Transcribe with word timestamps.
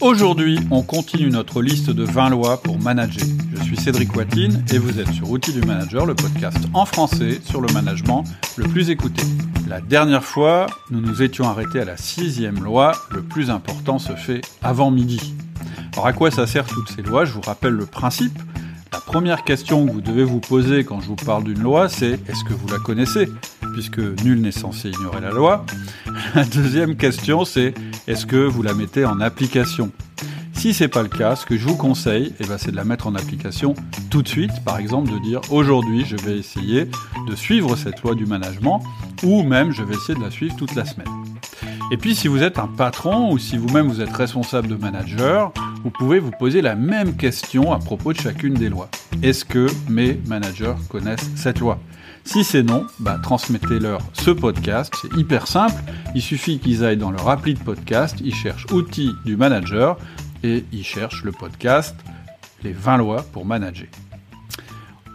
Aujourd'hui, 0.00 0.58
on 0.70 0.82
continue 0.82 1.28
notre 1.28 1.60
liste 1.60 1.90
de 1.90 2.04
20 2.04 2.30
lois 2.30 2.62
pour 2.62 2.78
manager. 2.78 3.26
Je 3.54 3.62
suis 3.62 3.76
Cédric 3.76 4.16
Watine 4.16 4.64
et 4.72 4.78
vous 4.78 4.98
êtes 4.98 5.12
sur 5.12 5.30
Outils 5.30 5.52
du 5.52 5.60
Manager, 5.60 6.06
le 6.06 6.14
podcast 6.14 6.56
en 6.72 6.86
français 6.86 7.38
sur 7.44 7.60
le 7.60 7.70
management 7.74 8.24
le 8.56 8.64
plus 8.64 8.88
écouté. 8.88 9.22
La 9.68 9.82
dernière 9.82 10.24
fois, 10.24 10.68
nous 10.90 11.02
nous 11.02 11.20
étions 11.20 11.46
arrêtés 11.46 11.80
à 11.80 11.84
la 11.84 11.98
sixième 11.98 12.64
loi, 12.64 12.92
le 13.10 13.20
plus 13.20 13.50
important 13.50 13.98
se 13.98 14.14
fait 14.14 14.40
avant 14.62 14.90
midi. 14.90 15.34
Alors 15.92 16.06
à 16.06 16.14
quoi 16.14 16.30
ça 16.30 16.46
sert 16.46 16.64
toutes 16.64 16.88
ces 16.88 17.02
lois? 17.02 17.26
Je 17.26 17.32
vous 17.32 17.42
rappelle 17.42 17.74
le 17.74 17.84
principe. 17.84 18.38
La 18.92 19.00
première 19.00 19.44
question 19.44 19.86
que 19.86 19.92
vous 19.92 20.00
devez 20.00 20.24
vous 20.24 20.40
poser 20.40 20.84
quand 20.84 21.00
je 21.00 21.06
vous 21.06 21.16
parle 21.16 21.44
d'une 21.44 21.60
loi, 21.60 21.88
c'est 21.88 22.18
est-ce 22.28 22.44
que 22.44 22.52
vous 22.52 22.68
la 22.68 22.78
connaissez? 22.78 23.28
Puisque 23.72 23.98
nul 23.98 24.40
n'est 24.40 24.50
censé 24.50 24.90
ignorer 24.90 25.20
la 25.20 25.30
loi. 25.30 25.64
La 26.34 26.44
deuxième 26.44 26.96
question, 26.96 27.44
c'est 27.44 27.72
est-ce 28.06 28.26
que 28.26 28.36
vous 28.36 28.62
la 28.62 28.74
mettez 28.74 29.04
en 29.04 29.20
application? 29.20 29.90
Si 30.52 30.74
c'est 30.74 30.88
pas 30.88 31.02
le 31.02 31.08
cas, 31.08 31.36
ce 31.36 31.46
que 31.46 31.56
je 31.56 31.66
vous 31.66 31.76
conseille, 31.76 32.34
eh 32.40 32.46
ben, 32.46 32.58
c'est 32.58 32.70
de 32.70 32.76
la 32.76 32.84
mettre 32.84 33.06
en 33.06 33.14
application 33.14 33.74
tout 34.10 34.22
de 34.22 34.28
suite. 34.28 34.52
Par 34.64 34.78
exemple, 34.78 35.10
de 35.10 35.18
dire 35.20 35.40
aujourd'hui, 35.50 36.04
je 36.04 36.16
vais 36.16 36.36
essayer 36.36 36.86
de 37.26 37.34
suivre 37.34 37.76
cette 37.76 38.02
loi 38.02 38.14
du 38.14 38.26
management, 38.26 38.82
ou 39.22 39.42
même 39.42 39.72
je 39.72 39.82
vais 39.82 39.94
essayer 39.94 40.18
de 40.18 40.22
la 40.22 40.30
suivre 40.30 40.54
toute 40.56 40.74
la 40.74 40.84
semaine. 40.84 41.08
Et 41.92 41.96
puis, 41.96 42.14
si 42.14 42.28
vous 42.28 42.44
êtes 42.44 42.60
un 42.60 42.68
patron 42.68 43.32
ou 43.32 43.38
si 43.38 43.56
vous-même 43.56 43.88
vous 43.88 44.00
êtes 44.00 44.12
responsable 44.12 44.68
de 44.68 44.76
manager, 44.76 45.52
vous 45.82 45.90
pouvez 45.90 46.20
vous 46.20 46.30
poser 46.30 46.62
la 46.62 46.76
même 46.76 47.16
question 47.16 47.72
à 47.72 47.80
propos 47.80 48.12
de 48.12 48.18
chacune 48.18 48.54
des 48.54 48.68
lois. 48.68 48.88
Est-ce 49.24 49.44
que 49.44 49.66
mes 49.88 50.20
managers 50.26 50.76
connaissent 50.88 51.28
cette 51.34 51.58
loi? 51.58 51.80
Si 52.24 52.44
c'est 52.44 52.62
non, 52.62 52.86
bah, 53.00 53.18
transmettez-leur 53.20 54.00
ce 54.12 54.30
podcast. 54.30 54.94
C'est 55.02 55.12
hyper 55.18 55.48
simple. 55.48 55.82
Il 56.14 56.22
suffit 56.22 56.60
qu'ils 56.60 56.84
aillent 56.84 56.96
dans 56.96 57.10
leur 57.10 57.28
appli 57.28 57.54
de 57.54 57.58
podcast, 57.58 58.18
ils 58.22 58.36
cherchent 58.36 58.66
outils 58.70 59.12
du 59.24 59.36
manager 59.36 59.98
et 60.44 60.64
ils 60.72 60.84
cherchent 60.84 61.24
le 61.24 61.32
podcast 61.32 61.96
Les 62.62 62.72
20 62.72 62.98
lois 62.98 63.24
pour 63.32 63.44
manager. 63.44 63.88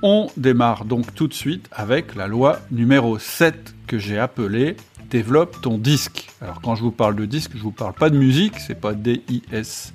On 0.02 0.28
démarre 0.36 0.84
donc 0.84 1.16
tout 1.16 1.28
de 1.28 1.34
suite 1.34 1.70
avec 1.72 2.16
la 2.16 2.28
loi 2.28 2.60
numéro 2.70 3.18
7 3.18 3.76
que 3.88 3.98
j'ai 3.98 4.20
appelée 4.20 4.76
Développe 5.10 5.62
ton 5.62 5.78
disque. 5.78 6.28
Alors 6.42 6.62
quand 6.62 6.76
je 6.76 6.82
vous 6.82 6.92
parle 6.92 7.16
de 7.16 7.26
disque, 7.26 7.52
je 7.56 7.62
vous 7.62 7.72
parle 7.72 7.94
pas 7.94 8.10
de 8.10 8.18
musique, 8.18 8.60
c'est 8.60 8.80
pas 8.80 8.94
D-I-S. 8.94 9.94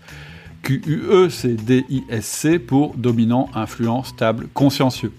Q-U-E, 0.62 1.28
c'est 1.30 1.54
D-I-S-C 1.54 2.58
pour 2.58 2.94
dominant, 2.94 3.48
influent, 3.54 4.04
stable, 4.04 4.48
consciencieux. 4.54 5.12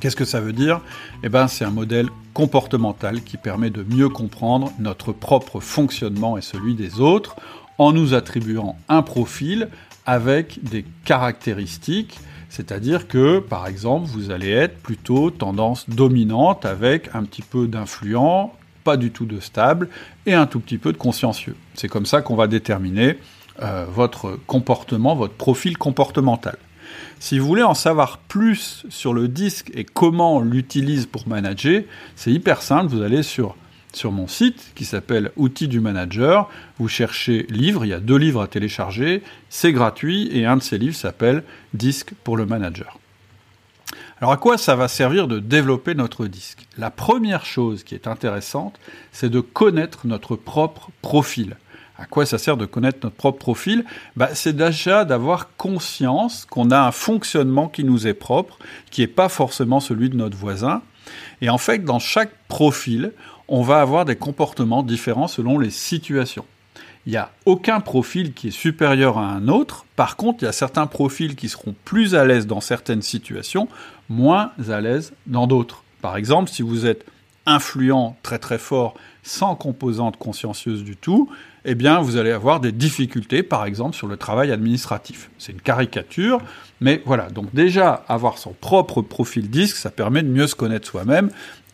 Qu'est-ce 0.00 0.16
que 0.16 0.24
ça 0.24 0.40
veut 0.40 0.52
dire? 0.52 0.80
Eh 1.24 1.28
bien, 1.28 1.48
c'est 1.48 1.64
un 1.64 1.70
modèle 1.70 2.08
comportemental 2.32 3.22
qui 3.22 3.36
permet 3.36 3.70
de 3.70 3.82
mieux 3.82 4.08
comprendre 4.08 4.72
notre 4.78 5.12
propre 5.12 5.58
fonctionnement 5.58 6.38
et 6.38 6.42
celui 6.42 6.74
des 6.74 7.00
autres 7.00 7.36
en 7.78 7.92
nous 7.92 8.14
attribuant 8.14 8.76
un 8.88 9.02
profil 9.02 9.68
avec 10.06 10.62
des 10.62 10.84
caractéristiques, 11.04 12.18
c'est-à-dire 12.48 13.08
que, 13.08 13.40
par 13.40 13.66
exemple, 13.66 14.06
vous 14.08 14.30
allez 14.30 14.50
être 14.50 14.78
plutôt 14.78 15.30
tendance 15.30 15.88
dominante 15.90 16.64
avec 16.64 17.10
un 17.14 17.24
petit 17.24 17.42
peu 17.42 17.66
d'influent, 17.66 18.52
pas 18.88 18.96
du 18.96 19.10
tout 19.10 19.26
de 19.26 19.38
stable 19.38 19.90
et 20.24 20.32
un 20.32 20.46
tout 20.46 20.60
petit 20.60 20.78
peu 20.78 20.94
de 20.94 20.96
consciencieux. 20.96 21.54
C'est 21.74 21.88
comme 21.88 22.06
ça 22.06 22.22
qu'on 22.22 22.36
va 22.36 22.46
déterminer 22.46 23.18
euh, 23.62 23.84
votre 23.86 24.38
comportement, 24.46 25.14
votre 25.14 25.34
profil 25.34 25.76
comportemental. 25.76 26.56
Si 27.18 27.38
vous 27.38 27.46
voulez 27.46 27.62
en 27.62 27.74
savoir 27.74 28.16
plus 28.16 28.86
sur 28.88 29.12
le 29.12 29.28
disque 29.28 29.70
et 29.74 29.84
comment 29.84 30.36
on 30.36 30.40
l'utilise 30.40 31.04
pour 31.04 31.28
manager, 31.28 31.82
c'est 32.16 32.32
hyper 32.32 32.62
simple. 32.62 32.86
Vous 32.86 33.02
allez 33.02 33.22
sur, 33.22 33.56
sur 33.92 34.10
mon 34.10 34.26
site 34.26 34.72
qui 34.74 34.86
s'appelle 34.86 35.32
Outils 35.36 35.68
du 35.68 35.80
manager. 35.80 36.48
Vous 36.78 36.88
cherchez 36.88 37.44
livres. 37.50 37.84
Il 37.84 37.88
y 37.88 37.92
a 37.92 38.00
deux 38.00 38.16
livres 38.16 38.40
à 38.40 38.46
télécharger. 38.46 39.22
C'est 39.50 39.74
gratuit 39.74 40.30
et 40.32 40.46
un 40.46 40.56
de 40.56 40.62
ces 40.62 40.78
livres 40.78 40.96
s'appelle 40.96 41.42
Disque 41.74 42.14
pour 42.24 42.38
le 42.38 42.46
manager. 42.46 42.98
Alors 44.20 44.32
à 44.32 44.36
quoi 44.36 44.58
ça 44.58 44.74
va 44.74 44.88
servir 44.88 45.28
de 45.28 45.38
développer 45.38 45.94
notre 45.94 46.26
disque? 46.26 46.66
La 46.76 46.90
première 46.90 47.44
chose 47.44 47.84
qui 47.84 47.94
est 47.94 48.08
intéressante, 48.08 48.80
c'est 49.12 49.30
de 49.30 49.38
connaître 49.40 50.08
notre 50.08 50.34
propre 50.34 50.90
profil. 51.02 51.56
À 51.96 52.06
quoi 52.06 52.26
ça 52.26 52.36
sert 52.38 52.56
de 52.56 52.66
connaître 52.66 52.98
notre 53.04 53.14
propre 53.14 53.38
profil? 53.38 53.84
Bah, 54.16 54.30
C'est 54.34 54.56
déjà 54.56 55.04
d'avoir 55.04 55.54
conscience 55.56 56.46
qu'on 56.46 56.72
a 56.72 56.80
un 56.80 56.90
fonctionnement 56.90 57.68
qui 57.68 57.84
nous 57.84 58.08
est 58.08 58.14
propre, 58.14 58.58
qui 58.90 59.02
n'est 59.02 59.06
pas 59.06 59.28
forcément 59.28 59.78
celui 59.78 60.10
de 60.10 60.16
notre 60.16 60.36
voisin. 60.36 60.82
Et 61.40 61.48
en 61.48 61.58
fait, 61.58 61.84
dans 61.84 62.00
chaque 62.00 62.32
profil, 62.48 63.12
on 63.46 63.62
va 63.62 63.80
avoir 63.80 64.04
des 64.04 64.16
comportements 64.16 64.82
différents 64.82 65.28
selon 65.28 65.60
les 65.60 65.70
situations. 65.70 66.44
Il 67.08 67.12
n'y 67.12 67.16
a 67.16 67.30
aucun 67.46 67.80
profil 67.80 68.34
qui 68.34 68.48
est 68.48 68.50
supérieur 68.50 69.16
à 69.16 69.24
un 69.24 69.48
autre. 69.48 69.86
Par 69.96 70.16
contre, 70.16 70.42
il 70.42 70.44
y 70.44 70.48
a 70.48 70.52
certains 70.52 70.86
profils 70.86 71.36
qui 71.36 71.48
seront 71.48 71.74
plus 71.86 72.14
à 72.14 72.26
l'aise 72.26 72.46
dans 72.46 72.60
certaines 72.60 73.00
situations, 73.00 73.66
moins 74.10 74.52
à 74.68 74.82
l'aise 74.82 75.14
dans 75.26 75.46
d'autres. 75.46 75.84
Par 76.02 76.18
exemple, 76.18 76.50
si 76.50 76.60
vous 76.60 76.84
êtes 76.84 77.06
influent 77.46 78.14
très 78.22 78.38
très 78.38 78.58
fort 78.58 78.92
sans 79.22 79.54
composante 79.54 80.18
consciencieuse 80.18 80.84
du 80.84 80.96
tout, 80.96 81.30
eh 81.64 81.74
bien, 81.74 81.98
vous 82.02 82.18
allez 82.18 82.30
avoir 82.30 82.60
des 82.60 82.72
difficultés, 82.72 83.42
par 83.42 83.64
exemple, 83.64 83.96
sur 83.96 84.06
le 84.06 84.18
travail 84.18 84.52
administratif. 84.52 85.30
C'est 85.38 85.52
une 85.52 85.62
caricature, 85.62 86.42
mais 86.82 87.00
voilà. 87.06 87.30
Donc 87.30 87.54
déjà, 87.54 88.04
avoir 88.08 88.36
son 88.36 88.52
propre 88.52 89.00
profil 89.00 89.48
disque, 89.48 89.76
ça 89.76 89.90
permet 89.90 90.22
de 90.22 90.28
mieux 90.28 90.46
se 90.46 90.54
connaître 90.54 90.86
soi-même, 90.86 91.30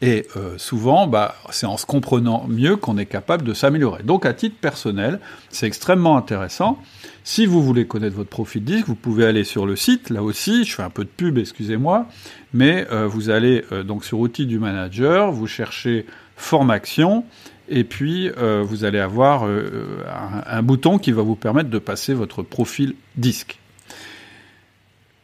et 0.06 0.26
euh, 0.36 0.58
souvent, 0.58 1.06
bah, 1.06 1.34
c'est 1.48 1.64
en 1.64 1.78
se 1.78 1.86
comprenant 1.86 2.44
mieux 2.46 2.76
qu'on 2.76 2.98
est 2.98 3.06
capable 3.06 3.42
de 3.42 3.54
s'améliorer. 3.54 4.02
Donc, 4.02 4.26
à 4.26 4.34
titre 4.34 4.56
personnel, 4.60 5.18
c'est 5.48 5.66
extrêmement 5.66 6.18
intéressant. 6.18 6.78
Si 7.22 7.46
vous 7.46 7.62
voulez 7.62 7.86
connaître 7.86 8.14
votre 8.14 8.28
profil 8.28 8.62
disque, 8.62 8.86
vous 8.86 8.96
pouvez 8.96 9.24
aller 9.24 9.44
sur 9.44 9.64
le 9.64 9.76
site. 9.76 10.10
Là 10.10 10.22
aussi, 10.22 10.66
je 10.66 10.74
fais 10.74 10.82
un 10.82 10.90
peu 10.90 11.04
de 11.04 11.08
pub, 11.08 11.38
excusez-moi, 11.38 12.06
mais 12.52 12.86
euh, 12.92 13.06
vous 13.06 13.30
allez 13.30 13.64
euh, 13.72 13.82
donc 13.82 14.04
sur 14.04 14.18
outils 14.18 14.44
du 14.44 14.58
manager, 14.58 15.32
vous 15.32 15.46
cherchez 15.46 16.04
formation 16.36 17.24
et 17.70 17.84
puis 17.84 18.28
vous 18.64 18.84
allez 18.84 18.98
avoir 18.98 19.44
un, 19.44 20.62
bouton 20.62 20.98
qui 20.98 21.12
va 21.12 21.22
vous 21.22 21.36
permettre 21.36 21.70
de 21.70 21.78
passer 21.78 22.12
votre 22.12 22.42
profil 22.42 22.94
disque. 23.16 23.58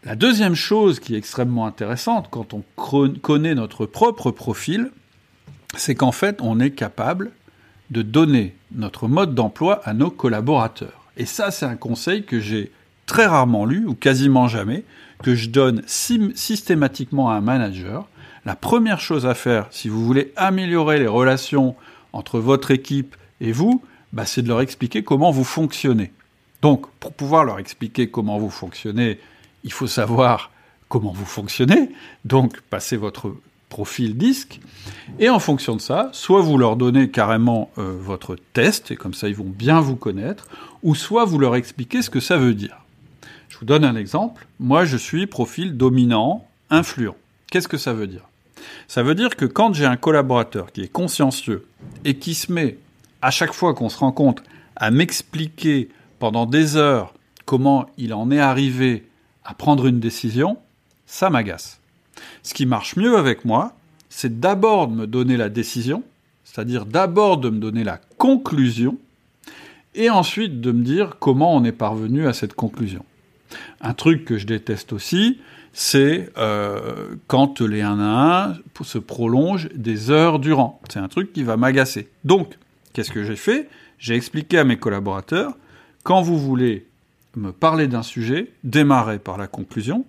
La 0.05 0.17
deuxième 0.17 0.55
chose 0.55 0.99
qui 0.99 1.15
est 1.15 1.19
extrêmement 1.19 1.67
intéressante 1.67 2.29
quand 2.31 2.55
on 2.55 2.63
connaît 3.21 3.55
notre 3.55 3.85
propre 3.85 4.31
profil, 4.31 4.91
c'est 5.77 5.95
qu'en 5.95 6.13
fait 6.13 6.41
on 6.41 6.59
est 6.59 6.71
capable 6.71 7.33
de 7.91 8.01
donner 8.01 8.55
notre 8.73 9.09
mode 9.09 9.35
d'emploi 9.35 9.83
à 9.85 9.93
nos 9.93 10.11
collaborateurs. 10.11 11.05
Et 11.19 11.27
ça 11.27 11.51
c'est 11.51 11.67
un 11.67 11.77
conseil 11.77 12.25
que 12.25 12.41
j'ai 12.41 12.73
très 13.05 13.27
rarement 13.27 13.67
lu, 13.67 13.87
ou 13.87 13.95
quasiment 13.95 14.49
jamais, 14.49 14.85
que 15.23 15.35
je 15.35 15.51
donne 15.51 15.83
systématiquement 15.87 17.29
à 17.29 17.35
un 17.35 17.41
manager. 17.43 18.09
La 18.47 18.57
première 18.57 19.01
chose 19.01 19.27
à 19.27 19.35
faire, 19.35 19.67
si 19.71 19.91
vous 19.91 20.07
voulez 20.07 20.33
améliorer 20.37 20.99
les 20.99 21.09
relations 21.09 21.75
entre 22.15 22.39
votre 22.39 22.71
équipe 22.71 23.17
et 23.43 23.53
vous, 23.53 23.83
bah, 24.15 24.25
c'est 24.25 24.43
de 24.43 24.49
leur 24.49 24.63
expliquer 24.63 25.03
comment 25.03 25.31
vous 25.31 25.45
fonctionnez. 25.45 26.13
Donc, 26.63 26.87
pour 27.01 27.13
pouvoir 27.13 27.45
leur 27.45 27.59
expliquer 27.59 28.09
comment 28.09 28.39
vous 28.39 28.49
fonctionnez, 28.49 29.19
il 29.65 29.73
faut 29.73 29.87
savoir 29.87 30.51
comment 30.89 31.13
vous 31.13 31.25
fonctionnez, 31.25 31.91
donc 32.25 32.61
passez 32.63 32.97
votre 32.97 33.35
profil 33.69 34.17
disque, 34.17 34.61
et 35.19 35.29
en 35.29 35.39
fonction 35.39 35.77
de 35.77 35.81
ça, 35.81 36.11
soit 36.13 36.43
vous 36.43 36.59
leur 36.59 36.77
donnez 36.77 37.11
carrément 37.11 37.71
euh, 37.79 37.97
votre 38.01 38.37
test, 38.53 38.91
et 38.91 38.97
comme 38.97 39.15
ça 39.15 39.29
ils 39.29 39.37
vont 39.37 39.45
bien 39.45 39.81
vous 39.81 39.97
connaître, 39.97 40.49
ou 40.83 40.95
soit 40.95 41.25
vous 41.25 41.39
leur 41.39 41.55
expliquez 41.55 42.03
ce 42.03 42.11
que 42.11 42.21
ça 42.21 42.37
veut 42.37 42.55
dire. 42.55 42.77
Je 43.49 43.59
vous 43.59 43.65
donne 43.65 43.85
un 43.85 43.97
exemple. 43.97 44.47
Moi, 44.59 44.85
je 44.85 44.97
suis 44.97 45.27
profil 45.27 45.77
dominant, 45.77 46.47
influent. 46.71 47.17
Qu'est-ce 47.51 47.69
que 47.69 47.77
ça 47.77 47.93
veut 47.93 48.07
dire? 48.07 48.23
Ça 48.89 49.03
veut 49.03 49.15
dire 49.15 49.37
que 49.37 49.45
quand 49.45 49.75
j'ai 49.75 49.87
un 49.87 49.97
collaborateur 49.97 50.73
qui 50.73 50.83
est 50.83 50.93
consciencieux 50.93 51.67
et 52.05 52.15
qui 52.15 52.35
se 52.35 52.53
met, 52.53 52.79
à 53.23 53.31
chaque 53.31 53.53
fois 53.53 53.75
qu'on 53.75 53.89
se 53.89 53.99
rencontre, 53.99 54.43
à 54.77 54.91
m'expliquer 54.91 55.89
pendant 56.19 56.47
des 56.47 56.77
heures 56.77 57.15
comment 57.45 57.87
il 57.99 58.15
en 58.15 58.31
est 58.31 58.39
arrivé 58.39 59.05
à 59.45 59.55
prendre 59.55 59.87
une 59.87 60.01
décision, 60.01 60.59
ça 61.07 61.31
m'agace. 61.31 61.81
Ce 62.43 62.55
qui 62.55 62.67
marche 62.67 62.97
mieux 62.97 63.17
avec 63.17 63.45
moi, 63.45 63.75
c'est 64.09 64.41
d'abord 64.41 64.89
de 64.89 64.95
me 64.95 65.07
donner 65.07 65.37
la 65.37 65.49
décision, 65.49 66.03
c'est-à-dire 66.45 66.87
d'abord 66.87 67.39
de 67.39 67.51
me 67.51 67.59
donner 67.59 67.85
la 67.85 68.01
conclusion, 68.19 68.99
et 69.95 70.11
ensuite 70.11 70.61
de 70.61 70.73
me 70.73 70.85
dire 70.85 71.17
comment 71.19 71.55
on 71.55 71.65
est 71.65 71.73
parvenu 71.73 72.27
à 72.27 72.33
cette 72.33 72.55
conclusion. 72.55 73.05
Un 73.81 73.95
truc 73.95 74.25
que 74.25 74.39
je 74.39 74.47
déteste 74.47 74.93
aussi, 74.93 75.41
c'est 75.73 76.31
euh, 76.39 77.15
quand 77.27 77.61
les 77.61 77.83
1 77.83 77.99
à 78.01 78.55
1 78.79 78.85
se 78.85 78.99
prolongent 78.99 79.69
des 79.75 80.11
heures 80.11 80.39
durant. 80.39 80.81
C'est 80.89 81.01
un 81.01 81.09
truc 81.09 81.33
qui 81.33 81.43
va 81.43 81.57
m'agacer. 81.57 82.09
Donc, 82.25 82.57
qu'est-ce 82.93 83.11
que 83.11 83.25
j'ai 83.25 83.37
fait? 83.37 83.69
J'ai 83.99 84.15
expliqué 84.15 84.59
à 84.59 84.65
mes 84.65 84.79
collaborateurs, 84.79 85.57
quand 86.03 86.23
vous 86.23 86.39
voulez 86.39 86.87
me 87.37 87.53
parler 87.53 87.87
d'un 87.87 88.03
sujet, 88.03 88.53
démarrez 88.65 89.19
par 89.19 89.39
la 89.39 89.47
conclusion. 89.47 90.05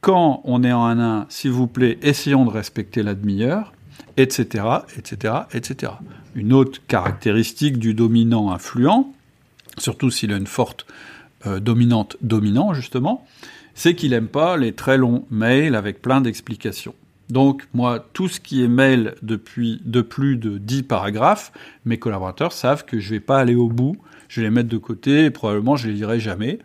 Quand 0.00 0.40
on 0.44 0.64
est 0.64 0.72
en 0.72 0.84
1 0.84 0.98
à 0.98 1.02
1, 1.22 1.26
s'il 1.28 1.52
vous 1.52 1.68
plaît, 1.68 1.98
essayons 2.02 2.44
de 2.44 2.50
respecter 2.50 3.02
la 3.02 3.14
demi-heure, 3.14 3.72
etc., 4.16 4.64
etc., 4.96 5.34
etc. 5.52 5.92
Une 6.34 6.52
autre 6.52 6.80
caractéristique 6.88 7.78
du 7.78 7.94
dominant 7.94 8.50
influent, 8.50 9.12
surtout 9.78 10.10
s'il 10.10 10.32
a 10.32 10.36
une 10.36 10.46
forte 10.46 10.86
euh, 11.46 11.60
dominante 11.60 12.16
dominant 12.20 12.74
justement, 12.74 13.26
c'est 13.74 13.94
qu'il 13.94 14.10
n'aime 14.10 14.28
pas 14.28 14.56
les 14.56 14.72
très 14.72 14.98
longs 14.98 15.24
mails 15.30 15.74
avec 15.74 16.02
plein 16.02 16.20
d'explications. 16.20 16.94
Donc 17.30 17.66
moi, 17.72 18.06
tout 18.12 18.28
ce 18.28 18.40
qui 18.40 18.62
est 18.62 18.68
mail 18.68 19.14
depuis 19.22 19.80
de 19.84 20.02
plus 20.02 20.36
de 20.36 20.58
10 20.58 20.82
paragraphes, 20.82 21.52
mes 21.84 21.98
collaborateurs 21.98 22.52
savent 22.52 22.84
que 22.84 22.98
je 22.98 23.06
ne 23.06 23.14
vais 23.14 23.20
pas 23.20 23.38
aller 23.38 23.54
au 23.54 23.68
bout, 23.68 23.96
je 24.32 24.40
vais 24.40 24.46
les 24.46 24.50
mettre 24.50 24.70
de 24.70 24.78
côté 24.78 25.26
et 25.26 25.30
probablement 25.30 25.76
je 25.76 25.88
les 25.88 25.92
lirai 25.92 26.18
jamais. 26.18 26.58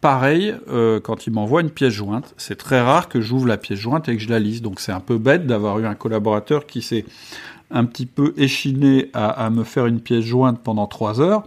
Pareil, 0.00 0.54
euh, 0.68 1.00
quand 1.00 1.26
ils 1.26 1.32
m'envoient 1.32 1.62
une 1.62 1.70
pièce 1.70 1.92
jointe, 1.92 2.32
c'est 2.36 2.56
très 2.56 2.80
rare 2.80 3.08
que 3.08 3.20
j'ouvre 3.20 3.48
la 3.48 3.56
pièce 3.56 3.80
jointe 3.80 4.08
et 4.08 4.16
que 4.16 4.22
je 4.22 4.28
la 4.28 4.38
lise. 4.38 4.62
Donc 4.62 4.78
c'est 4.78 4.92
un 4.92 5.00
peu 5.00 5.18
bête 5.18 5.44
d'avoir 5.44 5.80
eu 5.80 5.86
un 5.86 5.96
collaborateur 5.96 6.64
qui 6.66 6.80
s'est 6.80 7.04
un 7.72 7.86
petit 7.86 8.06
peu 8.06 8.34
échiné 8.36 9.10
à, 9.14 9.50
me 9.50 9.64
faire 9.64 9.86
une 9.86 10.00
pièce 10.00 10.24
jointe 10.24 10.60
pendant 10.62 10.86
trois 10.86 11.20
heures. 11.20 11.42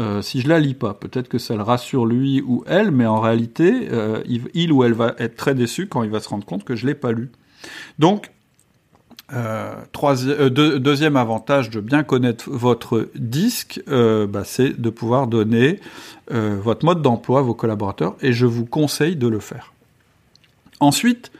Euh, 0.00 0.22
si 0.22 0.40
je 0.40 0.48
la 0.48 0.58
lis 0.58 0.74
pas, 0.74 0.92
peut-être 0.92 1.28
que 1.28 1.38
ça 1.38 1.54
le 1.54 1.62
rassure 1.62 2.04
lui 2.04 2.42
ou 2.44 2.64
elle, 2.66 2.90
mais 2.90 3.06
en 3.06 3.20
réalité, 3.20 3.88
euh, 3.92 4.24
il, 4.26 4.72
ou 4.72 4.82
elle 4.82 4.94
va 4.94 5.14
être 5.18 5.36
très 5.36 5.54
déçu 5.54 5.86
quand 5.86 6.02
il 6.02 6.10
va 6.10 6.18
se 6.18 6.28
rendre 6.28 6.44
compte 6.44 6.64
que 6.64 6.74
je 6.74 6.84
l'ai 6.84 6.96
pas 6.96 7.12
lu. 7.12 7.30
Donc, 8.00 8.31
euh, 9.32 9.74
euh 10.04 10.78
deuxième 10.78 11.16
avantage 11.16 11.70
de 11.70 11.80
bien 11.80 12.02
connaître 12.02 12.50
votre 12.50 13.08
disque, 13.14 13.82
euh, 13.88 14.26
bah, 14.26 14.42
c'est 14.44 14.80
de 14.80 14.90
pouvoir 14.90 15.26
donner 15.26 15.80
votre 16.30 16.86
mode 16.86 17.02
d'emploi 17.02 17.40
à 17.40 17.42
vos 17.42 17.54
collaborateurs 17.54 18.16
et 18.22 18.32
je 18.32 18.46
vous 18.46 18.64
conseille 18.64 19.16
de 19.16 19.28
le 19.28 19.38
faire. 19.38 19.74
Ensuite, 20.80 21.30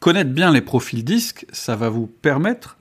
connaître 0.00 0.30
bien 0.30 0.50
les 0.50 0.60
profils 0.60 1.04
disques, 1.04 1.46
ça 1.52 1.76
va 1.76 1.88
vous 1.88 2.08
permettre 2.08 2.78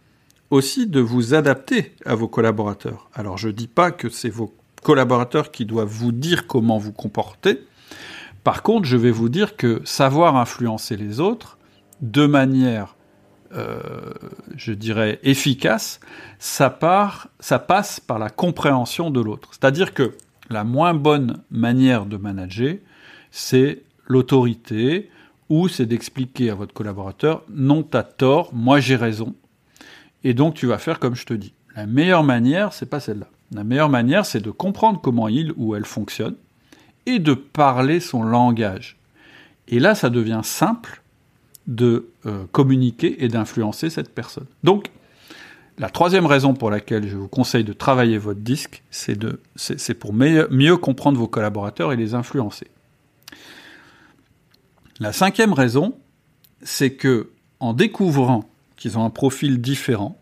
aussi 0.50 0.88
de 0.88 1.00
vous 1.00 1.36
adapter 1.36 1.94
à 2.06 2.16
vos 2.16 2.28
collaborateurs. 2.28 3.08
Alors 3.14 3.38
je 3.38 3.50
ne 3.50 3.54
dis 3.54 3.68
pas 3.68 3.92
que 3.92 4.10
c'est 4.10 4.30
vos 4.30 4.56
collaborateurs 4.82 5.52
qui 5.52 5.66
doivent 5.66 5.88
vous 5.88 6.12
dire 6.12 6.48
comment 6.48 6.80
vous 6.80 6.92
comporter. 6.92 7.62
Par 8.44 8.62
contre, 8.64 8.86
je 8.86 8.98
vais 8.98 9.12
vous 9.12 9.30
dire 9.30 9.58
que 9.58 9.82
savoir 9.86 10.38
influencer 10.38 10.96
les 10.98 11.20
autres 11.20 11.58
de 12.02 12.26
manière 12.26 12.96
je 13.52 14.72
dirais, 14.74 15.20
efficace, 15.24 16.00
ça, 16.40 16.70
part, 16.70 17.30
ça 17.40 17.60
passe 17.60 18.00
par 18.00 18.20
la 18.20 18.30
compréhension 18.30 19.12
de 19.12 19.22
l'autre. 19.22 19.50
C'est-à-dire 19.52 19.94
que 19.94 20.16
la 20.50 20.64
moins 20.64 20.94
bonne 20.94 21.42
manière 21.52 22.06
de 22.06 22.18
manager, 22.18 22.76
c'est 23.32 23.84
l'autorité, 24.08 25.10
ou 25.50 25.68
c'est 25.68 25.86
d'expliquer 25.86 26.50
à 26.50 26.56
votre 26.56 26.74
collaborateur, 26.74 27.44
non, 27.50 27.84
t'as 27.84 28.04
tort, 28.04 28.54
moi 28.54 28.80
j'ai 28.80 28.96
raison, 28.96 29.36
et 30.24 30.34
donc 30.34 30.56
tu 30.56 30.66
vas 30.66 30.78
faire 30.78 31.00
comme 31.00 31.16
je 31.16 31.26
te 31.26 31.34
dis. 31.34 31.54
La 31.76 31.86
meilleure 31.86 32.24
manière, 32.24 32.74
c'est 32.74 32.90
pas 32.90 33.00
celle-là. 33.00 33.28
La 33.52 33.64
meilleure 33.64 33.90
manière, 33.90 34.26
c'est 34.26 34.40
de 34.40 34.50
comprendre 34.50 35.00
comment 35.02 35.28
il 35.28 35.54
ou 35.56 35.76
elle 35.76 35.86
fonctionne, 35.86 36.36
et 37.06 37.20
de 37.20 37.34
parler 37.34 38.00
son 38.00 38.24
langage. 38.24 38.98
Et 39.68 39.80
là, 39.80 39.94
ça 39.94 40.10
devient 40.10 40.42
simple, 40.44 41.04
de 41.68 42.10
euh, 42.26 42.46
communiquer 42.52 43.24
et 43.24 43.28
d'influencer 43.28 43.90
cette 43.90 44.14
personne. 44.14 44.46
Donc, 44.64 44.92
la 45.78 45.90
troisième 45.90 46.26
raison 46.26 46.54
pour 46.54 46.70
laquelle 46.70 47.08
je 47.08 47.18
vous 47.18 47.28
conseille 47.28 47.64
de 47.64 47.74
travailler 47.74 48.18
votre 48.18 48.40
disque, 48.40 48.84
c'est 48.92 49.18
de, 49.18 49.42
pour 50.00 50.14
mieux 50.14 50.78
comprendre 50.78 51.18
vos 51.18 51.28
collaborateurs 51.28 51.92
et 51.92 51.98
les 51.98 52.14
influencer. 52.14 52.68
La 55.00 55.12
cinquième 55.12 55.52
raison, 55.52 55.98
c'est 56.62 56.92
que 56.92 57.30
en 57.60 57.74
découvrant 57.74 58.46
qu'ils 58.78 58.98
ont 58.98 59.04
un 59.04 59.10
profil 59.10 59.60
différent, 59.60 60.18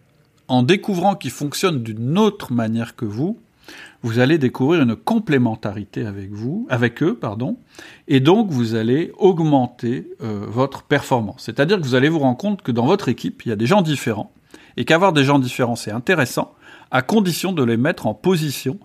en 0.47 0.63
découvrant 0.63 1.15
qu'ils 1.15 1.31
fonctionnent 1.31 1.83
d'une 1.83 2.17
autre 2.17 2.51
manière 2.51 2.95
que 2.95 3.05
vous, 3.05 3.39
vous 4.01 4.19
allez 4.19 4.37
découvrir 4.37 4.81
une 4.81 4.95
complémentarité 4.95 6.05
avec 6.05 7.01
eux, 7.01 7.19
et 8.07 8.19
donc 8.19 8.49
vous 8.49 8.75
allez 8.75 9.11
augmenter 9.17 10.09
euh, 10.21 10.45
votre 10.47 10.83
performance. 10.83 11.43
C'est-à-dire 11.43 11.77
que 11.77 11.83
vous 11.83 11.95
allez 11.95 12.09
vous 12.09 12.19
rendre 12.19 12.37
compte 12.37 12.61
que 12.61 12.71
dans 12.71 12.85
votre 12.85 13.09
équipe, 13.09 13.45
il 13.45 13.49
y 13.49 13.51
a 13.51 13.55
des 13.55 13.65
gens 13.65 13.81
différents, 13.81 14.33
et 14.75 14.85
qu'avoir 14.85 15.13
des 15.13 15.23
gens 15.23 15.39
différents, 15.39 15.75
c'est 15.75 15.91
intéressant, 15.91 16.53
à 16.91 17.01
condition 17.01 17.53
de 17.53 17.63
les 17.63 17.77
mettre 17.77 18.07
en 18.07 18.13
position 18.13 18.77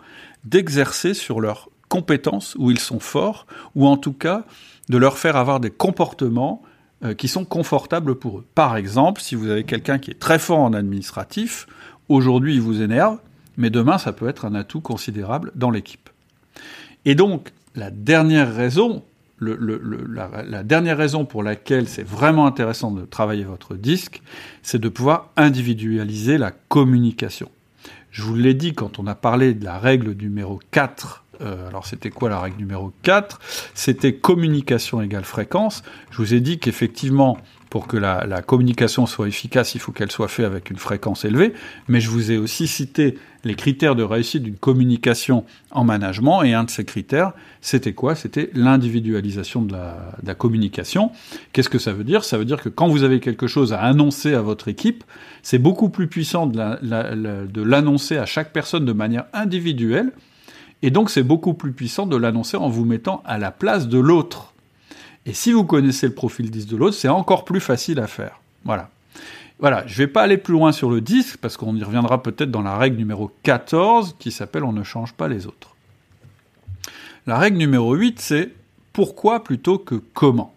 d'exercer 0.45 1.15
sur 1.15 1.41
leurs 1.41 1.69
compétences 1.89 2.55
où 2.59 2.71
ils 2.71 2.79
sont 2.79 3.01
forts, 3.01 3.47
ou 3.75 3.87
en 3.87 3.97
tout 3.97 4.13
cas 4.13 4.45
de 4.89 4.99
leur 4.99 5.19
faire 5.19 5.37
avoir 5.37 5.61
des 5.61 5.71
comportements 5.71 6.63
euh, 7.05 7.15
qui 7.15 7.29
sont 7.29 7.45
confortables 7.45 8.15
pour 8.17 8.39
eux. 8.39 8.47
Par 8.55 8.77
exemple, 8.77 9.21
si 9.21 9.35
vous 9.35 9.49
avez 9.49 9.65
quelqu'un 9.65 9.99
qui 9.99 10.11
est 10.11 10.19
très 10.19 10.39
fort 10.39 10.61
en 10.61 10.73
administratif, 10.73 11.67
aujourd'hui 12.09 12.55
il 12.55 12.61
vous 12.61 12.83
énerve, 12.83 13.19
mais 13.59 13.69
demain, 13.69 13.99
ça 13.99 14.13
peut 14.13 14.29
être 14.29 14.47
un 14.47 14.55
atout 14.55 14.81
considérable 14.81 15.53
dans 15.55 15.71
l'équipe. 15.71 16.09
Et 17.05 17.15
donc, 17.15 17.53
la 17.75 17.91
dernière 17.91 18.55
raison, 18.55 19.03
pour 21.29 21.43
laquelle 21.43 21.89
c'est 21.89 22.07
vraiment 22.07 22.47
intéressant 22.47 22.91
de 22.93 23.05
travailler 23.05 23.45
votre 23.45 23.75
disque, 23.75 24.23
c'est 24.63 24.81
de 24.81 24.89
pouvoir 24.89 25.31
individualiser 25.37 26.39
la 26.39 26.53
communication. 26.53 27.51
Je 28.11 28.23
vous 28.23 28.37
l'ai 28.37 28.55
dit 28.55 28.75
quand 28.75 28.99
on 28.99 29.07
a 29.07 29.15
parlé 29.15 29.55
de 29.55 29.65
la 29.65 29.79
règle 29.79 30.13
numéro 30.13 30.61
4 30.71 31.25
euh, 31.41 31.69
alors 31.69 31.87
c'était 31.87 32.11
quoi 32.11 32.29
la 32.29 32.41
règle 32.41 32.59
numéro 32.59 32.93
4 33.03 33.41
C'était 33.75 34.15
communication 34.15 35.01
égale 35.01 35.25
fréquence. 35.25 35.83
Je 36.11 36.19
vous 36.19 36.35
ai 36.35 36.41
dit 36.41 36.59
qu'effectivement, 36.59 37.39
pour 37.71 37.87
que 37.87 37.97
la, 37.97 38.43
communication 38.43 39.07
soit 39.07 39.29
efficace, 39.29 39.75
il 39.75 39.81
faut 39.81 39.93
qu'elle 39.93 40.11
soit 40.11 40.29
faite 40.29 40.47
avec 40.47 40.71
une 40.71 40.79
fréquence 40.79 41.25
élevée, 41.25 41.53
mais 41.87 42.01
je 42.01 42.09
vous 42.09 42.33
ai 42.33 42.39
aussi 42.39 42.67
cité 42.67 43.19
les 43.45 43.55
critères 43.55 43.95
de 43.95 44.03
réussite 44.03 44.43
d'une 44.43 44.57
communication 44.57 45.45
en 45.71 45.85
management, 45.85 46.43
et 46.43 46.55
un 46.55 46.65
de 46.65 46.71
ces 46.71 46.85
critères, 46.85 47.33
c'était 47.61 47.93
quoi? 47.93 48.15
C'était 48.15 48.51
l'individualisation 48.55 49.63
de 49.63 49.75
la, 49.75 50.35
communication. 50.35 51.13
Qu'est-ce 51.53 51.69
que 51.69 51.79
ça 51.79 51.93
veut 51.93 52.05
dire? 52.05 52.25
Ça 52.25 52.39
veut 52.39 52.45
dire 52.45 52.63
que 52.63 52.69
quand 52.69 52.89
vous 52.89 53.03
avez 53.03 53.21
quelque 53.21 53.47
chose 53.47 53.73
à 53.73 53.81
annoncer 53.81 54.35
à 54.35 54.41
votre 54.41 54.69
équipe, 54.69 55.05
c'est 55.43 55.59
beaucoup 55.59 55.89
plus 55.89 56.09
puissant 56.09 56.47
de 56.47 57.63
l'annoncer 57.63 58.17
à 58.17 58.27
chaque 58.27 58.53
personne 58.53 58.85
de 58.85 58.93
manière 58.93 59.25
individuelle, 59.33 60.13
et 60.83 60.91
donc 60.91 61.11
c'est 61.11 61.23
beaucoup 61.23 61.55
plus 61.55 61.73
puissant 61.73 62.07
de 62.07 62.17
l'annoncer 62.17 62.57
en 62.57 62.69
vous 62.69 62.85
mettant 62.85 63.23
à 63.25 63.39
la 63.39 63.51
place 63.51 63.89
de 63.89 63.99
l'autre. 63.99 64.55
Et 65.27 65.33
si 65.33 65.53
vous 65.53 65.65
connaissez 65.65 66.07
le 66.07 66.15
profil 66.15 66.51
10 66.51 66.67
de 66.67 66.77
l'autre, 66.77 66.97
c'est 66.97 67.09
encore 67.09 67.45
plus 67.45 67.61
facile 67.61 68.01
à 68.01 68.07
faire. 68.07 68.41
Voilà. 68.65 68.91
Voilà, 69.59 69.85
je 69.87 69.95
ne 69.95 70.07
vais 70.07 70.13
pas 70.13 70.23
aller 70.23 70.39
plus 70.39 70.53
loin 70.53 70.71
sur 70.71 70.89
le 70.89 71.01
disque, 71.01 71.39
parce 71.39 71.57
qu'on 71.57 71.75
y 71.75 71.83
reviendra 71.83 72.23
peut-être 72.23 72.51
dans 72.51 72.63
la 72.63 72.77
règle 72.77 72.97
numéro 72.97 73.31
14, 73.43 74.15
qui 74.19 74.31
s'appelle 74.31 74.63
On 74.63 74.73
ne 74.73 74.85
change 74.85 75.15
pas 75.15 75.27
les 75.27 75.49
autres. 75.49 75.75
La 77.27 77.39
règle 77.39 77.59
numéro 77.59 77.95
8, 77.95 78.21
c'est 78.21 78.53
pourquoi 78.93 79.43
plutôt 79.43 79.79
que 79.79 79.97
comment? 79.97 80.55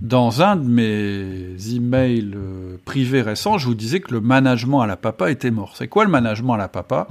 Dans 0.00 0.42
un 0.42 0.54
de 0.54 0.62
mes 0.62 1.74
emails 1.74 2.30
euh, 2.36 2.76
privés 2.84 3.20
récents, 3.20 3.58
je 3.58 3.66
vous 3.66 3.74
disais 3.74 3.98
que 3.98 4.12
le 4.12 4.20
management 4.20 4.80
à 4.80 4.86
la 4.86 4.96
papa 4.96 5.28
était 5.28 5.50
mort. 5.50 5.74
C'est 5.76 5.88
quoi 5.88 6.04
le 6.04 6.10
management 6.10 6.54
à 6.54 6.56
la 6.56 6.68
papa? 6.68 7.08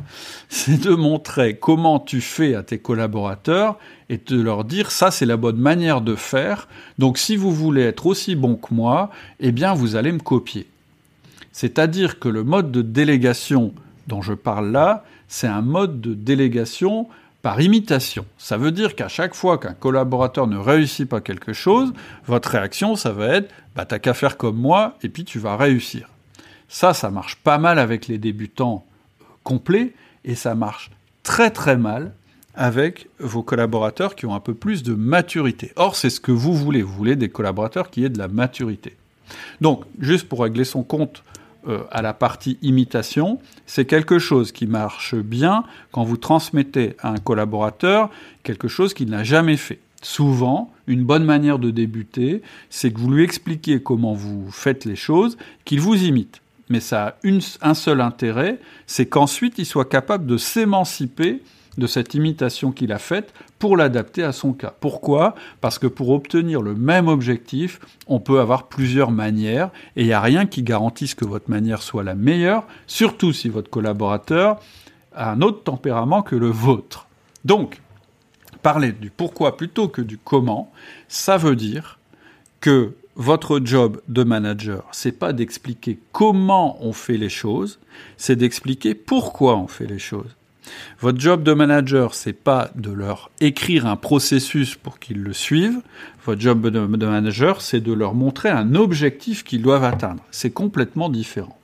C'est 0.48 0.82
de 0.82 0.96
montrer 0.96 1.58
comment 1.58 2.00
tu 2.00 2.22
fais 2.22 2.56
à 2.56 2.64
tes 2.64 2.78
collaborateurs 2.80 3.78
et 4.08 4.18
de 4.18 4.42
leur 4.42 4.64
dire 4.64 4.92
ça 4.92 5.12
c'est 5.12 5.26
la 5.26 5.36
bonne 5.36 5.58
manière 5.58 6.00
de 6.00 6.16
faire. 6.16 6.70
Donc 6.98 7.18
si 7.18 7.36
vous 7.36 7.52
voulez 7.52 7.82
être 7.82 8.06
aussi 8.06 8.36
bon 8.36 8.56
que 8.56 8.74
moi, 8.74 9.10
eh 9.42 9.52
bien 9.52 9.74
vous 9.74 9.98
allez 9.98 10.14
me 10.14 10.20
copier. 10.20 10.66
C'est-à-dire 11.52 12.20
que 12.20 12.30
le 12.30 12.46
mode 12.46 12.72
de 12.72 12.82
délégation 12.82 13.74
dont 14.08 14.22
je 14.22 14.34
parle 14.34 14.72
là, 14.72 15.04
c'est 15.28 15.48
un 15.48 15.62
mode 15.62 16.00
de 16.00 16.14
délégation 16.14 17.10
par 17.48 17.62
imitation. 17.62 18.26
Ça 18.38 18.58
veut 18.58 18.74
dire 18.74 18.94
qu'à 18.94 19.08
chaque 19.08 19.34
fois 19.34 19.58
qu'un 19.58 19.72
collaborateur 19.72 20.48
ne 20.48 20.58
réussit 20.58 21.08
pas 21.08 21.22
quelque 21.22 21.54
chose, 21.54 21.94
votre 22.26 22.50
réaction, 22.50 22.98
ça 22.98 23.14
va 23.14 23.36
être 23.36 23.54
bah, 23.74 23.86
t'as 23.86 24.00
qu'à 24.00 24.14
faire 24.14 24.36
comme 24.36 24.58
moi 24.58 24.98
et 25.02 25.08
puis 25.08 25.24
tu 25.24 25.40
vas 25.40 25.56
réussir. 25.56 26.10
Ça, 26.68 26.94
ça 26.94 27.10
marche 27.10 27.38
pas 27.38 27.58
mal 27.58 27.80
avec 27.80 28.10
les 28.10 28.18
débutants 28.18 28.86
euh, 29.22 29.26
complets 29.46 29.94
et 30.26 30.36
ça 30.36 30.56
marche 30.56 30.92
très 31.24 31.50
très 31.50 31.78
mal 31.78 32.12
avec 32.54 33.08
vos 33.18 33.44
collaborateurs 33.44 34.16
qui 34.16 34.26
ont 34.26 34.36
un 34.36 34.42
peu 34.42 34.54
plus 34.54 34.84
de 34.84 34.94
maturité. 34.94 35.72
Or, 35.78 35.96
c'est 35.96 36.10
ce 36.10 36.20
que 36.20 36.34
vous 36.34 36.54
voulez. 36.54 36.82
Vous 36.82 36.92
voulez 36.92 37.16
des 37.16 37.30
collaborateurs 37.30 37.90
qui 37.92 38.04
aient 38.04 38.10
de 38.10 38.20
la 38.20 38.28
maturité. 38.28 38.98
Donc, 39.62 39.86
juste 40.02 40.28
pour 40.28 40.44
régler 40.44 40.66
son 40.66 40.84
compte 40.84 41.24
euh, 41.68 41.84
à 41.92 42.02
la 42.02 42.14
partie 42.14 42.58
imitation, 42.62 43.40
c'est 43.66 43.86
quelque 43.86 44.20
chose 44.20 44.52
qui 44.52 44.68
marche 44.68 45.16
bien 45.16 45.64
quand 45.92 46.04
vous 46.04 46.18
transmettez 46.18 46.96
à 47.00 47.10
un 47.10 47.18
collaborateur 47.18 48.10
quelque 48.44 48.68
chose 48.68 48.94
qu'il 48.94 49.10
n'a 49.10 49.24
jamais 49.24 49.58
fait. 49.58 49.80
Souvent, 50.02 50.72
une 50.86 51.04
bonne 51.04 51.26
manière 51.26 51.60
de 51.60 51.72
débuter, 51.72 52.42
c'est 52.70 52.92
que 52.92 53.00
vous 53.00 53.12
lui 53.12 53.24
expliquez 53.24 53.82
comment 53.82 54.14
vous 54.14 54.50
faites 54.52 54.86
les 54.86 54.96
choses, 54.96 55.38
qu'il 55.66 55.82
vous 55.82 56.04
imite. 56.04 56.42
Mais 56.70 56.80
ça 56.80 57.08
a 57.08 57.16
un 57.62 57.74
seul 57.74 58.02
intérêt, 58.02 58.60
c'est 58.86 59.08
qu'ensuite 59.08 59.56
il 59.58 59.66
soit 59.66 59.90
capable 59.90 60.26
de 60.26 60.38
s'émanciper 60.38 61.42
de 61.78 61.88
cette 61.88 62.14
imitation 62.14 62.72
qu'il 62.72 62.92
a 62.92 63.00
faite 63.00 63.34
pour 63.60 63.78
l'adapter 63.78 64.24
à 64.24 64.32
son 64.32 64.54
cas. 64.54 64.74
Pourquoi? 64.80 65.36
Parce 65.62 65.80
que 65.80 65.88
pour 65.88 66.10
obtenir 66.10 66.62
le 66.62 66.76
même 66.76 67.08
objectif, 67.08 67.80
on 68.08 68.20
peut 68.20 68.40
avoir 68.40 68.68
plusieurs 68.68 69.12
manières 69.12 69.70
et 69.96 70.02
il 70.02 70.08
n'y 70.08 70.14
a 70.14 70.22
rien 70.22 70.46
qui 70.46 70.64
garantisse 70.64 71.16
que 71.16 71.26
votre 71.26 71.50
manière 71.50 71.82
soit 71.82 72.04
la 72.04 72.16
meilleure, 72.16 72.66
surtout 72.86 73.34
si 73.34 73.50
votre 73.50 73.70
collaborateur 73.70 74.60
a 75.16 75.32
un 75.32 75.42
autre 75.42 75.64
tempérament 75.64 76.22
que 76.22 76.36
le 76.36 76.50
vôtre. 76.50 77.08
Donc, 77.46 77.82
parler 78.62 78.92
du 78.92 79.10
pourquoi 79.10 79.58
plutôt 79.58 79.88
que 79.88 80.02
du 80.02 80.18
comment, 80.18 80.72
ça 81.08 81.38
veut 81.38 81.56
dire 81.56 82.00
que 82.60 82.94
votre 83.16 83.60
job 83.64 84.00
de 84.08 84.24
manager, 84.24 84.84
c'est 84.92 85.12
pas 85.12 85.34
d'expliquer 85.34 86.00
comment 86.12 86.78
on 86.86 86.94
fait 86.94 87.18
les 87.18 87.30
choses, 87.30 87.80
c'est 88.16 88.36
d'expliquer 88.36 88.94
pourquoi 88.94 89.58
on 89.58 89.68
fait 89.68 89.88
les 89.88 89.98
choses. 89.98 90.37
Votre 91.00 91.20
job 91.20 91.44
de 91.44 91.54
manager, 91.54 92.14
c'est 92.14 92.34
pas 92.34 92.72
de 92.76 92.92
leur 92.92 93.30
écrire 93.40 93.86
un 93.86 93.96
processus 93.96 94.76
pour 94.76 95.00
qu'ils 95.00 95.22
le 95.22 95.34
suivent. 95.34 95.82
Votre 96.26 96.42
job 96.42 96.68
de, 96.68 96.80
manager, 97.06 97.62
c'est 97.62 97.80
de 97.80 97.94
leur 97.94 98.14
montrer 98.14 98.50
un 98.50 98.76
objectif 98.76 99.44
qu'ils 99.44 99.62
doivent 99.62 99.84
atteindre. 99.84 100.24
C'est 100.32 100.52
complètement 100.52 101.10
différent. 101.10 101.58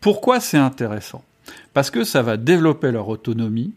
Pourquoi 0.00 0.40
c'est 0.40 0.58
intéressant? 0.58 1.24
Parce 1.74 1.90
que 1.90 2.04
ça 2.04 2.22
va 2.22 2.36
développer 2.36 2.90
leur 2.90 3.08
autonomie, 3.08 3.72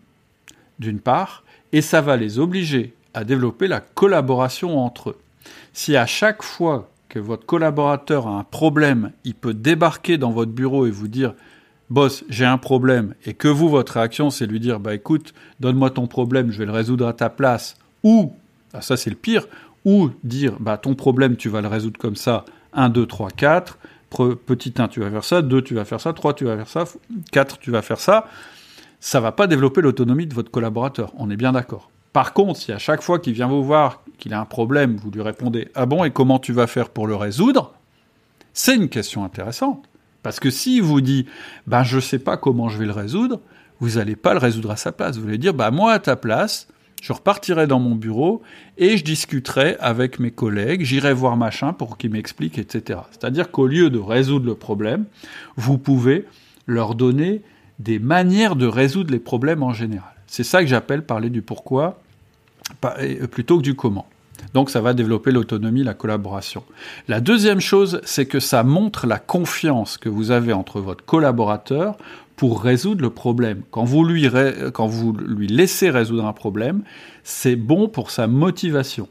d'une 0.79 0.99
part, 0.99 1.43
et 1.71 1.81
ça 1.81 2.01
va 2.01 2.17
les 2.17 2.39
obliger 2.39 2.93
à 3.13 3.23
développer 3.23 3.67
la 3.67 3.79
collaboration 3.79 4.79
entre 4.79 5.11
eux. 5.11 5.19
Si 5.73 5.95
à 5.95 6.05
chaque 6.05 6.43
fois 6.43 6.89
que 7.09 7.19
votre 7.19 7.45
collaborateur 7.45 8.27
a 8.27 8.39
un 8.39 8.43
problème, 8.43 9.11
il 9.23 9.35
peut 9.35 9.53
débarquer 9.53 10.17
dans 10.17 10.31
votre 10.31 10.51
bureau 10.51 10.87
et 10.87 10.91
vous 10.91 11.07
dire 11.07 11.33
boss, 11.93 12.25
j'ai 12.27 12.45
un 12.45 12.57
problème, 12.57 13.13
et 13.23 13.35
que 13.35 13.47
vous, 13.47 13.69
votre 13.69 13.93
réaction, 13.93 14.31
c'est 14.31 14.47
lui 14.47 14.59
dire, 14.59 14.79
bah 14.79 14.95
écoute, 14.95 15.33
donne-moi 15.59 15.91
ton 15.91 16.07
problème, 16.07 16.51
je 16.51 16.57
vais 16.57 16.65
le 16.65 16.71
résoudre 16.71 17.07
à 17.07 17.13
ta 17.13 17.29
place, 17.29 17.77
ou, 18.03 18.33
ah, 18.73 18.81
ça 18.81 18.97
c'est 18.97 19.11
le 19.11 19.15
pire, 19.15 19.47
ou 19.85 20.09
dire, 20.23 20.55
bah 20.59 20.77
ton 20.77 20.95
problème, 20.95 21.35
tu 21.35 21.49
vas 21.49 21.61
le 21.61 21.67
résoudre 21.67 21.99
comme 21.99 22.15
ça, 22.15 22.45
1, 22.73 22.89
2, 22.89 23.05
3, 23.05 23.29
4, 23.29 23.77
petit 24.45 24.73
1, 24.75 24.87
tu 24.87 25.01
vas 25.01 25.11
faire 25.11 25.23
ça, 25.23 25.43
2, 25.43 25.61
tu 25.61 25.75
vas 25.75 25.85
faire 25.85 26.01
ça, 26.01 26.13
3, 26.13 26.33
tu 26.33 26.45
vas 26.45 26.57
faire 26.57 26.67
ça, 26.67 26.85
4, 27.31 27.59
tu 27.59 27.69
vas 27.69 27.83
faire 27.83 27.99
ça, 27.99 28.25
ça 28.99 29.19
va 29.19 29.31
pas 29.31 29.45
développer 29.45 29.81
l'autonomie 29.81 30.25
de 30.25 30.33
votre 30.33 30.49
collaborateur, 30.49 31.13
on 31.17 31.29
est 31.29 31.37
bien 31.37 31.51
d'accord. 31.51 31.91
Par 32.11 32.33
contre, 32.33 32.59
si 32.59 32.71
à 32.71 32.79
chaque 32.79 33.03
fois 33.03 33.19
qu'il 33.19 33.33
vient 33.33 33.47
vous 33.47 33.63
voir 33.63 34.01
qu'il 34.17 34.33
a 34.33 34.39
un 34.39 34.45
problème, 34.45 34.97
vous 34.97 35.11
lui 35.11 35.21
répondez 35.21 35.69
Ah 35.75 35.85
bon, 35.85 36.03
et 36.03 36.11
comment 36.11 36.39
tu 36.39 36.53
vas 36.53 36.67
faire 36.67 36.89
pour 36.89 37.05
le 37.05 37.15
résoudre? 37.15 37.73
C'est 38.53 38.75
une 38.75 38.89
question 38.89 39.23
intéressante. 39.23 39.83
Parce 40.23 40.39
que 40.39 40.49
s'il 40.49 40.81
vous 40.81 41.01
dit, 41.01 41.27
ben 41.67 41.83
je 41.83 41.99
sais 41.99 42.19
pas 42.19 42.37
comment 42.37 42.69
je 42.69 42.79
vais 42.79 42.85
le 42.85 42.91
résoudre, 42.91 43.39
vous 43.79 43.97
n'allez 43.97 44.15
pas 44.15 44.33
le 44.33 44.39
résoudre 44.39 44.71
à 44.71 44.77
sa 44.77 44.91
place. 44.91 45.17
Vous 45.17 45.27
allez 45.27 45.37
dire, 45.37 45.53
bah 45.53 45.69
moi 45.69 45.91
à 45.91 45.99
ta 45.99 46.15
place, 46.15 46.67
je 47.01 47.11
repartirai 47.11 47.67
dans 47.67 47.79
mon 47.79 47.95
bureau 47.95 48.41
et 48.77 48.95
je 48.95 49.03
discuterai 49.03 49.75
avec 49.81 50.19
mes 50.19 50.31
collègues, 50.31 50.83
j'irai 50.83 51.13
voir 51.13 51.35
machin 51.35 51.73
pour 51.73 51.97
qu'il 51.97 52.11
m'explique, 52.11 52.57
etc. 52.57 53.01
C'est-à-dire 53.11 53.51
qu'au 53.51 53.67
lieu 53.67 53.89
de 53.89 53.99
résoudre 53.99 54.45
le 54.45 54.55
problème, 54.55 55.03
vous 55.57 55.77
pouvez 55.77 56.25
leur 56.65 56.95
donner 56.95 57.41
des 57.79 57.99
manières 57.99 58.55
de 58.55 58.67
résoudre 58.67 59.11
les 59.11 59.19
problèmes 59.19 59.63
en 59.63 59.73
général. 59.73 60.13
C'est 60.27 60.45
ça 60.45 60.61
que 60.61 60.67
j'appelle 60.67 61.05
parler 61.05 61.29
du 61.29 61.41
pourquoi 61.41 61.99
plutôt 63.31 63.57
que 63.57 63.63
du 63.63 63.75
comment. 63.75 64.07
Donc 64.53 64.69
ça 64.69 64.81
va 64.81 64.93
développer 64.93 65.31
l'autonomie, 65.31 65.83
la 65.83 65.93
collaboration. 65.93 66.63
La 67.07 67.21
deuxième 67.21 67.61
chose, 67.61 68.01
c'est 68.03 68.25
que 68.25 68.39
ça 68.39 68.63
montre 68.63 69.07
la 69.07 69.19
confiance 69.19 69.97
que 69.97 70.09
vous 70.09 70.31
avez 70.31 70.53
entre 70.53 70.79
votre 70.79 71.05
collaborateur 71.05 71.97
pour 72.35 72.61
résoudre 72.61 73.01
le 73.01 73.09
problème. 73.09 73.61
Quand 73.71 73.85
vous 73.85 74.03
lui, 74.03 74.27
laissez 75.47 75.89
résoudre 75.89 76.25
un 76.25 76.33
problème, 76.33 76.83
c'est 77.23 77.55
bon 77.55 77.87
pour 77.87 78.11
sa 78.11 78.27
motivation. 78.27 79.07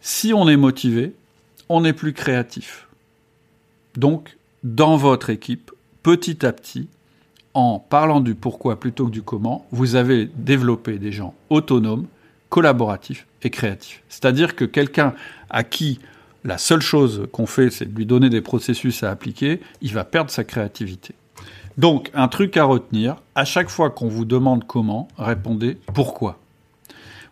Si 0.00 0.32
on 0.34 0.48
est 0.48 0.56
motivé, 0.56 1.14
on 1.68 1.84
est 1.84 1.92
plus 1.92 2.12
créatif. 2.12 2.88
Donc, 3.96 4.36
dans 4.64 4.96
votre 4.96 5.30
équipe, 5.30 5.70
petit 6.02 6.44
à 6.44 6.52
petit, 6.52 6.88
en 7.54 7.78
parlant 7.78 8.20
du 8.20 8.34
pourquoi 8.34 8.80
plutôt 8.80 9.06
que 9.06 9.12
du 9.12 9.22
comment, 9.22 9.66
vous 9.70 9.94
avez 9.94 10.28
développé 10.36 10.98
des 10.98 11.12
gens 11.12 11.34
autonomes, 11.48 12.06
collaboratifs 12.48 13.27
créatif. 13.46 14.02
C'est-à-dire 14.08 14.56
que 14.56 14.64
quelqu'un 14.64 15.14
à 15.50 15.64
qui 15.64 16.00
la 16.44 16.58
seule 16.58 16.80
chose 16.80 17.28
qu'on 17.32 17.46
fait, 17.46 17.70
c'est 17.70 17.92
de 17.92 17.96
lui 17.96 18.06
donner 18.06 18.30
des 18.30 18.40
processus 18.40 19.02
à 19.02 19.10
appliquer, 19.10 19.60
il 19.80 19.92
va 19.92 20.04
perdre 20.04 20.30
sa 20.30 20.44
créativité. 20.44 21.14
Donc, 21.76 22.10
un 22.14 22.28
truc 22.28 22.56
à 22.56 22.64
retenir, 22.64 23.16
à 23.34 23.44
chaque 23.44 23.68
fois 23.68 23.90
qu'on 23.90 24.08
vous 24.08 24.24
demande 24.24 24.66
comment, 24.66 25.08
répondez 25.16 25.78
pourquoi. 25.94 26.38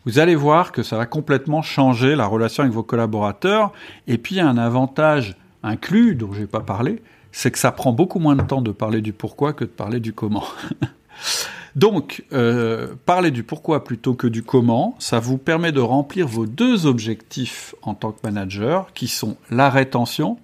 Vous 0.05 0.21
allez 0.21 0.37
voir 0.37 0.71
que 0.71 0.85
ça 0.85 0.97
va 0.97 1.07
complètement 1.07 1.63
changer 1.63 2.15
la 2.15 2.27
relation 2.27 2.63
avec 2.63 2.73
vos 2.73 2.85
collaborateurs. 2.85 3.73
Et 4.07 4.19
puis, 4.19 4.39
un 4.39 4.57
avantage 4.57 5.35
inclus, 5.65 6.15
dont 6.15 6.33
je 6.33 6.43
n'ai 6.43 6.47
pas 6.47 6.61
parlé, 6.61 7.03
c'est 7.33 7.51
que 7.51 7.59
ça 7.59 7.73
prend 7.73 7.93
beaucoup 7.93 8.21
moins 8.21 8.37
de 8.37 8.43
temps 8.43 8.63
de 8.63 8.71
parler 8.71 9.01
du 9.01 9.13
pourquoi 9.13 9.53
que 9.53 9.65
de 9.65 9.71
parler 9.71 9.99
du 9.99 10.13
comment. 10.13 10.45
Donc, 11.76 12.25
euh, 12.33 12.95
parler 13.04 13.30
du 13.30 13.42
pourquoi 13.42 13.85
plutôt 13.85 14.14
que 14.14 14.26
du 14.26 14.42
comment, 14.42 14.97
ça 14.99 15.21
vous 15.21 15.37
permet 15.37 15.73
de 15.73 15.80
remplir 15.80 16.26
vos 16.26 16.47
deux 16.47 16.87
objectifs 16.87 17.75
en 17.83 17.95
tant 17.95 18.12
que 18.12 18.21
manager, 18.25 18.92
qui 18.95 19.09
sont 19.09 19.37
la 19.50 19.68
rétention 19.68 20.38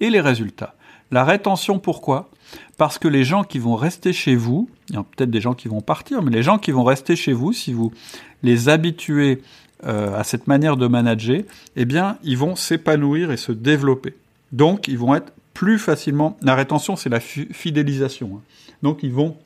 et 0.00 0.10
les 0.10 0.20
résultats. 0.20 0.74
La 1.12 1.24
rétention, 1.24 1.78
pourquoi? 1.78 2.30
Parce 2.78 2.98
que 2.98 3.06
les 3.06 3.22
gens 3.22 3.44
qui 3.44 3.60
vont 3.60 3.76
rester 3.76 4.12
chez 4.12 4.34
vous, 4.34 4.68
il 4.88 4.96
y 4.96 4.98
a 4.98 5.04
peut-être 5.04 5.30
des 5.30 5.40
gens 5.40 5.54
qui 5.54 5.68
vont 5.68 5.82
partir, 5.82 6.20
mais 6.20 6.32
les 6.32 6.42
gens 6.42 6.58
qui 6.58 6.72
vont 6.72 6.82
rester 6.82 7.14
chez 7.14 7.32
vous, 7.32 7.52
si 7.52 7.72
vous 7.72 7.92
les 8.42 8.68
habituez 8.68 9.40
euh, 9.84 10.18
à 10.18 10.24
cette 10.24 10.48
manière 10.48 10.76
de 10.76 10.88
manager, 10.88 11.42
eh 11.76 11.84
bien, 11.84 12.18
ils 12.24 12.36
vont 12.36 12.56
s'épanouir 12.56 13.30
et 13.30 13.36
se 13.36 13.52
développer. 13.52 14.16
Donc, 14.50 14.88
ils 14.88 14.98
vont 14.98 15.14
être 15.14 15.32
plus 15.54 15.78
facilement. 15.78 16.36
La 16.42 16.56
rétention, 16.56 16.96
c'est 16.96 17.08
la 17.08 17.20
fidélisation. 17.20 18.32
Hein. 18.34 18.40
Donc, 18.82 19.04
ils 19.04 19.12
vont 19.12 19.36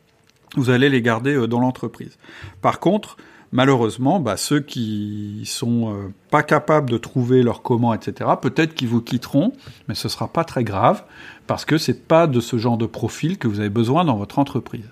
vous 0.57 0.71
allez 0.71 0.89
les 0.89 1.03
garder 1.03 1.35
euh, 1.35 1.47
dans 1.47 1.61
l'entreprise. 1.61 2.19
Par 2.63 2.81
contre, 2.81 3.17
malheureusement, 3.53 4.21
bah, 4.21 4.37
ceux 4.37 4.61
qui 4.61 5.43
sont 5.45 5.93
euh, 5.93 6.13
pas 6.31 6.43
capables 6.43 6.91
de 6.91 6.99
trouver 6.99 7.43
leur 7.43 7.63
comment, 7.63 7.95
etc., 7.95 8.31
peut-être 8.41 8.75
qu'ils 8.75 8.89
vous 8.89 9.03
quitteront, 9.03 9.53
mais 9.89 9.95
ce 9.95 10.09
sera 10.09 10.29
pas 10.29 10.45
très 10.45 10.65
grave 10.65 11.05
parce 11.47 11.65
que 11.65 11.79
c'est 11.79 12.07
pas 12.07 12.27
de 12.27 12.41
ce 12.41 12.59
genre 12.59 12.77
de 12.77 12.87
profil 12.87 13.39
que 13.39 13.49
vous 13.49 13.61
avez 13.61 13.71
besoin 13.71 14.05
dans 14.05 14.17
votre 14.17 14.39
entreprise. 14.39 14.89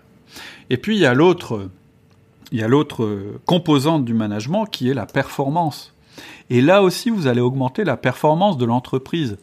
Et 0.70 0.76
puis 0.76 0.96
il 0.96 1.00
y 1.00 1.06
a 1.06 1.14
l'autre, 1.14 1.68
il 2.52 2.60
y 2.60 2.62
a 2.62 2.68
l'autre 2.68 3.04
euh, 3.04 3.40
composante 3.44 4.04
du 4.04 4.14
management 4.14 4.66
qui 4.66 4.88
est 4.88 4.94
la 4.94 5.06
performance. 5.06 5.94
Et 6.50 6.60
là 6.60 6.82
aussi, 6.82 7.10
vous 7.10 7.26
allez 7.26 7.40
augmenter 7.40 7.84
la 7.84 7.96
performance 7.96 8.56
de 8.56 8.64
l'entreprise 8.64 9.36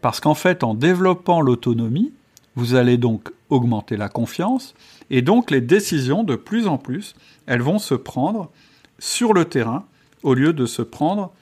parce 0.00 0.20
qu'en 0.20 0.34
fait, 0.34 0.64
en 0.64 0.74
développant 0.74 1.40
l'autonomie, 1.40 2.12
vous 2.54 2.74
allez 2.74 2.98
donc 2.98 3.32
augmenter 3.48 3.96
la 3.96 4.08
confiance 4.08 4.74
et 5.12 5.20
donc 5.22 5.50
les 5.50 5.60
décisions, 5.60 6.24
de 6.24 6.34
plus 6.34 6.66
en 6.66 6.78
plus, 6.78 7.14
elles 7.46 7.60
vont 7.60 7.78
se 7.78 7.94
prendre 7.94 8.50
sur 8.98 9.34
le 9.34 9.44
terrain 9.44 9.84
au 10.22 10.32
lieu 10.32 10.54
de 10.54 10.64
se 10.64 10.80
prendre 10.80 11.32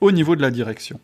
au 0.00 0.12
niveau 0.12 0.36
de 0.36 0.42
la 0.42 0.52
direction. 0.52 1.00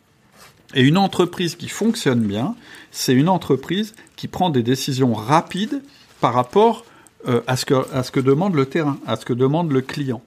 Et 0.74 0.82
une 0.82 0.96
entreprise 0.96 1.56
qui 1.56 1.68
fonctionne 1.68 2.20
bien, 2.20 2.54
c'est 2.92 3.12
une 3.12 3.28
entreprise 3.28 3.94
qui 4.16 4.28
prend 4.28 4.50
des 4.50 4.62
décisions 4.62 5.12
rapides 5.14 5.82
par 6.20 6.32
rapport 6.32 6.84
euh, 7.26 7.42
à, 7.46 7.56
ce 7.56 7.66
que, 7.66 7.92
à 7.92 8.04
ce 8.04 8.12
que 8.12 8.20
demande 8.20 8.54
le 8.54 8.66
terrain, 8.66 8.98
à 9.04 9.16
ce 9.16 9.24
que 9.24 9.32
demande 9.32 9.72
le 9.72 9.80
client. 9.80 10.22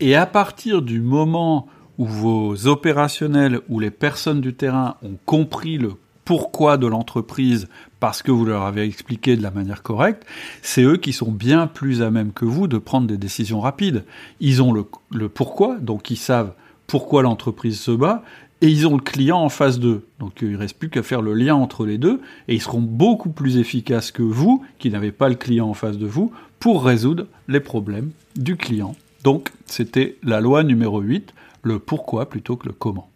Et 0.00 0.14
à 0.14 0.26
partir 0.26 0.82
du 0.82 1.00
moment 1.00 1.68
où 1.96 2.04
vos 2.04 2.66
opérationnels 2.66 3.60
ou 3.68 3.80
les 3.80 3.90
personnes 3.90 4.42
du 4.42 4.52
terrain 4.52 4.96
ont 5.02 5.16
compris 5.24 5.78
le 5.78 5.94
pourquoi 6.24 6.76
de 6.76 6.86
l'entreprise 6.86 7.68
parce 8.00 8.22
que 8.22 8.30
vous 8.30 8.44
leur 8.44 8.62
avez 8.62 8.82
expliqué 8.82 9.36
de 9.36 9.42
la 9.42 9.50
manière 9.50 9.82
correcte, 9.82 10.26
c'est 10.62 10.82
eux 10.82 10.96
qui 10.96 11.12
sont 11.12 11.32
bien 11.32 11.66
plus 11.66 12.02
à 12.02 12.10
même 12.10 12.32
que 12.32 12.44
vous 12.44 12.66
de 12.66 12.78
prendre 12.78 13.06
des 13.06 13.16
décisions 13.16 13.60
rapides. 13.60 14.04
Ils 14.40 14.62
ont 14.62 14.72
le, 14.72 15.28
pourquoi, 15.28 15.78
donc 15.78 16.10
ils 16.10 16.18
savent 16.18 16.52
pourquoi 16.86 17.22
l'entreprise 17.22 17.80
se 17.80 17.90
bat, 17.90 18.22
et 18.60 18.68
ils 18.68 18.86
ont 18.86 18.96
le 18.96 19.02
client 19.02 19.38
en 19.38 19.48
face 19.48 19.78
d'eux. 19.78 20.06
Donc 20.20 20.40
il 20.42 20.52
ne 20.52 20.58
reste 20.58 20.78
plus 20.78 20.90
qu'à 20.90 21.02
faire 21.02 21.22
le 21.22 21.34
lien 21.34 21.54
entre 21.54 21.86
les 21.86 21.98
deux, 21.98 22.20
et 22.48 22.54
ils 22.54 22.62
seront 22.62 22.80
beaucoup 22.80 23.30
plus 23.30 23.56
efficaces 23.56 24.10
que 24.10 24.22
vous, 24.22 24.62
qui 24.78 24.90
n'avez 24.90 25.12
pas 25.12 25.28
le 25.28 25.34
client 25.34 25.68
en 25.68 25.74
face 25.74 25.98
de 25.98 26.06
vous, 26.06 26.30
pour 26.60 26.84
résoudre 26.84 27.26
les 27.48 27.60
problèmes 27.60 28.10
du 28.36 28.56
client. 28.56 28.94
Donc 29.22 29.50
c'était 29.64 30.18
la 30.22 30.40
loi 30.40 30.62
numéro 30.62 31.00
8, 31.00 31.32
le 31.62 31.78
pourquoi 31.78 32.28
plutôt 32.28 32.56
que 32.56 32.66
le 32.66 32.74
comment. 32.74 33.08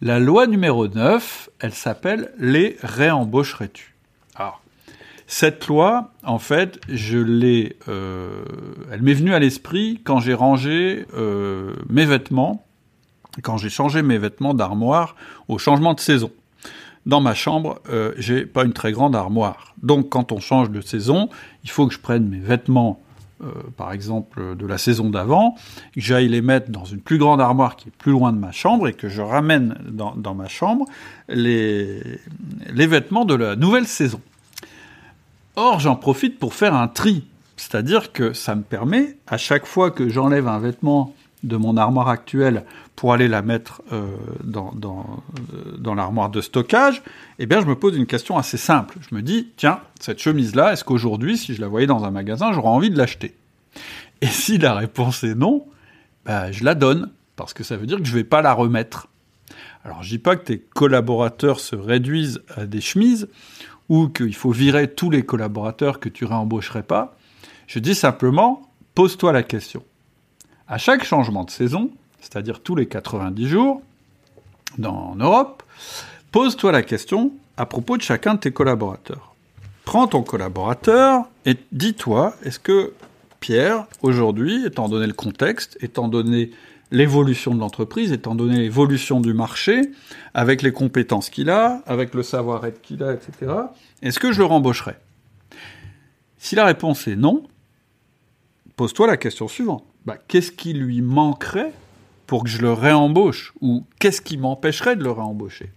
La 0.00 0.18
loi 0.18 0.46
numéro 0.46 0.88
9, 0.88 1.50
elle 1.60 1.72
s'appelle 1.72 2.32
les 2.38 2.76
réembaucherais-tu? 2.82 3.94
Alors, 4.34 4.62
cette 5.26 5.66
loi, 5.66 6.10
en 6.24 6.38
fait, 6.38 6.80
je 6.88 7.18
l'ai, 7.18 7.76
euh, 7.88 8.44
elle 8.90 9.02
m'est 9.02 9.14
venue 9.14 9.32
à 9.32 9.38
l'esprit 9.38 10.00
quand 10.04 10.20
j'ai 10.20 10.34
rangé 10.34 11.06
euh, 11.14 11.74
mes 11.88 12.04
vêtements, 12.04 12.66
quand 13.42 13.56
j'ai 13.56 13.70
changé 13.70 14.02
mes 14.02 14.18
vêtements 14.18 14.54
d'armoire 14.54 15.16
au 15.48 15.58
changement 15.58 15.94
de 15.94 16.00
saison. 16.00 16.30
Dans 17.06 17.20
ma 17.20 17.34
chambre, 17.34 17.80
euh, 17.88 18.12
j'ai 18.16 18.44
pas 18.44 18.64
une 18.64 18.72
très 18.72 18.92
grande 18.92 19.16
armoire. 19.16 19.74
Donc, 19.82 20.08
quand 20.10 20.32
on 20.32 20.40
change 20.40 20.70
de 20.70 20.80
saison, 20.80 21.30
il 21.64 21.70
faut 21.70 21.86
que 21.86 21.94
je 21.94 21.98
prenne 21.98 22.28
mes 22.28 22.38
vêtements 22.38 23.02
euh, 23.42 23.46
par 23.76 23.92
exemple, 23.92 24.56
de 24.56 24.66
la 24.66 24.78
saison 24.78 25.10
d'avant, 25.10 25.56
que 25.94 26.00
j'aille 26.00 26.28
les 26.28 26.42
mettre 26.42 26.70
dans 26.70 26.84
une 26.84 27.00
plus 27.00 27.18
grande 27.18 27.40
armoire 27.40 27.76
qui 27.76 27.88
est 27.88 27.96
plus 27.96 28.12
loin 28.12 28.32
de 28.32 28.38
ma 28.38 28.52
chambre 28.52 28.88
et 28.88 28.92
que 28.92 29.08
je 29.08 29.22
ramène 29.22 29.76
dans, 29.88 30.34
ma 30.34 30.48
chambre 30.48 30.86
les 31.28 32.20
vêtements 32.68 33.24
de 33.24 33.34
la 33.34 33.56
nouvelle 33.56 33.86
saison. 33.86 34.20
Or, 35.56 35.80
j'en 35.80 35.96
profite 35.96 36.38
pour 36.38 36.54
faire 36.54 36.74
un 36.74 36.88
tri. 36.88 37.24
C'est-à-dire 37.56 38.12
que 38.12 38.32
ça 38.32 38.54
me 38.54 38.62
permet, 38.62 39.16
à 39.26 39.36
chaque 39.36 39.66
fois 39.66 39.90
que 39.90 40.08
j'enlève 40.08 40.48
un 40.48 40.58
vêtement 40.58 41.14
de 41.42 41.56
mon 41.56 41.76
armoire 41.76 42.08
actuelle 42.08 42.64
pour 42.94 43.12
aller 43.12 43.28
la 43.28 43.42
mettre 43.42 43.82
euh, 43.92 44.16
euh, 44.44 45.76
dans 45.78 45.94
l'armoire 45.94 46.30
de 46.30 46.40
stockage, 46.40 47.02
eh 47.38 47.46
bien, 47.46 47.60
je 47.60 47.66
me 47.66 47.74
pose 47.74 47.96
une 47.96 48.06
question 48.06 48.38
assez 48.38 48.56
simple. 48.56 48.98
Je 49.08 49.14
me 49.14 49.22
dis, 49.22 49.48
tiens, 49.56 49.80
cette 50.00 50.20
chemise-là, 50.20 50.72
est-ce 50.72 50.84
qu'aujourd'hui, 50.84 51.36
si 51.36 51.54
je 51.54 51.60
la 51.60 51.68
voyais 51.68 51.86
dans 51.86 52.04
un 52.04 52.10
magasin, 52.10 52.52
j'aurais 52.52 52.68
envie 52.68 52.90
de 52.90 52.98
l'acheter? 52.98 53.34
Et 54.20 54.28
si 54.28 54.58
la 54.58 54.74
réponse 54.74 55.24
est 55.24 55.34
non, 55.34 55.66
bah, 56.24 56.52
je 56.52 56.64
la 56.64 56.74
donne, 56.74 57.10
parce 57.34 57.54
que 57.54 57.64
ça 57.64 57.76
veut 57.76 57.86
dire 57.86 57.98
que 57.98 58.04
je 58.04 58.12
ne 58.12 58.18
vais 58.18 58.24
pas 58.24 58.42
la 58.42 58.52
remettre. 58.52 59.08
Alors, 59.84 60.02
je 60.02 60.10
dis 60.10 60.18
pas 60.18 60.36
que 60.36 60.44
tes 60.44 60.58
collaborateurs 60.60 61.58
se 61.58 61.74
réduisent 61.74 62.42
à 62.54 62.66
des 62.66 62.80
chemises, 62.80 63.28
ou 63.88 64.08
qu'il 64.08 64.34
faut 64.34 64.52
virer 64.52 64.88
tous 64.88 65.10
les 65.10 65.24
collaborateurs 65.24 65.98
que 65.98 66.08
tu 66.08 66.24
réembaucherais 66.24 66.84
pas. 66.84 67.16
Je 67.66 67.78
dis 67.78 67.94
simplement, 67.94 68.70
pose-toi 68.94 69.32
la 69.32 69.42
question. 69.42 69.82
À 70.72 70.78
chaque 70.78 71.04
changement 71.04 71.44
de 71.44 71.50
saison, 71.50 71.90
c'est-à-dire 72.22 72.60
tous 72.60 72.74
les 72.74 72.86
90 72.86 73.46
jours, 73.46 73.82
dans, 74.78 75.10
en 75.10 75.16
Europe, 75.16 75.62
pose-toi 76.30 76.72
la 76.72 76.82
question 76.82 77.30
à 77.58 77.66
propos 77.66 77.98
de 77.98 78.02
chacun 78.02 78.32
de 78.32 78.38
tes 78.38 78.52
collaborateurs. 78.52 79.34
Prends 79.84 80.06
ton 80.06 80.22
collaborateur 80.22 81.26
et 81.44 81.58
dis-toi, 81.72 82.34
est-ce 82.42 82.58
que 82.58 82.94
Pierre, 83.40 83.84
aujourd'hui, 84.00 84.64
étant 84.64 84.88
donné 84.88 85.06
le 85.06 85.12
contexte, 85.12 85.76
étant 85.82 86.08
donné 86.08 86.52
l'évolution 86.90 87.54
de 87.54 87.60
l'entreprise, 87.60 88.10
étant 88.10 88.34
donné 88.34 88.56
l'évolution 88.56 89.20
du 89.20 89.34
marché, 89.34 89.90
avec 90.32 90.62
les 90.62 90.72
compétences 90.72 91.28
qu'il 91.28 91.50
a, 91.50 91.82
avec 91.84 92.14
le 92.14 92.22
savoir-être 92.22 92.80
qu'il 92.80 93.02
a, 93.02 93.12
etc., 93.12 93.52
est-ce 94.00 94.18
que 94.18 94.32
je 94.32 94.38
le 94.38 94.46
rembaucherai 94.46 94.94
Si 96.38 96.56
la 96.56 96.64
réponse 96.64 97.06
est 97.08 97.16
non, 97.16 97.42
pose-toi 98.82 99.06
la 99.06 99.16
question 99.16 99.46
suivante. 99.46 99.84
Bah, 100.06 100.16
qu'est-ce 100.26 100.50
qui 100.50 100.72
lui 100.72 101.02
manquerait 101.02 101.72
pour 102.26 102.42
que 102.42 102.50
je 102.50 102.60
le 102.60 102.72
réembauche 102.72 103.52
Ou 103.60 103.84
qu'est-ce 104.00 104.20
qui 104.20 104.36
m'empêcherait 104.36 104.96
de 104.96 105.04
le 105.04 105.12
réembaucher? 105.12 105.70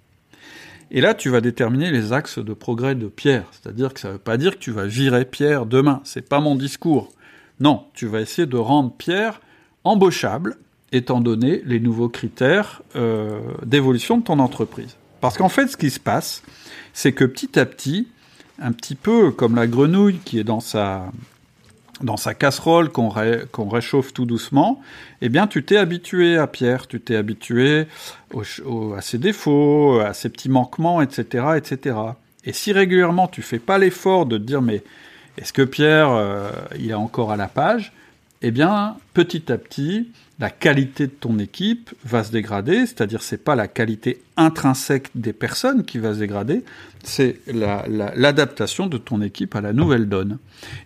Et 0.89 1.01
là, 1.01 1.13
tu 1.13 1.29
vas 1.29 1.39
déterminer 1.39 1.91
les 1.91 2.13
axes 2.13 2.39
de 2.39 2.53
progrès 2.55 2.95
de 2.95 3.05
Pierre. 3.05 3.45
C'est-à-dire 3.51 3.93
que 3.93 3.99
ça 3.99 4.07
ne 4.07 4.13
veut 4.13 4.19
pas 4.19 4.37
dire 4.37 4.53
que 4.55 4.57
tu 4.57 4.71
vas 4.71 4.87
virer 4.87 5.23
Pierre 5.23 5.67
demain. 5.67 6.01
C'est 6.03 6.27
pas 6.27 6.39
mon 6.39 6.55
discours. 6.55 7.11
Non, 7.59 7.85
tu 7.93 8.07
vas 8.07 8.21
essayer 8.21 8.47
de 8.47 8.57
rendre 8.57 8.91
Pierre 8.91 9.39
embauchable 9.83 10.57
étant 10.91 11.21
donné 11.21 11.61
les 11.63 11.79
nouveaux 11.79 12.09
critères 12.09 12.81
euh, 12.95 13.39
d'évolution 13.63 14.17
de 14.17 14.23
ton 14.23 14.39
entreprise. 14.39 14.97
Parce 15.21 15.37
qu'en 15.37 15.49
fait, 15.49 15.67
ce 15.67 15.77
qui 15.77 15.91
se 15.91 15.99
passe, 15.99 16.41
c'est 16.91 17.13
que 17.13 17.25
petit 17.25 17.59
à 17.59 17.67
petit, 17.67 18.07
un 18.57 18.71
petit 18.71 18.95
peu 18.95 19.29
comme 19.29 19.53
la 19.53 19.67
grenouille 19.67 20.17
qui 20.25 20.39
est 20.39 20.43
dans 20.43 20.59
sa, 20.59 21.11
dans 22.01 22.17
sa 22.17 22.33
casserole 22.33 22.89
qu'on 22.89 23.69
réchauffe 23.69 24.13
tout 24.13 24.25
doucement, 24.25 24.81
eh 25.21 25.29
bien, 25.29 25.47
tu 25.47 25.63
t'es 25.63 25.77
habitué 25.77 26.37
à 26.37 26.47
Pierre, 26.47 26.87
tu 26.87 26.99
t'es 26.99 27.15
habitué 27.15 27.87
à 28.35 29.01
ses 29.01 29.17
défauts, 29.17 29.99
à 29.99 30.13
ses 30.13 30.29
petits 30.29 30.49
manquements, 30.49 31.01
etc., 31.01 31.45
etc. 31.55 31.97
Et 32.45 32.53
si 32.53 32.71
régulièrement 32.71 33.27
tu 33.27 33.41
fais 33.41 33.59
pas 33.59 33.77
l'effort 33.77 34.25
de 34.25 34.37
te 34.37 34.43
dire 34.43 34.61
mais 34.61 34.83
est-ce 35.37 35.51
que 35.51 35.63
Pierre 35.63 36.11
euh, 36.11 36.51
il 36.79 36.91
est 36.91 36.93
encore 36.93 37.31
à 37.31 37.37
la 37.37 37.47
page 37.47 37.91
Eh 38.47 38.51
bien, 38.51 38.97
petit 39.15 39.51
à 39.51 39.57
petit, 39.57 40.11
la 40.37 40.51
qualité 40.51 41.07
de 41.07 41.11
ton 41.11 41.39
équipe 41.39 41.89
va 42.05 42.23
se 42.23 42.31
dégrader, 42.31 42.85
c'est-à-dire 42.85 43.23
c'est 43.23 43.43
pas 43.43 43.55
la 43.55 43.67
qualité 43.67 44.21
intrinsèque 44.37 45.09
des 45.15 45.33
personnes 45.33 45.83
qui 45.83 45.97
va 45.97 46.13
se 46.13 46.19
dégrader, 46.19 46.63
c'est 47.03 47.39
l'adaptation 47.47 48.85
de 48.85 48.99
ton 48.99 49.23
équipe 49.23 49.55
à 49.55 49.61
la 49.61 49.73
nouvelle 49.73 50.07
donne. 50.07 50.37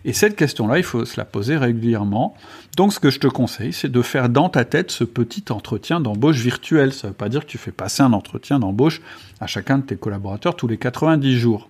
Et 0.06 0.14
cette 0.14 0.36
question-là, 0.36 0.78
il 0.78 0.84
faut 0.84 1.04
se 1.04 1.20
la 1.20 1.26
poser 1.26 1.58
régulièrement. 1.58 2.34
Donc 2.78 2.94
ce 2.94 2.98
que 2.98 3.10
je 3.10 3.20
te 3.20 3.26
conseille, 3.26 3.74
c'est 3.74 3.92
de 3.92 4.00
faire 4.00 4.30
dans 4.30 4.48
ta 4.48 4.64
tête 4.64 4.90
ce 4.90 5.04
petit 5.04 5.44
entretien 5.50 6.00
d'embauche 6.00 6.38
virtuel. 6.38 6.94
Ça 6.94 7.08
ne 7.08 7.12
veut 7.12 7.16
pas 7.16 7.28
dire 7.28 7.42
que 7.44 7.50
tu 7.50 7.58
fais 7.58 7.72
passer 7.72 8.02
un 8.02 8.14
entretien 8.14 8.58
d'embauche 8.58 9.02
à 9.38 9.46
chacun 9.46 9.76
de 9.76 9.84
tes 9.84 9.96
collaborateurs 9.96 10.56
tous 10.56 10.66
les 10.66 10.78
90 10.78 11.38
jours 11.38 11.69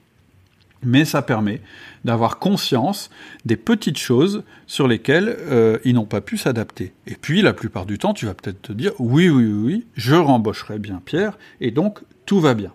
mais 0.82 1.04
ça 1.04 1.22
permet 1.22 1.60
d'avoir 2.04 2.38
conscience 2.38 3.10
des 3.44 3.56
petites 3.56 3.98
choses 3.98 4.42
sur 4.66 4.88
lesquelles 4.88 5.36
euh, 5.40 5.78
ils 5.84 5.94
n'ont 5.94 6.06
pas 6.06 6.20
pu 6.20 6.36
s'adapter. 6.36 6.92
Et 7.06 7.14
puis, 7.14 7.42
la 7.42 7.52
plupart 7.52 7.86
du 7.86 7.98
temps, 7.98 8.14
tu 8.14 8.26
vas 8.26 8.34
peut-être 8.34 8.62
te 8.62 8.72
dire, 8.72 8.92
oui, 8.98 9.28
oui, 9.28 9.46
oui, 9.46 9.86
je 9.94 10.14
rembaucherai 10.14 10.78
bien 10.78 11.02
Pierre, 11.04 11.38
et 11.60 11.70
donc 11.70 12.00
tout 12.26 12.40
va 12.40 12.54
bien. 12.54 12.72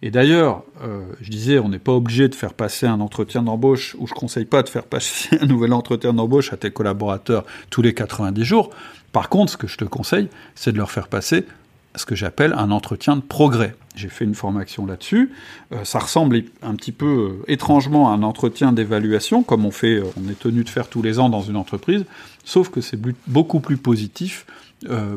Et 0.00 0.12
d'ailleurs, 0.12 0.62
euh, 0.82 1.02
je 1.20 1.30
disais, 1.30 1.58
on 1.58 1.68
n'est 1.68 1.80
pas 1.80 1.92
obligé 1.92 2.28
de 2.28 2.34
faire 2.34 2.54
passer 2.54 2.86
un 2.86 3.00
entretien 3.00 3.42
d'embauche, 3.42 3.96
ou 3.98 4.06
je 4.06 4.14
conseille 4.14 4.44
pas 4.44 4.62
de 4.62 4.68
faire 4.68 4.84
passer 4.84 5.38
un 5.40 5.46
nouvel 5.46 5.72
entretien 5.72 6.12
d'embauche 6.12 6.52
à 6.52 6.56
tes 6.56 6.70
collaborateurs 6.70 7.44
tous 7.70 7.82
les 7.82 7.94
90 7.94 8.44
jours. 8.44 8.70
Par 9.12 9.28
contre, 9.28 9.52
ce 9.52 9.56
que 9.56 9.66
je 9.66 9.76
te 9.76 9.84
conseille, 9.84 10.28
c'est 10.54 10.72
de 10.72 10.78
leur 10.78 10.90
faire 10.90 11.08
passer 11.08 11.46
ce 11.96 12.06
que 12.06 12.14
j'appelle 12.14 12.54
un 12.56 12.70
entretien 12.70 13.16
de 13.16 13.22
progrès. 13.22 13.74
J'ai 13.98 14.08
fait 14.08 14.24
une 14.24 14.36
formation 14.36 14.86
là-dessus. 14.86 15.32
Euh, 15.72 15.84
ça 15.84 15.98
ressemble 15.98 16.44
un 16.62 16.76
petit 16.76 16.92
peu 16.92 17.40
euh, 17.46 17.52
étrangement 17.52 18.10
à 18.10 18.14
un 18.14 18.22
entretien 18.22 18.72
d'évaluation, 18.72 19.42
comme 19.42 19.66
on 19.66 19.72
fait, 19.72 19.96
euh, 19.96 20.04
on 20.16 20.28
est 20.30 20.38
tenu 20.38 20.62
de 20.62 20.68
faire 20.68 20.88
tous 20.88 21.02
les 21.02 21.18
ans 21.18 21.28
dans 21.28 21.42
une 21.42 21.56
entreprise, 21.56 22.04
sauf 22.44 22.68
que 22.68 22.80
c'est 22.80 23.00
beaucoup 23.26 23.60
plus 23.60 23.76
positif, 23.76 24.46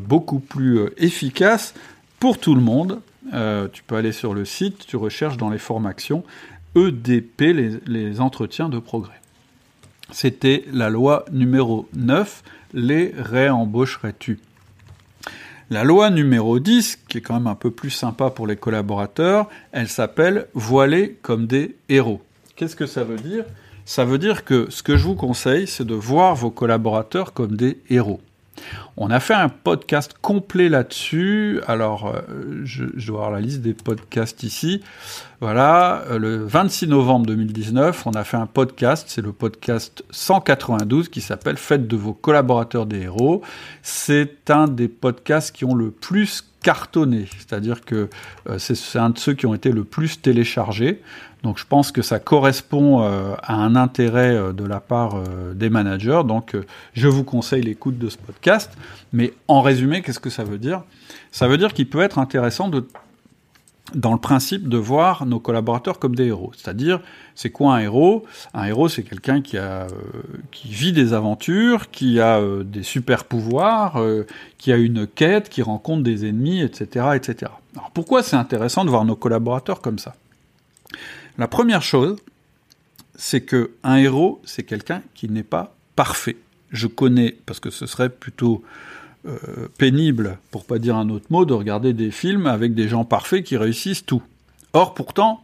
beaucoup 0.01 0.39
plus 0.39 0.89
efficace 0.97 1.75
pour 2.19 2.39
tout 2.39 2.55
le 2.55 2.61
monde. 2.61 2.99
tu 3.31 3.83
peux 3.85 3.95
aller 3.95 4.11
sur 4.11 4.33
le 4.33 4.43
site, 4.43 4.87
tu 4.87 4.97
recherches 4.97 5.37
dans 5.37 5.51
les 5.51 5.59
formations 5.59 6.23
EDP, 6.75 7.41
les, 7.41 7.69
les 7.85 8.19
entretiens 8.19 8.69
de 8.69 8.79
progrès. 8.79 9.21
C'était 10.11 10.65
la 10.73 10.89
loi 10.89 11.25
numéro 11.31 11.87
9, 11.93 12.43
les 12.73 13.13
réembaucherais-tu? 13.15 14.39
La 15.71 15.85
loi 15.85 16.09
numéro 16.09 16.59
10, 16.59 16.99
qui 17.07 17.19
est 17.19 17.21
quand 17.21 17.35
même 17.35 17.47
un 17.47 17.55
peu 17.55 17.71
plus 17.71 17.91
sympa 17.91 18.29
pour 18.29 18.45
les 18.45 18.57
collaborateurs, 18.57 19.47
elle 19.71 19.87
s'appelle 19.87 20.47
Voiler 20.53 21.17
comme 21.21 21.47
des 21.47 21.77
héros. 21.87 22.21
Qu'est-ce 22.57 22.75
que 22.75 22.85
ça 22.85 23.05
veut 23.05 23.15
dire? 23.15 23.45
Ça 23.85 24.03
veut 24.03 24.17
dire 24.17 24.43
que 24.43 24.67
ce 24.69 24.83
que 24.83 24.97
je 24.97 25.05
vous 25.05 25.15
conseille, 25.15 25.67
c'est 25.67 25.85
de 25.85 25.95
voir 25.95 26.35
vos 26.35 26.51
collaborateurs 26.51 27.31
comme 27.31 27.55
des 27.55 27.79
héros. 27.89 28.19
On 28.97 29.09
a 29.11 29.21
fait 29.21 29.33
un 29.33 29.47
podcast 29.47 30.13
complet 30.21 30.67
là-dessus. 30.67 31.61
Alors, 31.67 32.07
euh, 32.07 32.61
je, 32.65 32.83
dois 33.07 33.19
avoir 33.19 33.31
la 33.31 33.39
liste 33.39 33.61
des 33.61 33.73
podcasts 33.73 34.43
ici. 34.43 34.81
Voilà, 35.41 36.03
euh, 36.11 36.19
le 36.19 36.45
26 36.45 36.85
novembre 36.85 37.25
2019, 37.25 38.05
on 38.05 38.11
a 38.11 38.23
fait 38.23 38.37
un 38.37 38.45
podcast. 38.45 39.05
C'est 39.07 39.23
le 39.23 39.31
podcast 39.31 40.03
192 40.11 41.09
qui 41.09 41.19
s'appelle 41.19 41.57
Faites 41.57 41.87
de 41.87 41.95
vos 41.95 42.13
collaborateurs 42.13 42.85
des 42.85 43.01
héros. 43.01 43.41
C'est 43.81 44.51
un 44.51 44.67
des 44.67 44.87
podcasts 44.87 45.55
qui 45.55 45.65
ont 45.65 45.73
le 45.73 45.89
plus 45.89 46.47
cartonné. 46.61 47.25
C'est-à-dire 47.39 47.83
que 47.83 48.07
euh, 48.47 48.59
c'est 48.59 48.99
un 48.99 49.09
de 49.09 49.17
ceux 49.17 49.33
qui 49.33 49.47
ont 49.47 49.55
été 49.55 49.71
le 49.71 49.83
plus 49.83 50.21
téléchargés. 50.21 51.01
Donc 51.41 51.57
je 51.57 51.65
pense 51.65 51.91
que 51.91 52.03
ça 52.03 52.19
correspond 52.19 53.01
euh, 53.01 53.33
à 53.41 53.55
un 53.55 53.75
intérêt 53.75 54.53
de 54.53 54.63
la 54.63 54.79
part 54.79 55.23
des 55.55 55.71
managers. 55.71 56.21
Donc 56.23 56.55
je 56.93 57.07
vous 57.07 57.23
conseille 57.23 57.63
l'écoute 57.63 57.97
de 57.97 58.09
ce 58.09 58.17
podcast. 58.19 58.71
Mais 59.11 59.33
en 59.47 59.63
résumé, 59.63 60.03
qu'est-ce 60.03 60.19
que 60.19 60.29
ça 60.29 60.43
veut 60.43 60.59
dire? 60.59 60.83
Ça 61.31 61.47
veut 61.47 61.57
dire 61.57 61.73
qu'il 61.73 61.89
peut 61.89 62.01
être 62.01 62.19
intéressant 62.19 62.69
de 62.69 62.85
dans 63.93 64.13
le 64.13 64.19
principe 64.19 64.69
de 64.69 64.77
voir 64.77 65.25
nos 65.25 65.39
collaborateurs 65.39 65.99
comme 65.99 66.15
des 66.15 66.27
héros. 66.27 66.51
C'est-à-dire, 66.55 67.01
c'est 67.35 67.49
quoi 67.49 67.75
un 67.75 67.79
héros? 67.79 68.25
Un 68.53 68.65
héros, 68.65 68.89
c'est 68.89 69.03
quelqu'un 69.03 69.41
qui 69.41 69.57
a, 69.57 69.87
qui 70.51 70.69
vit 70.69 70.91
des 70.93 71.13
aventures, 71.13 71.91
qui 71.91 72.19
a 72.19 72.41
des 72.63 72.83
super 72.83 73.25
pouvoirs, 73.25 74.01
qui 74.57 74.71
a 74.71 74.77
une 74.77 75.07
quête, 75.07 75.49
qui 75.49 75.61
rencontre 75.61 76.03
des 76.03 76.25
ennemis, 76.25 76.61
etc., 76.61 77.07
etc. 77.15 77.51
Alors 77.75 77.91
pourquoi 77.91 78.23
c'est 78.23 78.35
intéressant 78.35 78.85
de 78.85 78.89
voir 78.89 79.05
nos 79.05 79.15
collaborateurs 79.15 79.81
comme 79.81 79.99
ça? 79.99 80.15
La 81.37 81.47
première 81.47 81.81
chose, 81.81 82.17
c'est 83.15 83.41
que 83.41 83.71
un 83.83 83.97
héros, 83.97 84.41
c'est 84.43 84.63
quelqu'un 84.63 85.01
qui 85.13 85.29
n'est 85.29 85.43
pas 85.43 85.75
parfait. 85.95 86.37
Je 86.71 86.87
connais, 86.87 87.37
parce 87.45 87.59
que 87.59 87.69
ce 87.69 87.85
serait 87.85 88.09
plutôt 88.09 88.63
euh, 89.27 89.67
pénible, 89.77 90.37
pour 90.49 90.65
pas 90.65 90.79
dire 90.79 90.95
un 90.95 91.09
autre 91.09 91.27
mot, 91.29 91.45
de 91.45 91.53
regarder 91.53 91.93
des 91.93 92.11
films 92.11 92.47
avec 92.47 92.73
des 92.73 92.87
gens 92.87 93.05
parfaits 93.05 93.43
qui 93.43 93.57
réussissent 93.57 94.05
tout. 94.05 94.23
Or, 94.73 94.93
pourtant, 94.93 95.43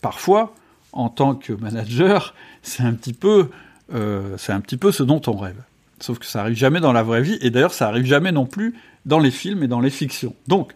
parfois, 0.00 0.54
en 0.92 1.08
tant 1.08 1.34
que 1.34 1.52
manager, 1.52 2.34
c'est 2.62 2.82
un 2.82 2.94
petit 2.94 3.12
peu, 3.12 3.48
euh, 3.94 4.34
c'est 4.38 4.52
un 4.52 4.60
petit 4.60 4.76
peu 4.76 4.92
ce 4.92 5.02
dont 5.02 5.20
on 5.26 5.36
rêve. 5.36 5.62
Sauf 6.00 6.18
que 6.18 6.26
ça 6.26 6.40
arrive 6.40 6.56
jamais 6.56 6.80
dans 6.80 6.92
la 6.92 7.02
vraie 7.02 7.22
vie, 7.22 7.38
et 7.40 7.50
d'ailleurs, 7.50 7.74
ça 7.74 7.88
arrive 7.88 8.06
jamais 8.06 8.32
non 8.32 8.46
plus 8.46 8.74
dans 9.06 9.18
les 9.18 9.30
films 9.30 9.62
et 9.62 9.68
dans 9.68 9.80
les 9.80 9.90
fictions. 9.90 10.34
Donc, 10.48 10.72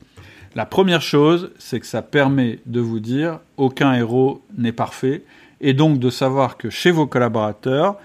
la 0.55 0.67
première 0.67 1.03
chose, 1.03 1.51
c'est 1.59 1.81
que 1.81 1.87
ça 1.87 2.01
permet 2.01 2.61
de 2.67 2.81
vous 2.81 3.01
dire 3.01 3.41
aucun 3.57 3.93
héros 3.93 4.43
n'est 4.57 4.73
parfait 4.73 5.23
et 5.61 5.75
donc 5.75 5.99
de 5.99 6.11
savoir 6.11 6.57
que 6.57 6.71
chez 6.71 6.91
vos 6.91 7.07
collaborateurs, 7.07 7.97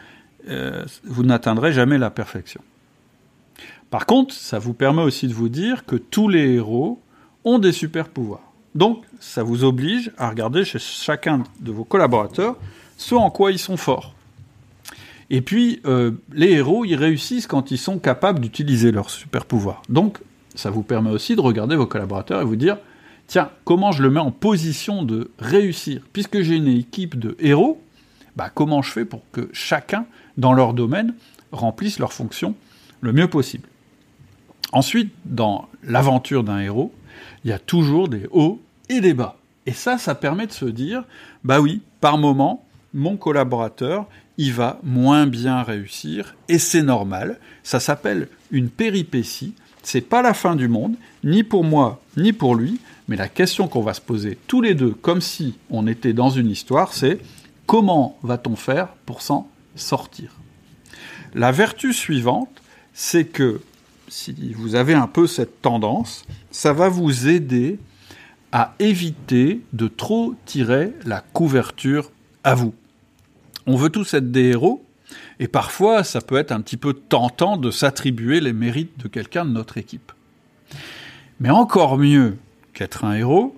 euh, 0.49 0.83
vous 1.05 1.23
n'atteindrez 1.23 1.73
jamais 1.73 1.97
la 1.97 2.09
perfection. 2.09 2.61
Par 3.91 4.05
contre, 4.05 4.33
ça 4.33 4.57
vous 4.57 4.73
permet 4.73 5.01
aussi 5.01 5.27
de 5.27 5.33
vous 5.33 5.49
dire 5.49 5.85
que 5.85 5.97
tous 5.97 6.29
les 6.29 6.53
héros 6.53 6.99
ont 7.43 7.59
des 7.59 7.73
super 7.73 8.07
pouvoirs. 8.07 8.51
Donc, 8.73 9.03
ça 9.19 9.43
vous 9.43 9.65
oblige 9.65 10.11
à 10.17 10.29
regarder 10.29 10.63
chez 10.63 10.79
chacun 10.79 11.43
de 11.59 11.71
vos 11.73 11.83
collaborateurs 11.83 12.55
ce 12.97 13.15
en 13.15 13.29
quoi 13.29 13.51
ils 13.51 13.59
sont 13.59 13.75
forts. 13.75 14.13
Et 15.29 15.41
puis, 15.41 15.81
euh, 15.85 16.11
les 16.31 16.51
héros, 16.51 16.85
ils 16.85 16.95
réussissent 16.95 17.47
quand 17.47 17.69
ils 17.71 17.77
sont 17.77 17.99
capables 17.99 18.39
d'utiliser 18.39 18.93
leur 18.93 19.09
super 19.09 19.45
pouvoir. 19.45 19.81
Donc, 19.89 20.19
ça 20.55 20.69
vous 20.69 20.83
permet 20.83 21.09
aussi 21.09 21.35
de 21.35 21.41
regarder 21.41 21.75
vos 21.75 21.85
collaborateurs 21.85 22.41
et 22.41 22.45
vous 22.45 22.55
dire, 22.55 22.77
tiens, 23.27 23.49
comment 23.65 23.91
je 23.91 24.03
le 24.03 24.09
mets 24.09 24.21
en 24.21 24.31
position 24.31 25.03
de 25.03 25.31
réussir? 25.37 26.01
Puisque 26.13 26.41
j'ai 26.41 26.55
une 26.55 26.67
équipe 26.67 27.19
de 27.19 27.35
héros, 27.39 27.81
bah, 28.37 28.49
comment 28.53 28.81
je 28.81 28.91
fais 28.91 29.05
pour 29.05 29.21
que 29.33 29.49
chacun, 29.51 30.05
dans 30.37 30.53
leur 30.53 30.73
domaine, 30.73 31.13
remplisse 31.51 31.99
leur 31.99 32.13
fonction 32.13 32.55
le 33.01 33.11
mieux 33.11 33.27
possible? 33.27 33.67
Ensuite, 34.71 35.13
dans 35.25 35.67
l'aventure 35.83 36.43
d'un 36.43 36.59
héros, 36.59 36.93
il 37.43 37.49
y 37.49 37.53
a 37.53 37.59
toujours 37.59 38.07
des 38.07 38.27
hauts 38.31 38.61
et 38.89 39.01
des 39.01 39.13
bas. 39.13 39.37
Et 39.65 39.73
ça, 39.73 39.97
ça 39.97 40.15
permet 40.15 40.47
de 40.47 40.51
se 40.51 40.65
dire, 40.65 41.03
bah 41.43 41.59
oui, 41.59 41.81
par 41.99 42.17
moment, 42.17 42.65
mon 42.93 43.17
collaborateur, 43.17 44.07
il 44.37 44.53
va 44.53 44.79
moins 44.83 45.27
bien 45.27 45.61
réussir, 45.61 46.35
et 46.47 46.57
c'est 46.57 46.83
normal. 46.83 47.37
Ça 47.63 47.79
s'appelle 47.79 48.27
une 48.49 48.69
péripétie. 48.69 49.53
C'est 49.83 50.01
pas 50.01 50.21
la 50.21 50.33
fin 50.33 50.55
du 50.55 50.67
monde, 50.67 50.95
ni 51.23 51.43
pour 51.43 51.63
moi, 51.63 52.01
ni 52.17 52.33
pour 52.33 52.55
lui, 52.55 52.79
mais 53.07 53.17
la 53.17 53.27
question 53.27 53.67
qu'on 53.67 53.81
va 53.81 53.93
se 53.93 54.01
poser 54.01 54.37
tous 54.47 54.61
les 54.61 54.73
deux, 54.73 54.91
comme 54.91 55.21
si 55.21 55.57
on 55.69 55.85
était 55.87 56.13
dans 56.13 56.29
une 56.29 56.49
histoire, 56.49 56.93
c'est 56.93 57.19
comment 57.65 58.17
va-t-on 58.23 58.55
faire 58.55 58.89
pour 59.05 59.21
s'en 59.21 59.49
sortir? 59.75 60.31
La 61.33 61.51
vertu 61.51 61.93
suivante, 61.93 62.61
c'est 62.93 63.25
que 63.25 63.61
si 64.11 64.53
vous 64.53 64.75
avez 64.75 64.93
un 64.93 65.07
peu 65.07 65.25
cette 65.25 65.61
tendance, 65.61 66.25
ça 66.51 66.73
va 66.73 66.89
vous 66.89 67.29
aider 67.29 67.79
à 68.51 68.75
éviter 68.79 69.61
de 69.71 69.87
trop 69.87 70.35
tirer 70.45 70.93
la 71.05 71.21
couverture 71.21 72.11
à 72.43 72.53
vous. 72.53 72.73
On 73.65 73.77
veut 73.77 73.89
tous 73.89 74.13
être 74.13 74.29
des 74.29 74.49
héros, 74.49 74.83
et 75.39 75.47
parfois 75.47 76.03
ça 76.03 76.19
peut 76.19 76.35
être 76.35 76.51
un 76.51 76.59
petit 76.59 76.75
peu 76.75 76.93
tentant 76.93 77.55
de 77.55 77.71
s'attribuer 77.71 78.41
les 78.41 78.51
mérites 78.51 78.99
de 78.99 79.07
quelqu'un 79.07 79.45
de 79.45 79.51
notre 79.51 79.77
équipe. 79.77 80.11
Mais 81.39 81.49
encore 81.49 81.97
mieux 81.97 82.37
qu'être 82.73 83.05
un 83.05 83.13
héros, 83.13 83.57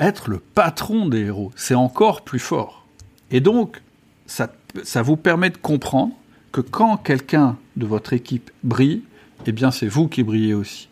être 0.00 0.28
le 0.28 0.38
patron 0.38 1.06
des 1.06 1.20
héros, 1.20 1.52
c'est 1.54 1.76
encore 1.76 2.22
plus 2.22 2.40
fort. 2.40 2.84
Et 3.30 3.40
donc, 3.40 3.80
ça, 4.26 4.52
ça 4.82 5.02
vous 5.02 5.16
permet 5.16 5.50
de 5.50 5.56
comprendre 5.56 6.14
que 6.50 6.60
quand 6.60 6.96
quelqu'un 6.96 7.56
de 7.76 7.86
votre 7.86 8.12
équipe 8.12 8.50
brille, 8.64 9.02
eh 9.46 9.52
bien 9.52 9.70
c'est 9.70 9.88
vous 9.88 10.08
qui 10.08 10.22
brillez 10.22 10.54
aussi. 10.54 10.88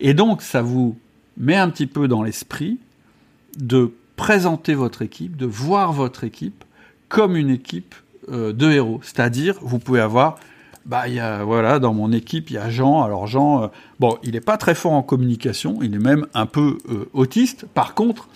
Et 0.00 0.14
donc 0.14 0.42
ça 0.42 0.62
vous 0.62 0.96
met 1.36 1.56
un 1.56 1.70
petit 1.70 1.86
peu 1.86 2.08
dans 2.08 2.22
l'esprit 2.22 2.78
de 3.56 3.92
présenter 4.16 4.74
votre 4.74 5.02
équipe, 5.02 5.36
de 5.36 5.46
voir 5.46 5.92
votre 5.92 6.24
équipe 6.24 6.64
comme 7.08 7.36
une 7.36 7.50
équipe 7.50 7.94
euh, 8.30 8.52
de 8.52 8.70
héros. 8.70 9.00
C'est-à-dire, 9.02 9.56
vous 9.60 9.78
pouvez 9.78 10.00
avoir, 10.00 10.36
bah, 10.86 11.08
y 11.08 11.20
a, 11.20 11.44
voilà, 11.44 11.78
dans 11.78 11.92
mon 11.92 12.12
équipe, 12.12 12.50
il 12.50 12.54
y 12.54 12.58
a 12.58 12.70
Jean. 12.70 13.02
Alors 13.02 13.26
Jean, 13.26 13.64
euh, 13.64 13.66
bon, 14.00 14.16
il 14.22 14.32
n'est 14.32 14.40
pas 14.40 14.56
très 14.56 14.74
fort 14.74 14.92
en 14.92 15.02
communication, 15.02 15.78
il 15.82 15.94
est 15.94 15.98
même 15.98 16.26
un 16.34 16.46
peu 16.46 16.78
euh, 16.88 17.08
autiste. 17.12 17.66
Par 17.74 17.94
contre, 17.94 18.28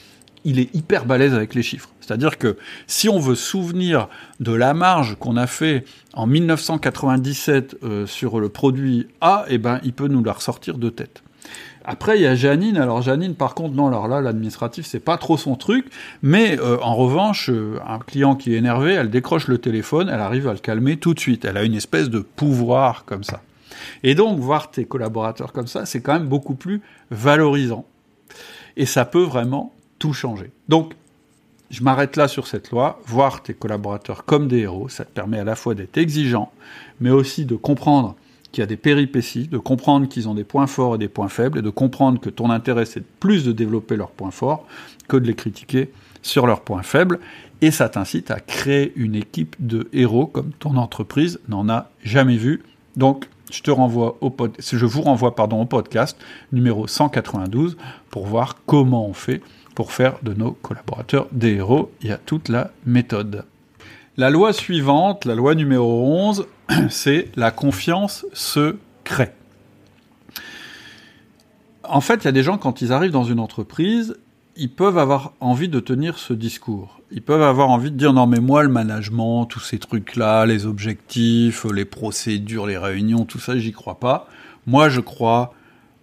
il 0.46 0.60
est 0.60 0.74
hyper 0.74 1.04
balèze 1.04 1.34
avec 1.34 1.54
les 1.54 1.62
chiffres. 1.62 1.90
C'est-à-dire 2.00 2.38
que 2.38 2.56
si 2.86 3.08
on 3.08 3.18
veut 3.18 3.34
souvenir 3.34 4.08
de 4.40 4.52
la 4.52 4.74
marge 4.74 5.16
qu'on 5.18 5.36
a 5.36 5.48
fait 5.48 5.84
en 6.14 6.26
1997 6.26 7.78
euh, 7.82 8.06
sur 8.06 8.38
le 8.38 8.48
produit 8.48 9.08
A, 9.20 9.44
eh 9.48 9.58
ben, 9.58 9.80
il 9.82 9.92
peut 9.92 10.06
nous 10.06 10.22
la 10.22 10.32
ressortir 10.32 10.78
de 10.78 10.88
tête. 10.88 11.24
Après, 11.84 12.18
il 12.18 12.22
y 12.22 12.26
a 12.26 12.36
Janine. 12.36 12.76
Alors 12.76 13.02
Janine, 13.02 13.34
par 13.34 13.54
contre, 13.54 13.74
non, 13.74 13.88
alors 13.88 14.06
là, 14.06 14.20
l'administratif, 14.20 14.86
c'est 14.86 15.00
pas 15.00 15.16
trop 15.18 15.36
son 15.36 15.56
truc. 15.56 15.86
Mais 16.22 16.58
euh, 16.60 16.78
en 16.80 16.94
revanche, 16.94 17.50
euh, 17.50 17.78
un 17.86 17.98
client 17.98 18.36
qui 18.36 18.54
est 18.54 18.58
énervé, 18.58 18.92
elle 18.92 19.10
décroche 19.10 19.48
le 19.48 19.58
téléphone, 19.58 20.08
elle 20.08 20.20
arrive 20.20 20.46
à 20.46 20.52
le 20.52 20.58
calmer 20.60 20.96
tout 20.96 21.12
de 21.12 21.20
suite. 21.20 21.44
Elle 21.44 21.56
a 21.56 21.64
une 21.64 21.74
espèce 21.74 22.08
de 22.08 22.20
pouvoir 22.20 23.04
comme 23.04 23.24
ça. 23.24 23.42
Et 24.04 24.14
donc, 24.14 24.38
voir 24.38 24.70
tes 24.70 24.84
collaborateurs 24.84 25.52
comme 25.52 25.66
ça, 25.66 25.86
c'est 25.86 26.00
quand 26.00 26.12
même 26.12 26.28
beaucoup 26.28 26.54
plus 26.54 26.82
valorisant. 27.10 27.84
Et 28.76 28.86
ça 28.86 29.04
peut 29.04 29.22
vraiment 29.22 29.72
changer. 30.12 30.50
Donc, 30.68 30.94
je 31.70 31.82
m'arrête 31.82 32.16
là 32.16 32.28
sur 32.28 32.46
cette 32.46 32.70
loi. 32.70 33.00
Voir 33.06 33.42
tes 33.42 33.54
collaborateurs 33.54 34.24
comme 34.24 34.48
des 34.48 34.60
héros, 34.60 34.88
ça 34.88 35.04
te 35.04 35.10
permet 35.10 35.38
à 35.38 35.44
la 35.44 35.56
fois 35.56 35.74
d'être 35.74 35.98
exigeant, 35.98 36.52
mais 37.00 37.10
aussi 37.10 37.44
de 37.44 37.56
comprendre 37.56 38.14
qu'il 38.52 38.62
y 38.62 38.64
a 38.64 38.66
des 38.66 38.76
péripéties, 38.76 39.48
de 39.48 39.58
comprendre 39.58 40.08
qu'ils 40.08 40.28
ont 40.28 40.34
des 40.34 40.44
points 40.44 40.66
forts 40.66 40.94
et 40.94 40.98
des 40.98 41.08
points 41.08 41.28
faibles, 41.28 41.58
et 41.58 41.62
de 41.62 41.70
comprendre 41.70 42.20
que 42.20 42.30
ton 42.30 42.50
intérêt, 42.50 42.86
c'est 42.86 43.04
plus 43.04 43.44
de 43.44 43.52
développer 43.52 43.96
leurs 43.96 44.10
points 44.10 44.30
forts 44.30 44.66
que 45.08 45.16
de 45.16 45.26
les 45.26 45.34
critiquer 45.34 45.90
sur 46.22 46.46
leurs 46.46 46.60
points 46.60 46.82
faibles. 46.82 47.18
Et 47.60 47.70
ça 47.70 47.88
t'incite 47.88 48.30
à 48.30 48.40
créer 48.40 48.92
une 48.96 49.14
équipe 49.14 49.56
de 49.58 49.88
héros 49.92 50.26
comme 50.26 50.50
ton 50.58 50.76
entreprise 50.76 51.40
n'en 51.48 51.68
a 51.68 51.90
jamais 52.04 52.36
vu. 52.36 52.62
Donc, 52.96 53.28
je 53.50 53.62
te 53.62 53.70
renvoie 53.70 54.16
au 54.20 54.30
pod... 54.30 54.52
je 54.58 54.86
vous 54.86 55.02
renvoie 55.02 55.34
pardon, 55.34 55.60
au 55.60 55.66
podcast 55.66 56.18
numéro 56.52 56.86
192 56.86 57.76
pour 58.10 58.26
voir 58.26 58.56
comment 58.66 59.06
on 59.06 59.12
fait 59.12 59.40
pour 59.76 59.92
faire 59.92 60.16
de 60.22 60.32
nos 60.32 60.52
collaborateurs 60.52 61.28
des 61.30 61.56
héros. 61.56 61.92
Il 62.00 62.08
y 62.08 62.12
a 62.12 62.16
toute 62.16 62.48
la 62.48 62.72
méthode. 62.86 63.44
La 64.16 64.30
loi 64.30 64.54
suivante, 64.54 65.26
la 65.26 65.34
loi 65.34 65.54
numéro 65.54 66.16
11, 66.16 66.46
c'est 66.88 67.28
la 67.36 67.50
confiance 67.52 68.26
se 68.32 68.76
crée. 69.04 69.32
En 71.84 72.00
fait, 72.00 72.16
il 72.16 72.24
y 72.24 72.28
a 72.28 72.32
des 72.32 72.42
gens, 72.42 72.56
quand 72.56 72.80
ils 72.80 72.90
arrivent 72.90 73.12
dans 73.12 73.24
une 73.24 73.38
entreprise, 73.38 74.16
ils 74.56 74.70
peuvent 74.70 74.96
avoir 74.96 75.34
envie 75.40 75.68
de 75.68 75.78
tenir 75.78 76.18
ce 76.18 76.32
discours. 76.32 77.00
Ils 77.12 77.22
peuvent 77.22 77.42
avoir 77.42 77.68
envie 77.68 77.90
de 77.90 77.96
dire 77.96 78.14
non 78.14 78.26
mais 78.26 78.40
moi 78.40 78.62
le 78.62 78.70
management, 78.70 79.44
tous 79.44 79.60
ces 79.60 79.78
trucs-là, 79.78 80.46
les 80.46 80.64
objectifs, 80.64 81.66
les 81.66 81.84
procédures, 81.84 82.66
les 82.66 82.78
réunions, 82.78 83.26
tout 83.26 83.38
ça, 83.38 83.56
j'y 83.58 83.72
crois 83.72 84.00
pas. 84.00 84.26
Moi 84.66 84.88
je 84.88 85.00
crois 85.00 85.52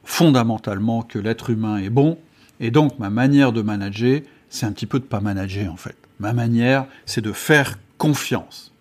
fondamentalement 0.03 1.01
que 1.01 1.17
l'être 1.17 1.49
humain 1.49 1.77
est 1.77 1.89
bon 1.89 2.19
et 2.59 2.71
donc, 2.71 2.99
ma 2.99 3.09
manière 3.09 3.51
de 3.51 3.61
manager, 3.61 4.21
c'est 4.49 4.65
un 4.65 4.71
petit 4.71 4.85
peu 4.85 4.99
de 4.99 5.05
pas 5.05 5.19
manager, 5.19 5.71
en 5.71 5.77
fait. 5.77 5.95
Ma 6.19 6.33
manière, 6.33 6.85
c'est 7.05 7.21
de 7.21 7.31
faire 7.31 7.79
confiance. 7.97 8.73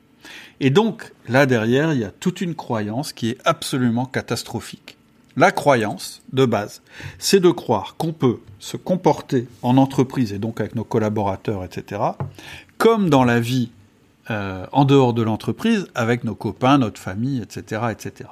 Et 0.61 0.71
donc, 0.71 1.13
là 1.29 1.47
derrière, 1.47 1.93
il 1.93 2.01
y 2.01 2.05
a 2.05 2.11
toute 2.11 2.41
une 2.41 2.55
croyance 2.55 3.13
qui 3.13 3.31
est 3.31 3.39
absolument 3.45 4.05
catastrophique. 4.07 4.97
La 5.37 5.51
croyance, 5.51 6.23
de 6.33 6.45
base, 6.45 6.83
c'est 7.19 7.41
de 7.41 7.51
croire 7.51 7.97
qu'on 7.97 8.13
peut 8.13 8.39
se 8.59 8.77
comporter 8.77 9.49
en 9.63 9.77
entreprise 9.77 10.33
et 10.33 10.39
donc 10.39 10.61
avec 10.61 10.75
nos 10.75 10.85
collaborateurs, 10.85 11.65
etc., 11.65 12.03
comme 12.77 13.11
dans 13.11 13.25
la 13.25 13.41
vie 13.41 13.71
euh, 14.31 14.67
en 14.73 14.85
dehors 14.85 15.15
de 15.15 15.23
l'entreprise, 15.23 15.87
avec 15.95 16.23
nos 16.23 16.35
copains, 16.35 16.79
notre 16.79 17.01
famille, 17.01 17.43
etc., 17.43 17.83
etc. 17.91 18.31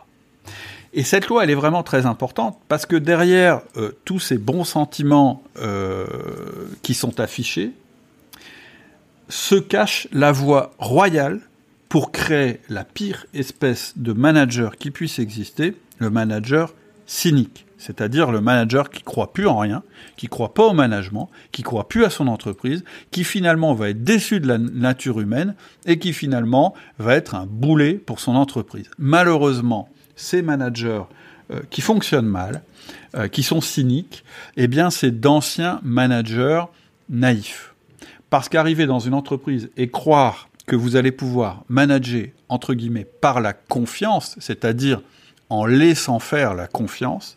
Et 0.92 1.05
cette 1.05 1.29
loi, 1.29 1.44
elle 1.44 1.50
est 1.50 1.55
vraiment 1.55 1.83
très 1.83 2.07
importante 2.07 2.59
parce 2.68 2.85
que 2.85 2.96
derrière 2.96 3.61
euh, 3.76 3.92
tous 4.05 4.18
ces 4.18 4.38
bons 4.38 4.64
sentiments 4.64 5.42
euh, 5.61 6.07
qui 6.83 6.94
sont 6.94 7.20
affichés, 7.20 7.72
se 9.29 9.55
cache 9.55 10.09
la 10.12 10.33
voie 10.33 10.74
royale 10.79 11.40
pour 11.88 12.11
créer 12.11 12.61
la 12.68 12.85
pire 12.85 13.26
espèce 13.35 13.94
de 13.96 14.12
manager 14.12 14.76
qui 14.76 14.90
puisse 14.90 15.18
exister, 15.18 15.76
le 15.98 16.11
manager 16.11 16.74
cynique. 17.07 17.66
C'est-à-dire 17.79 18.31
le 18.31 18.40
manager 18.40 18.90
qui 18.90 19.03
croit 19.03 19.33
plus 19.33 19.46
en 19.46 19.59
rien, 19.59 19.83
qui 20.16 20.29
croit 20.29 20.53
pas 20.53 20.66
au 20.66 20.72
management, 20.74 21.31
qui 21.50 21.62
croit 21.62 21.88
plus 21.88 22.05
à 22.05 22.11
son 22.11 22.26
entreprise, 22.29 22.85
qui 23.11 23.24
finalement 23.24 23.74
va 23.74 23.88
être 23.88 24.05
déçu 24.05 24.38
de 24.38 24.46
la 24.46 24.59
nature 24.59 25.18
humaine 25.18 25.55
et 25.87 25.98
qui 25.98 26.12
finalement 26.12 26.74
va 26.98 27.14
être 27.14 27.35
un 27.35 27.46
boulet 27.46 27.94
pour 27.94 28.20
son 28.20 28.37
entreprise. 28.37 28.90
Malheureusement, 28.98 29.88
ces 30.20 30.42
managers 30.42 31.02
euh, 31.50 31.61
qui 31.70 31.80
fonctionnent 31.80 32.26
mal, 32.26 32.62
euh, 33.16 33.28
qui 33.28 33.42
sont 33.42 33.61
cyniques, 33.61 34.24
eh 34.56 34.68
bien, 34.68 34.90
c'est 34.90 35.20
d'anciens 35.20 35.80
managers 35.83 36.64
naïfs. 37.09 37.74
Parce 38.28 38.48
qu'arriver 38.48 38.87
dans 38.87 39.00
une 39.00 39.14
entreprise 39.14 39.70
et 39.76 39.88
croire 39.88 40.48
que 40.66 40.76
vous 40.76 40.94
allez 40.94 41.11
pouvoir 41.11 41.64
manager, 41.68 42.26
entre 42.48 42.74
guillemets, 42.74 43.06
par 43.20 43.40
la 43.40 43.52
confiance, 43.52 44.37
c'est-à-dire 44.38 45.02
en 45.48 45.66
laissant 45.66 46.20
faire 46.20 46.54
la 46.54 46.68
confiance, 46.68 47.37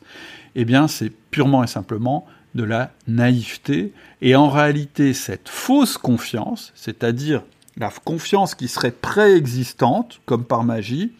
eh 0.55 0.65
bien, 0.65 0.87
c'est 0.87 1.11
purement 1.31 1.63
et 1.63 1.67
simplement 1.67 2.27
de 2.53 2.63
la 2.63 2.91
naïveté. 3.07 3.93
Et 4.21 4.35
en 4.35 4.49
réalité, 4.49 5.13
cette 5.13 5.49
fausse 5.49 5.97
confiance, 5.97 6.71
c'est-à-dire 6.75 7.41
la 7.77 7.89
confiance 7.89 8.55
qui 8.55 8.67
serait 8.67 8.91
préexistante, 8.91 10.21
comme 10.25 10.45
par 10.45 10.63
magie, 10.63 11.11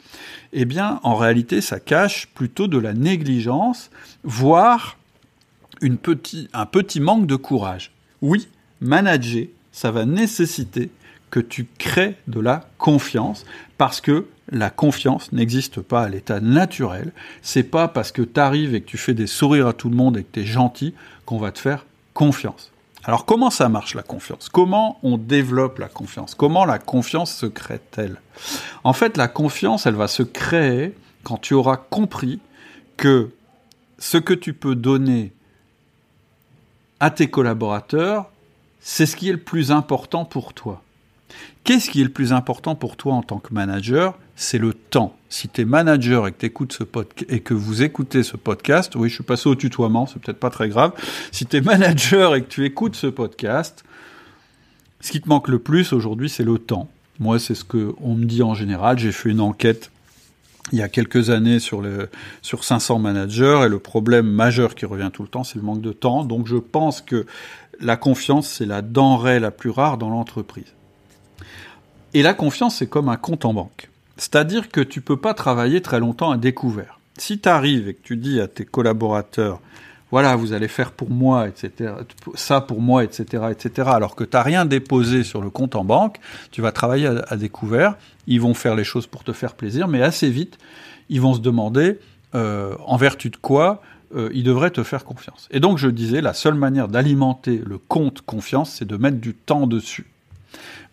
eh 0.51 0.65
bien, 0.65 0.99
en 1.03 1.15
réalité, 1.15 1.61
ça 1.61 1.79
cache 1.79 2.27
plutôt 2.27 2.67
de 2.67 2.77
la 2.77 2.93
négligence, 2.93 3.89
voire 4.23 4.97
un 5.81 5.95
petit 6.65 6.99
manque 6.99 7.27
de 7.27 7.35
courage. 7.35 7.91
Oui, 8.21 8.47
manager, 8.79 9.47
ça 9.71 9.91
va 9.91 10.05
nécessiter 10.05 10.91
que 11.31 11.39
tu 11.39 11.67
crées 11.79 12.15
de 12.27 12.39
la 12.39 12.69
confiance, 12.77 13.45
parce 13.77 14.01
que 14.01 14.27
la 14.51 14.69
confiance 14.69 15.31
n'existe 15.31 15.81
pas 15.81 16.03
à 16.03 16.09
l'état 16.09 16.39
naturel. 16.39 17.11
C'est 17.41 17.63
pas 17.63 17.87
parce 17.87 18.11
que 18.11 18.21
tu 18.21 18.39
arrives 18.39 18.75
et 18.75 18.81
que 18.81 18.87
tu 18.87 18.97
fais 18.97 19.15
des 19.15 19.25
sourires 19.25 19.67
à 19.67 19.73
tout 19.73 19.89
le 19.89 19.95
monde 19.95 20.17
et 20.17 20.23
que 20.23 20.31
tu 20.33 20.41
es 20.41 20.45
gentil 20.45 20.93
qu'on 21.25 21.37
va 21.37 21.51
te 21.51 21.59
faire 21.59 21.85
confiance. 22.13 22.72
Alors 23.05 23.25
comment 23.25 23.49
ça 23.49 23.67
marche 23.67 23.95
la 23.95 24.03
confiance? 24.03 24.47
Comment 24.49 24.97
on 25.03 25.17
développe 25.17 25.79
la 25.79 25.89
confiance? 25.89 26.35
Comment 26.35 26.63
la 26.63 26.79
confiance 26.79 27.33
se 27.33 27.45
crée-t-elle? 27.45 28.21
En 28.83 28.93
fait, 28.93 29.17
la 29.17 29.27
confiance, 29.27 29.85
elle 29.85 29.95
va 29.95 30.07
se 30.07 30.23
créer 30.23 30.95
quand 31.23 31.37
tu 31.37 31.53
auras 31.53 31.77
compris 31.77 32.39
que 32.95 33.31
ce 33.99 34.17
que 34.17 34.33
tu 34.33 34.53
peux 34.53 34.75
donner 34.75 35.33
à 36.99 37.11
tes 37.11 37.29
collaborateurs, 37.29 38.29
c'est 38.79 39.05
ce 39.05 39.15
qui 39.17 39.27
est 39.29 39.33
le 39.33 39.37
plus 39.37 39.71
important 39.71 40.23
pour 40.23 40.53
toi. 40.53 40.81
Qu'est-ce 41.63 41.89
qui 41.89 42.01
est 42.01 42.05
le 42.05 42.11
plus 42.11 42.31
important 42.31 42.75
pour 42.75 42.95
toi 42.95 43.13
en 43.13 43.21
tant 43.21 43.39
que 43.39 43.53
manager? 43.53 44.17
C'est 44.35 44.57
le 44.57 44.73
temps. 44.73 45.15
Si 45.29 45.47
tu 45.47 45.61
es 45.61 45.65
manager 45.65 46.27
et 46.27 46.31
que, 46.31 46.45
écoutes 46.45 46.73
ce 46.73 46.83
et 47.29 47.39
que 47.41 47.53
vous 47.53 47.83
écoutez 47.83 48.23
ce 48.23 48.37
podcast, 48.37 48.95
oui, 48.95 49.09
je 49.09 49.15
suis 49.15 49.23
passé 49.23 49.47
au 49.47 49.55
tutoiement, 49.55 50.05
c'est 50.05 50.19
peut-être 50.19 50.39
pas 50.39 50.49
très 50.49 50.69
grave. 50.69 50.93
Si 51.31 51.45
tu 51.45 51.57
es 51.57 51.61
manager 51.61 52.35
et 52.35 52.43
que 52.43 52.47
tu 52.47 52.65
écoutes 52.65 52.95
ce 52.95 53.07
podcast, 53.07 53.83
ce 55.01 55.11
qui 55.11 55.21
te 55.21 55.29
manque 55.29 55.47
le 55.47 55.59
plus 55.59 55.93
aujourd'hui, 55.93 56.29
c'est 56.29 56.43
le 56.43 56.57
temps. 56.57 56.89
Moi, 57.19 57.37
c'est 57.39 57.55
ce 57.55 57.63
qu'on 57.63 58.15
me 58.15 58.25
dit 58.25 58.41
en 58.41 58.55
général. 58.55 58.97
J'ai 58.97 59.11
fait 59.11 59.29
une 59.29 59.41
enquête 59.41 59.91
il 60.71 60.79
y 60.79 60.81
a 60.81 60.89
quelques 60.89 61.29
années 61.29 61.59
sur, 61.59 61.81
le, 61.81 62.09
sur 62.41 62.63
500 62.63 62.99
managers 62.99 63.63
et 63.65 63.69
le 63.69 63.79
problème 63.79 64.27
majeur 64.27 64.75
qui 64.75 64.85
revient 64.85 65.09
tout 65.11 65.23
le 65.23 65.27
temps, 65.27 65.43
c'est 65.43 65.57
le 65.57 65.61
manque 65.61 65.81
de 65.81 65.91
temps. 65.91 66.23
Donc 66.23 66.47
je 66.47 66.55
pense 66.55 67.01
que 67.01 67.25
la 67.79 67.97
confiance, 67.97 68.47
c'est 68.47 68.65
la 68.65 68.81
denrée 68.81 69.39
la 69.39 69.51
plus 69.51 69.69
rare 69.69 69.97
dans 69.97 70.09
l'entreprise. 70.09 70.73
Et 72.13 72.21
la 72.21 72.33
confiance, 72.33 72.77
c'est 72.77 72.87
comme 72.87 73.09
un 73.09 73.17
compte 73.17 73.45
en 73.45 73.53
banque. 73.53 73.89
C'est-à-dire 74.17 74.69
que 74.69 74.81
tu 74.81 75.01
peux 75.01 75.17
pas 75.17 75.33
travailler 75.33 75.81
très 75.81 75.99
longtemps 75.99 76.31
à 76.31 76.37
découvert. 76.37 76.99
Si 77.17 77.39
tu 77.39 77.49
arrives 77.49 77.87
et 77.87 77.93
que 77.93 78.03
tu 78.03 78.17
dis 78.17 78.39
à 78.39 78.47
tes 78.47 78.65
collaborateurs, 78.65 79.59
voilà, 80.11 80.35
vous 80.35 80.53
allez 80.53 80.67
faire 80.67 80.91
pour 80.91 81.09
moi, 81.09 81.47
etc., 81.47 81.91
ça 82.35 82.61
pour 82.61 82.81
moi, 82.81 83.03
etc., 83.03 83.45
etc., 83.49 83.89
alors 83.91 84.15
que 84.15 84.23
tu 84.23 84.37
n'as 84.37 84.43
rien 84.43 84.65
déposé 84.65 85.23
sur 85.23 85.41
le 85.41 85.49
compte 85.49 85.75
en 85.75 85.83
banque, 85.83 86.19
tu 86.51 86.61
vas 86.61 86.71
travailler 86.71 87.09
à, 87.27 87.35
découvert, 87.35 87.95
ils 88.27 88.39
vont 88.39 88.53
faire 88.53 88.75
les 88.75 88.83
choses 88.83 89.07
pour 89.07 89.23
te 89.23 89.33
faire 89.33 89.55
plaisir, 89.55 89.87
mais 89.87 90.03
assez 90.03 90.29
vite, 90.29 90.59
ils 91.09 91.19
vont 91.19 91.33
se 91.33 91.39
demander 91.39 91.97
euh, 92.35 92.75
en 92.85 92.95
vertu 92.95 93.31
de 93.31 93.37
quoi 93.37 93.81
euh, 94.15 94.29
ils 94.33 94.43
devraient 94.43 94.69
te 94.69 94.83
faire 94.83 95.03
confiance. 95.03 95.47
Et 95.49 95.59
donc 95.59 95.79
je 95.79 95.87
disais, 95.87 96.21
la 96.21 96.33
seule 96.33 96.53
manière 96.53 96.87
d'alimenter 96.87 97.59
le 97.65 97.79
compte 97.79 98.21
confiance, 98.21 98.75
c'est 98.77 98.85
de 98.85 98.97
mettre 98.97 99.17
du 99.17 99.33
temps 99.33 99.65
dessus. 99.65 100.05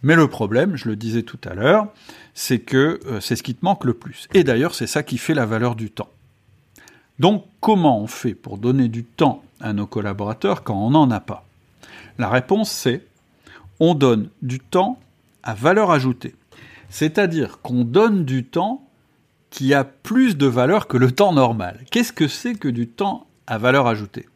Mais 0.02 0.16
le 0.16 0.28
problème, 0.28 0.76
je 0.76 0.88
le 0.88 0.96
disais 0.96 1.22
tout 1.22 1.38
à 1.44 1.54
l'heure, 1.54 1.88
c'est 2.34 2.60
que 2.60 3.00
euh, 3.06 3.20
c'est 3.20 3.36
ce 3.36 3.42
qui 3.42 3.54
te 3.54 3.64
manque 3.64 3.84
le 3.84 3.94
plus. 3.94 4.28
Et 4.34 4.44
d'ailleurs, 4.44 4.74
c'est 4.74 4.86
ça 4.86 5.02
qui 5.02 5.18
fait 5.18 5.34
la 5.34 5.46
valeur 5.46 5.74
du 5.74 5.90
temps. 5.90 6.08
Donc, 7.18 7.44
comment 7.60 8.00
on 8.00 8.06
fait 8.06 8.34
pour 8.34 8.56
donner 8.56 8.88
du 8.88 9.04
temps 9.04 9.42
à 9.60 9.72
nos 9.72 9.86
collaborateurs 9.86 10.62
quand 10.62 10.74
on 10.74 10.90
n'en 10.90 11.10
a 11.10 11.20
pas? 11.20 11.44
La 12.18 12.28
réponse, 12.28 12.70
c'est 12.70 13.06
on 13.78 13.94
donne 13.94 14.28
du 14.42 14.60
temps 14.60 14.98
à 15.42 15.54
valeur 15.54 15.90
ajoutée. 15.90 16.34
C'est-à-dire 16.88 17.60
qu'on 17.60 17.84
donne 17.84 18.24
du 18.24 18.44
temps 18.44 18.86
qui 19.50 19.74
a 19.74 19.84
plus 19.84 20.36
de 20.36 20.46
valeur 20.46 20.86
que 20.86 20.96
le 20.96 21.10
temps 21.10 21.32
normal. 21.32 21.84
Qu'est-ce 21.90 22.12
que 22.12 22.28
c'est 22.28 22.54
que 22.54 22.68
du 22.68 22.86
temps 22.86 23.26
à 23.46 23.58
valeur 23.58 23.86
ajoutée? 23.86 24.26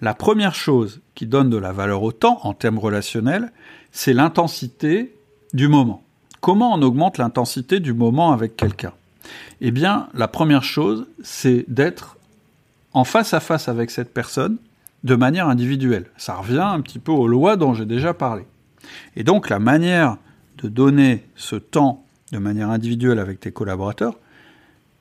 La 0.00 0.14
première 0.14 0.54
chose 0.54 1.00
qui 1.14 1.26
donne 1.26 1.50
de 1.50 1.56
la 1.56 1.72
valeur 1.72 2.02
au 2.02 2.12
temps 2.12 2.40
en 2.42 2.54
termes 2.54 2.78
relationnels, 2.78 3.52
c'est 3.92 4.12
l'intensité 4.12 5.14
du 5.52 5.68
moment. 5.68 6.02
Comment 6.40 6.74
on 6.74 6.82
augmente 6.82 7.18
l'intensité 7.18 7.80
du 7.80 7.94
moment 7.94 8.32
avec 8.32 8.56
quelqu'un? 8.56 8.92
Eh 9.60 9.70
bien, 9.70 10.08
la 10.14 10.28
première 10.28 10.64
chose, 10.64 11.06
c'est 11.22 11.64
d'être 11.68 12.18
en 12.92 13.04
face 13.04 13.32
à 13.34 13.40
face 13.40 13.68
avec 13.68 13.90
cette 13.90 14.12
personne 14.12 14.58
de 15.04 15.14
manière 15.14 15.48
individuelle. 15.48 16.06
Ça 16.16 16.34
revient 16.34 16.58
un 16.58 16.80
petit 16.80 16.98
peu 16.98 17.12
aux 17.12 17.28
lois 17.28 17.56
dont 17.56 17.74
j'ai 17.74 17.86
déjà 17.86 18.14
parlé. 18.14 18.44
Et 19.16 19.24
donc, 19.24 19.48
la 19.48 19.58
manière 19.58 20.16
de 20.58 20.68
donner 20.68 21.24
ce 21.36 21.56
temps 21.56 22.04
de 22.32 22.38
manière 22.38 22.70
individuelle 22.70 23.18
avec 23.18 23.40
tes 23.40 23.52
collaborateurs, 23.52 24.18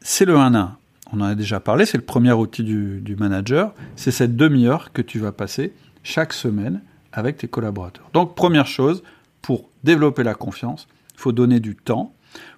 c'est 0.02 0.26
le 0.26 0.38
1 0.38 0.56
1. 0.56 0.78
On 1.14 1.22
en 1.22 1.26
a 1.26 1.36
déjà 1.36 1.60
parlé, 1.60 1.86
c'est 1.86 1.98
le 1.98 2.04
premier 2.04 2.32
outil 2.32 2.64
du, 2.64 3.16
manager. 3.18 3.74
C'est 3.96 4.10
cette 4.10 4.36
demi-heure 4.36 4.92
que 4.92 5.04
tu 5.04 5.20
vas 5.20 5.32
passer 5.32 5.72
chaque 6.02 6.34
semaine 6.34 6.82
avec 7.12 7.38
tes 7.38 7.48
collaborateurs. 7.48 8.10
Donc 8.14 8.34
première 8.34 8.66
chose, 8.66 9.04
pour 9.44 9.70
développer 9.84 10.24
la 10.24 10.34
confiance, 10.34 10.88
il 11.14 11.20
faut 11.20 11.32
donner 11.32 11.60
du 11.60 11.76
temps. 11.76 12.14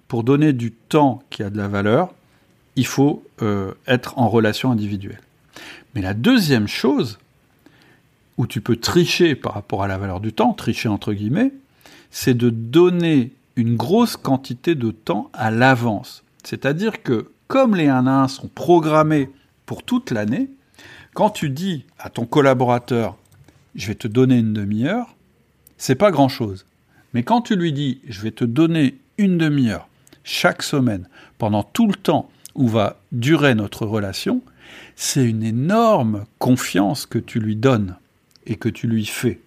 Pour 0.08 0.24
donner 0.24 0.54
du 0.54 0.72
temps 0.72 1.22
qui 1.28 1.42
a 1.42 1.50
de 1.50 1.58
la 1.58 1.68
valeur, 1.68 2.14
il 2.76 2.86
faut 2.86 3.22
euh, 3.42 3.74
être 3.86 4.18
en 4.18 4.28
relation 4.30 4.70
individuelle. 4.70 5.20
Mais 5.94 6.00
la 6.00 6.14
deuxième 6.14 6.66
chose, 6.66 7.18
où 8.38 8.46
tu 8.46 8.62
peux 8.62 8.76
tricher 8.76 9.34
par 9.34 9.52
rapport 9.52 9.82
à 9.82 9.88
la 9.88 9.98
valeur 9.98 10.20
du 10.20 10.32
temps, 10.32 10.54
tricher 10.54 10.88
entre 10.88 11.12
guillemets, 11.12 11.52
c'est 12.10 12.34
de 12.34 12.48
donner 12.48 13.32
une 13.56 13.76
grosse 13.76 14.16
quantité 14.16 14.74
de 14.74 14.90
temps 14.90 15.30
à 15.34 15.50
l'avance. 15.50 16.22
C'est-à-dire 16.42 17.02
que 17.02 17.30
comme 17.48 17.74
les 17.74 17.88
1 17.88 18.06
à 18.06 18.22
1 18.22 18.28
sont 18.28 18.48
programmés 18.48 19.30
pour 19.66 19.82
toute 19.82 20.10
l'année, 20.10 20.50
quand 21.14 21.30
tu 21.30 21.50
dis 21.50 21.84
à 21.98 22.10
ton 22.10 22.26
collaborateur 22.26 23.16
je 23.76 23.88
vais 23.88 23.94
te 23.94 24.08
donner 24.08 24.38
une 24.38 24.54
demi-heure, 24.54 25.14
c'est 25.76 25.94
pas 25.94 26.10
grand-chose. 26.10 26.64
Mais 27.12 27.22
quand 27.22 27.42
tu 27.42 27.56
lui 27.56 27.72
dis, 27.72 28.00
je 28.08 28.22
vais 28.22 28.30
te 28.30 28.44
donner 28.44 28.98
une 29.18 29.38
demi-heure 29.38 29.88
chaque 30.24 30.62
semaine, 30.62 31.08
pendant 31.38 31.62
tout 31.62 31.86
le 31.86 31.94
temps 31.94 32.30
où 32.54 32.66
va 32.68 32.98
durer 33.12 33.54
notre 33.54 33.86
relation, 33.86 34.42
c'est 34.96 35.24
une 35.24 35.42
énorme 35.42 36.24
confiance 36.38 37.06
que 37.06 37.18
tu 37.18 37.38
lui 37.38 37.54
donnes 37.54 37.96
et 38.46 38.56
que 38.56 38.68
tu 38.68 38.88
lui 38.88 39.06
fais. 39.06 39.40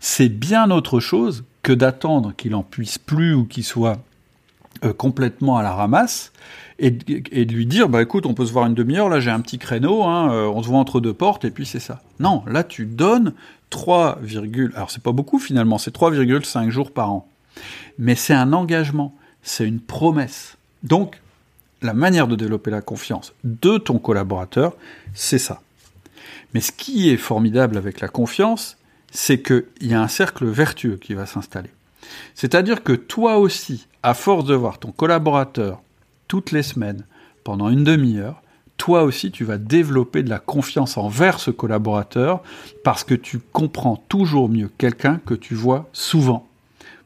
C'est 0.00 0.28
bien 0.28 0.70
autre 0.70 0.98
chose 0.98 1.44
que 1.62 1.72
d'attendre 1.72 2.34
qu'il 2.36 2.54
en 2.54 2.62
puisse 2.62 2.98
plus 2.98 3.34
ou 3.34 3.44
qu'il 3.44 3.64
soit 3.64 4.02
euh, 4.84 4.92
complètement 4.92 5.56
à 5.56 5.62
la 5.62 5.72
ramasse 5.72 6.32
et, 6.78 6.90
de 6.90 7.52
lui 7.52 7.66
dire 7.66 7.88
bah 7.88 8.02
écoute 8.02 8.26
on 8.26 8.34
peut 8.34 8.46
se 8.46 8.52
voir 8.52 8.66
une 8.66 8.74
demi-heure 8.74 9.08
là 9.08 9.20
j'ai 9.20 9.30
un 9.30 9.40
petit 9.40 9.58
créneau 9.58 10.02
hein, 10.02 10.32
euh, 10.32 10.46
on 10.46 10.62
se 10.62 10.68
voit 10.68 10.78
entre 10.78 11.00
deux 11.00 11.14
portes 11.14 11.44
et 11.44 11.50
puis 11.50 11.66
c'est 11.66 11.80
ça. 11.80 12.02
Non 12.18 12.42
là 12.46 12.64
tu 12.64 12.86
donnes 12.86 13.32
3, 13.70 14.18
alors 14.74 14.90
c'est 14.90 15.02
pas 15.02 15.12
beaucoup 15.12 15.38
finalement 15.38 15.78
c'est 15.78 15.94
3,5 15.94 16.70
jours 16.70 16.90
par 16.90 17.12
an. 17.12 17.28
Mais 17.98 18.14
c'est 18.14 18.34
un 18.34 18.52
engagement 18.52 19.14
c'est 19.42 19.66
une 19.66 19.80
promesse. 19.80 20.56
Donc 20.82 21.20
la 21.80 21.94
manière 21.94 22.26
de 22.26 22.36
développer 22.36 22.70
la 22.70 22.80
confiance 22.80 23.34
de 23.44 23.78
ton 23.78 23.98
collaborateur 23.98 24.74
c'est 25.14 25.38
ça. 25.38 25.60
Mais 26.54 26.60
ce 26.60 26.72
qui 26.72 27.10
est 27.10 27.16
formidable 27.16 27.76
avec 27.76 28.00
la 28.00 28.08
confiance 28.08 28.76
c'est 29.12 29.42
qu'il 29.42 29.64
y 29.82 29.94
a 29.94 30.02
un 30.02 30.08
cercle 30.08 30.46
vertueux 30.46 30.96
qui 30.96 31.14
va 31.14 31.26
s'installer. 31.26 31.70
C'est-à-dire 32.34 32.82
que 32.82 32.92
toi 32.92 33.38
aussi, 33.38 33.86
à 34.02 34.14
force 34.14 34.44
de 34.44 34.54
voir 34.54 34.78
ton 34.78 34.92
collaborateur 34.92 35.80
toutes 36.28 36.50
les 36.50 36.62
semaines, 36.62 37.04
pendant 37.44 37.68
une 37.68 37.84
demi-heure, 37.84 38.42
toi 38.78 39.02
aussi 39.02 39.30
tu 39.30 39.44
vas 39.44 39.58
développer 39.58 40.22
de 40.22 40.30
la 40.30 40.38
confiance 40.38 40.96
envers 40.96 41.38
ce 41.38 41.50
collaborateur 41.50 42.42
parce 42.84 43.04
que 43.04 43.14
tu 43.14 43.38
comprends 43.38 43.96
toujours 43.96 44.48
mieux 44.48 44.70
quelqu'un 44.78 45.20
que 45.24 45.34
tu 45.34 45.54
vois 45.54 45.88
souvent. 45.92 46.48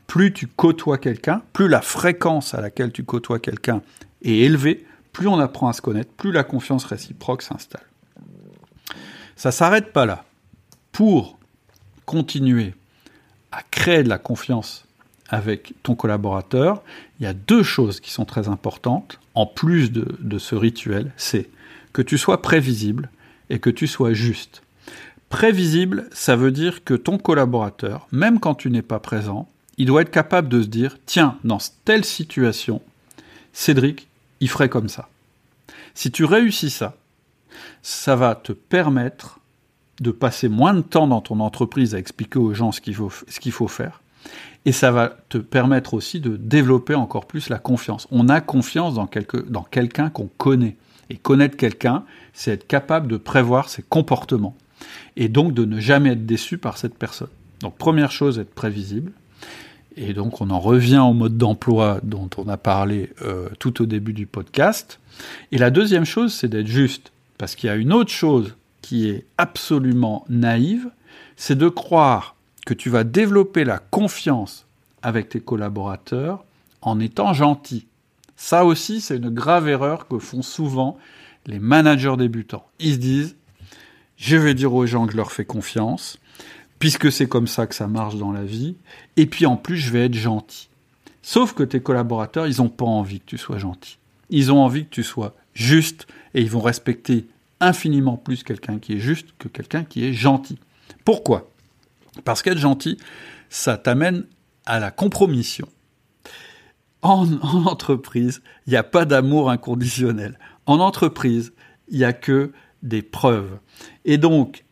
Plus 0.07 0.33
tu 0.33 0.47
côtoies 0.47 0.99
quelqu'un, 0.99 1.43
plus 1.53 1.69
la 1.69 1.83
fréquence 1.83 2.55
à 2.55 2.61
laquelle 2.61 2.93
tu 2.93 3.05
côtoies 3.05 3.41
quelqu'un 3.41 3.83
est 4.23 4.39
élevée, 4.39 4.87
plus 5.13 5.27
on 5.27 5.39
apprend 5.39 5.69
à 5.69 5.73
se 5.73 5.83
connaître, 5.83 6.13
plus 6.13 6.33
la 6.33 6.45
confiance 6.45 6.85
réciproque 6.85 7.43
s'installe. 7.43 7.85
Ça 9.35 9.51
s'arrête 9.51 9.93
pas 9.93 10.07
là. 10.07 10.25
Pour 10.93 11.39
continuer 12.07 12.75
à 13.53 13.63
créer 13.63 14.03
de 14.03 14.09
la 14.09 14.19
confiance 14.19 14.86
avec 15.29 15.75
ton 15.83 15.95
collaborateur, 15.95 16.83
il 17.19 17.25
y 17.25 17.27
a 17.27 17.33
deux 17.33 17.63
choses 17.63 18.01
qui 18.01 18.11
sont 18.11 18.25
très 18.25 18.49
importantes, 18.49 19.19
en 19.35 19.47
plus 19.47 19.91
de, 19.93 20.39
ce 20.39 20.55
rituel, 20.55 21.13
c'est 21.17 21.49
que 21.93 22.03
tu 22.03 22.19
sois 22.19 22.43
prévisible 22.43 23.11
et 23.51 23.59
que 23.59 23.71
tu 23.71 23.87
sois 23.87 24.13
juste. 24.13 24.63
Prévisible, 25.29 26.09
ça 26.13 26.37
veut 26.37 26.53
dire 26.53 26.85
que 26.85 26.95
ton 26.95 27.19
collaborateur, 27.19 28.07
même 28.13 28.39
quand 28.39 28.55
tu 28.55 28.71
n'es 28.71 28.83
pas 28.83 29.01
présent, 29.01 29.49
il 29.79 29.87
doit 29.87 30.03
être 30.03 30.11
capable 30.11 30.49
de 30.49 30.63
se 30.63 30.69
dire, 30.69 30.97
tiens, 31.07 31.39
dans 31.45 31.59
telle 31.85 32.05
situation, 32.05 32.81
Cédric, 33.53 34.09
il 34.41 34.49
ferait 34.49 34.69
comme 34.69 34.89
ça. 34.89 35.09
Si 35.95 36.11
tu 36.11 36.25
réussis 36.25 36.71
ça, 36.71 36.97
ça 37.83 38.17
va 38.17 38.35
te 38.35 38.53
permettre 38.53 39.41
de 40.01 40.11
passer 40.11 40.49
moins 40.49 40.75
de 40.75 40.83
temps 40.83 41.07
dans 41.07 41.21
ton 41.21 41.41
entreprise 41.41 41.95
à 41.95 41.99
expliquer 41.99 42.39
aux 42.39 42.55
gens 42.55 42.73
ce 42.73 42.81
qu'il 42.81 42.95
faut, 42.95 43.11
ce 43.11 43.41
qu'il 43.41 43.53
faut 43.53 43.69
faire, 43.69 44.03
et 44.67 44.73
ça 44.73 44.91
va 44.91 45.17
te 45.29 45.39
permettre 45.39 45.95
aussi 45.95 46.19
de 46.19 46.37
développer 46.37 46.97
encore 46.97 47.27
plus 47.27 47.49
la 47.49 47.59
confiance. 47.59 48.09
On 48.11 48.29
a 48.29 48.41
confiance 48.41 48.95
dans, 48.95 49.07
quelqu'un 49.07 50.11
qu'on 50.11 50.29
connaît. 50.37 50.77
Et 51.09 51.17
connaître 51.17 51.57
quelqu'un, 51.57 52.03
c'est 52.35 52.51
être 52.51 52.67
capable 52.67 53.07
de 53.07 53.17
prévoir 53.17 53.69
ses 53.69 53.83
comportements. 53.83 54.57
Et 55.15 55.29
donc 55.29 55.55
de 55.55 55.65
ne 55.65 55.79
jamais 55.79 56.11
être 56.11 56.27
déçu 56.27 56.59
par 56.59 56.79
cette 56.79 56.99
personne. 56.99 57.29
Donc 57.61 57.79
première 57.79 58.11
chose, 58.11 58.41
être 58.41 58.53
prévisible. 58.53 59.13
Et 59.97 60.15
donc 60.15 60.41
on 60.41 60.51
en 60.51 60.59
revient 60.59 60.99
au 60.99 61.13
mode 61.13 61.39
d'emploi 61.39 62.01
dont 62.03 62.29
on 62.37 62.49
a 62.49 62.57
parlé 62.57 63.11
euh, 63.23 63.49
tout 63.61 63.81
au 63.81 63.87
début 63.87 64.15
du 64.15 64.27
podcast. 64.27 64.99
Et 65.53 65.59
la 65.59 65.71
deuxième 65.71 66.05
chose, 66.05 66.35
c'est 66.35 66.49
d'être 66.49 66.67
juste. 66.67 67.13
Parce 67.39 67.55
qu'il 67.55 67.69
y 67.69 67.71
a 67.71 67.77
une 67.77 67.93
autre 67.93 68.11
chose 68.11 68.57
qui 68.83 69.09
est 69.09 69.27
absolument 69.39 70.25
naïve, 70.29 70.91
c'est 71.37 71.57
de 71.57 71.69
croire 71.69 72.36
que 72.67 72.75
tu 72.75 72.91
vas 72.91 73.05
développer 73.05 73.65
la 73.65 73.79
confiance 73.79 74.67
avec 75.03 75.31
tes 75.31 75.41
collaborateurs 75.41 76.45
en 76.83 77.01
étant 77.01 77.33
gentil. 77.33 77.87
Ça 78.37 78.67
aussi, 78.67 79.01
c'est 79.01 79.17
une 79.17 79.31
grave 79.31 79.69
erreur 79.69 80.09
que 80.09 80.19
font 80.19 80.43
souvent 80.43 80.99
les 81.47 81.61
managers 81.61 82.17
débutants. 82.19 82.67
Ils 82.81 82.95
se 82.95 82.99
disent, 82.99 83.37
je 84.19 84.37
vais 84.37 84.53
dire 84.53 84.75
aux 84.75 84.85
gens 84.85 85.07
que 85.07 85.13
je 85.13 85.17
leur 85.17 85.33
fais 85.33 85.45
confiance, 85.45 86.19
puisque 86.79 87.11
c'est 87.11 87.29
comme 87.29 87.47
ça 87.47 87.67
que 87.67 87.75
ça 87.75 87.87
marche 87.87 88.17
dans 88.17 88.33
la 88.33 88.45
vie, 88.45 88.77
et 89.17 89.27
puis 89.27 89.47
en 89.47 89.57
plus, 89.57 89.79
je 89.79 89.91
vais 89.91 90.07
être 90.07 90.15
gentil. 90.15 90.69
Sauf 91.23 91.55
que 91.55 91.63
tes 91.63 91.81
collaborateurs, 91.81 92.47
ils 92.47 92.59
n'ont 92.59 92.69
pas 92.69 92.85
envie 92.85 93.21
que 93.21 93.27
tu 93.27 93.39
sois 93.39 93.59
gentil. 93.59 93.99
Ils 94.29 94.53
ont 94.53 94.63
envie 94.63 94.85
que 94.85 94.91
tu 94.91 95.05
sois 95.05 95.35
juste, 95.55 96.09
et 96.35 96.43
ils 96.43 96.51
vont 96.51 96.61
respecter 96.61 97.27
infiniment 97.61 98.17
plus 98.17 98.43
quelqu'un 98.43 98.79
qui 98.79 98.95
est 98.95 99.01
juste 99.01 99.29
que 99.39 99.49
quelqu'un 99.49 99.85
qui 99.85 100.05
est 100.05 100.13
gentil. 100.13 100.59
Pourquoi? 101.05 101.49
Parce 102.25 102.43
qu'être 102.43 102.59
gentil, 102.59 102.99
ça 103.49 103.77
t'amène 103.77 104.27
à 104.65 104.81
la 104.81 104.91
compromission. 104.91 105.69
En, 107.03 107.27
entreprise, 107.67 108.43
il 108.67 108.71
n'y 108.71 108.77
a 108.77 108.83
pas 108.83 109.05
d'amour 109.05 109.51
inconditionnel. 109.51 110.39
En 110.67 110.81
entreprise, 110.81 111.53
il 111.89 111.99
n'y 111.99 112.05
a 112.05 112.13
que 112.13 112.53
des 112.83 113.03
preuves. 113.03 113.59
Et 114.05 114.19
donc, 114.19 114.65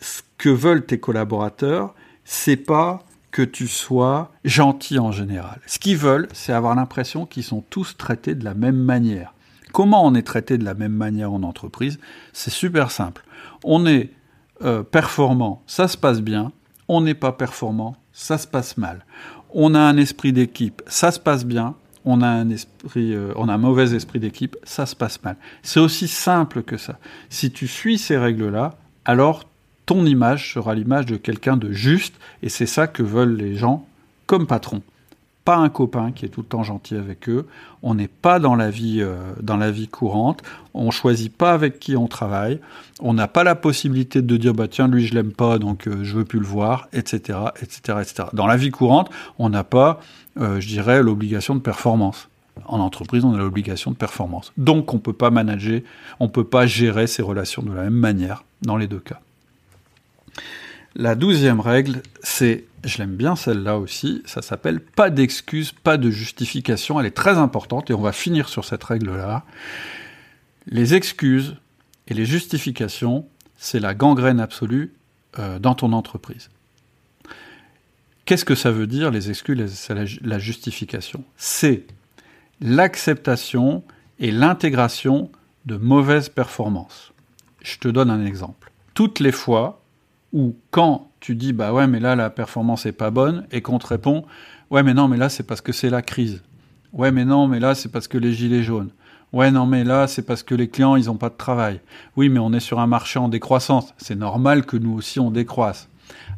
ce 0.00 0.22
que 0.38 0.48
veulent 0.48 0.86
tes 0.86 0.98
collaborateurs, 0.98 1.94
c'est 2.24 2.56
pas 2.56 3.04
que 3.30 3.42
tu 3.42 3.68
sois 3.68 4.32
gentil 4.44 4.98
en 4.98 5.12
général. 5.12 5.60
Ce 5.66 5.78
qu'ils 5.78 5.98
veulent, 5.98 6.28
c'est 6.32 6.52
avoir 6.52 6.74
l'impression 6.74 7.26
qu'ils 7.26 7.44
sont 7.44 7.62
tous 7.68 7.96
traités 7.96 8.34
de 8.34 8.44
la 8.44 8.54
même 8.54 8.78
manière. 8.78 9.34
Comment 9.72 10.06
on 10.06 10.14
est 10.14 10.22
traité 10.22 10.56
de 10.56 10.64
la 10.64 10.72
même 10.72 10.94
manière 10.94 11.32
en 11.32 11.42
entreprise? 11.42 11.98
C'est 12.32 12.50
super 12.50 12.90
simple. 12.90 13.24
On 13.62 13.84
est 13.84 14.10
euh, 14.62 14.82
performant, 14.82 15.62
ça 15.66 15.86
se 15.86 15.98
passe 15.98 16.22
bien. 16.22 16.52
On 16.88 17.00
n'est 17.00 17.14
pas 17.14 17.32
performant, 17.32 17.96
ça 18.12 18.38
se 18.38 18.46
passe 18.46 18.76
mal. 18.76 19.04
On 19.50 19.74
a 19.74 19.80
un 19.80 19.96
esprit 19.96 20.32
d'équipe, 20.32 20.82
ça 20.86 21.10
se 21.10 21.20
passe 21.20 21.44
bien. 21.44 21.74
On 22.04 22.22
a 22.22 22.28
un 22.28 22.50
esprit, 22.50 23.14
euh, 23.14 23.32
on 23.34 23.48
a 23.48 23.54
un 23.54 23.58
mauvais 23.58 23.94
esprit 23.94 24.20
d'équipe, 24.20 24.56
ça 24.62 24.86
se 24.86 24.94
passe 24.94 25.22
mal. 25.24 25.36
C'est 25.62 25.80
aussi 25.80 26.06
simple 26.06 26.62
que 26.62 26.76
ça. 26.76 26.98
Si 27.30 27.50
tu 27.50 27.66
suis 27.66 27.98
ces 27.98 28.16
règles-là, 28.16 28.76
alors 29.04 29.42
ton 29.86 30.06
image 30.06 30.54
sera 30.54 30.74
l'image 30.74 31.06
de 31.06 31.16
quelqu'un 31.16 31.56
de 31.56 31.72
juste, 31.72 32.14
et 32.42 32.48
c'est 32.48 32.66
ça 32.66 32.86
que 32.86 33.02
veulent 33.02 33.36
les 33.36 33.56
gens 33.56 33.86
comme 34.26 34.46
patron 34.46 34.82
pas 35.46 35.56
un 35.56 35.68
copain 35.68 36.10
qui 36.10 36.26
est 36.26 36.28
tout 36.28 36.40
le 36.40 36.46
temps 36.46 36.64
gentil 36.64 36.96
avec 36.96 37.28
eux. 37.28 37.46
On 37.84 37.94
n'est 37.94 38.08
pas 38.08 38.40
dans 38.40 38.56
la 38.56 38.68
vie 38.68 38.98
euh, 39.00 39.16
dans 39.40 39.56
la 39.56 39.70
vie 39.70 39.86
courante. 39.86 40.42
On 40.74 40.90
choisit 40.90 41.32
pas 41.34 41.52
avec 41.52 41.78
qui 41.78 41.96
on 41.96 42.08
travaille. 42.08 42.58
On 43.00 43.14
n'a 43.14 43.28
pas 43.28 43.44
la 43.44 43.54
possibilité 43.54 44.22
de 44.22 44.36
dire 44.36 44.54
bah 44.54 44.66
tiens 44.66 44.88
lui 44.88 45.06
je 45.06 45.14
l'aime 45.14 45.32
pas 45.32 45.58
donc 45.58 45.86
euh, 45.86 46.02
je 46.02 46.16
veux 46.16 46.24
plus 46.24 46.40
le 46.40 46.46
voir, 46.46 46.88
etc., 46.92 47.38
etc., 47.62 47.98
etc. 48.02 48.24
Dans 48.32 48.48
la 48.48 48.56
vie 48.56 48.72
courante, 48.72 49.08
on 49.38 49.48
n'a 49.48 49.62
pas, 49.62 50.00
euh, 50.40 50.60
je 50.60 50.66
dirais, 50.66 51.00
l'obligation 51.00 51.54
de 51.54 51.60
performance. 51.60 52.28
En 52.64 52.80
entreprise, 52.80 53.24
on 53.24 53.32
a 53.34 53.38
l'obligation 53.38 53.92
de 53.92 53.96
performance. 53.96 54.52
Donc 54.56 54.94
on 54.94 54.98
peut 54.98 55.12
pas 55.12 55.30
manager, 55.30 55.80
on 56.18 56.28
peut 56.28 56.44
pas 56.44 56.66
gérer 56.66 57.06
ces 57.06 57.22
relations 57.22 57.62
de 57.62 57.72
la 57.72 57.84
même 57.84 57.94
manière 57.94 58.42
dans 58.62 58.76
les 58.76 58.88
deux 58.88 58.98
cas. 58.98 59.20
La 60.98 61.14
douzième 61.14 61.60
règle, 61.60 62.00
c'est, 62.22 62.64
je 62.82 62.96
l'aime 62.96 63.16
bien 63.16 63.36
celle-là 63.36 63.78
aussi, 63.78 64.22
ça 64.24 64.40
s'appelle 64.40 64.80
pas 64.80 65.10
d'excuses, 65.10 65.72
pas 65.72 65.98
de 65.98 66.10
justification. 66.10 66.98
Elle 66.98 67.04
est 67.04 67.10
très 67.10 67.36
importante 67.36 67.90
et 67.90 67.92
on 67.92 68.00
va 68.00 68.12
finir 68.12 68.48
sur 68.48 68.64
cette 68.64 68.82
règle-là. 68.82 69.44
Les 70.66 70.94
excuses 70.94 71.56
et 72.08 72.14
les 72.14 72.24
justifications, 72.24 73.28
c'est 73.58 73.78
la 73.78 73.92
gangrène 73.92 74.40
absolue 74.40 74.94
euh, 75.38 75.58
dans 75.58 75.74
ton 75.74 75.92
entreprise. 75.92 76.48
Qu'est-ce 78.24 78.46
que 78.46 78.54
ça 78.54 78.70
veut 78.70 78.86
dire, 78.86 79.10
les 79.10 79.28
excuses, 79.28 79.88
la, 79.90 80.04
la 80.22 80.38
justification? 80.38 81.24
C'est 81.36 81.84
l'acceptation 82.62 83.84
et 84.18 84.30
l'intégration 84.30 85.30
de 85.66 85.76
mauvaises 85.76 86.30
performances. 86.30 87.12
Je 87.62 87.76
te 87.76 87.88
donne 87.88 88.08
un 88.08 88.24
exemple. 88.24 88.72
Toutes 88.94 89.20
les 89.20 89.32
fois 89.32 89.82
ou 90.36 90.54
quand 90.70 91.10
tu 91.18 91.34
dis 91.34 91.54
bah 91.54 91.72
ouais 91.72 91.86
mais 91.86 91.98
là 91.98 92.14
la 92.14 92.28
performance 92.28 92.84
est 92.84 92.92
pas 92.92 93.10
bonne 93.10 93.46
et 93.50 93.62
qu'on 93.62 93.78
te 93.78 93.86
répond 93.86 94.26
ouais 94.70 94.82
mais 94.82 94.92
non 94.92 95.08
mais 95.08 95.16
là 95.16 95.30
c'est 95.30 95.44
parce 95.44 95.62
que 95.62 95.72
c'est 95.72 95.88
la 95.88 96.02
crise. 96.02 96.42
Ouais 96.92 97.10
mais 97.10 97.24
non 97.24 97.48
mais 97.48 97.58
là 97.58 97.74
c'est 97.74 97.90
parce 97.90 98.06
que 98.06 98.18
les 98.18 98.34
gilets 98.34 98.62
jaunes. 98.62 98.90
Ouais 99.32 99.50
non 99.50 99.64
mais 99.64 99.82
là 99.82 100.06
c'est 100.06 100.20
parce 100.22 100.42
que 100.42 100.54
les 100.54 100.68
clients 100.68 100.94
ils 100.94 101.10
ont 101.10 101.16
pas 101.16 101.30
de 101.30 101.36
travail. 101.36 101.80
Oui 102.16 102.28
mais 102.28 102.38
on 102.38 102.52
est 102.52 102.60
sur 102.60 102.80
un 102.80 102.86
marché 102.86 103.18
en 103.18 103.28
décroissance. 103.28 103.94
C'est 103.96 104.14
normal 104.14 104.66
que 104.66 104.76
nous 104.76 104.92
aussi 104.92 105.20
on 105.20 105.30
décroisse 105.30 105.88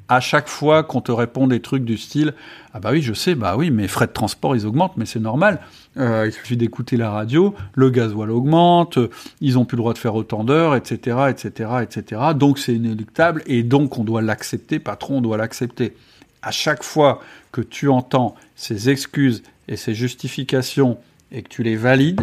à 0.09 0.20
chaque 0.20 0.48
fois 0.48 0.83
qu'on 0.83 1.00
te 1.00 1.12
répond 1.12 1.46
des 1.46 1.61
trucs 1.61 1.85
du 1.85 1.98
style 1.98 2.35
ah 2.72 2.81
bah 2.81 2.90
oui 2.92 3.02
je 3.02 3.12
sais 3.12 3.35
bah 3.35 3.57
oui 3.57 3.70
mes 3.70 3.88
frais 3.88 4.07
de 4.07 4.12
transport 4.12 4.57
ils 4.57 4.66
augmentent 4.66 4.96
mais 4.96 5.07
c'est 5.07 5.20
normal. 5.20 5.61
Euh, 5.96 6.26
il 6.26 6.33
suffit 6.33 6.57
d'écouter 6.57 6.96
la 6.96 7.11
radio 7.11 7.54
le 7.74 7.90
gasoil 7.90 8.31
augmente 8.31 8.98
ils 9.40 9.59
ont 9.59 9.64
plus 9.64 9.76
le 9.76 9.83
droit 9.83 9.92
de 9.92 9.98
faire 9.98 10.14
autant 10.14 10.44
d'heures 10.44 10.76
etc 10.76 11.28
etc 11.28 11.70
etc 11.83 12.22
donc 12.35 12.59
c'est 12.59 12.74
inéluctable 12.74 13.42
et 13.46 13.62
donc 13.62 13.98
on 13.98 14.04
doit 14.04 14.22
l'accepter 14.22 14.78
patron 14.78 15.18
on 15.18 15.20
doit 15.20 15.37
l'accepter. 15.37 15.94
À 16.42 16.50
chaque 16.50 16.85
fois 16.85 17.20
que 17.50 17.61
tu 17.61 17.88
entends 17.88 18.35
ces 18.54 18.90
excuses 18.90 19.42
et 19.66 19.76
ces 19.76 19.94
justifications 19.94 20.98
et 21.33 21.42
que 21.42 21.48
tu 21.48 21.62
les 21.62 21.76
valides 21.76 22.22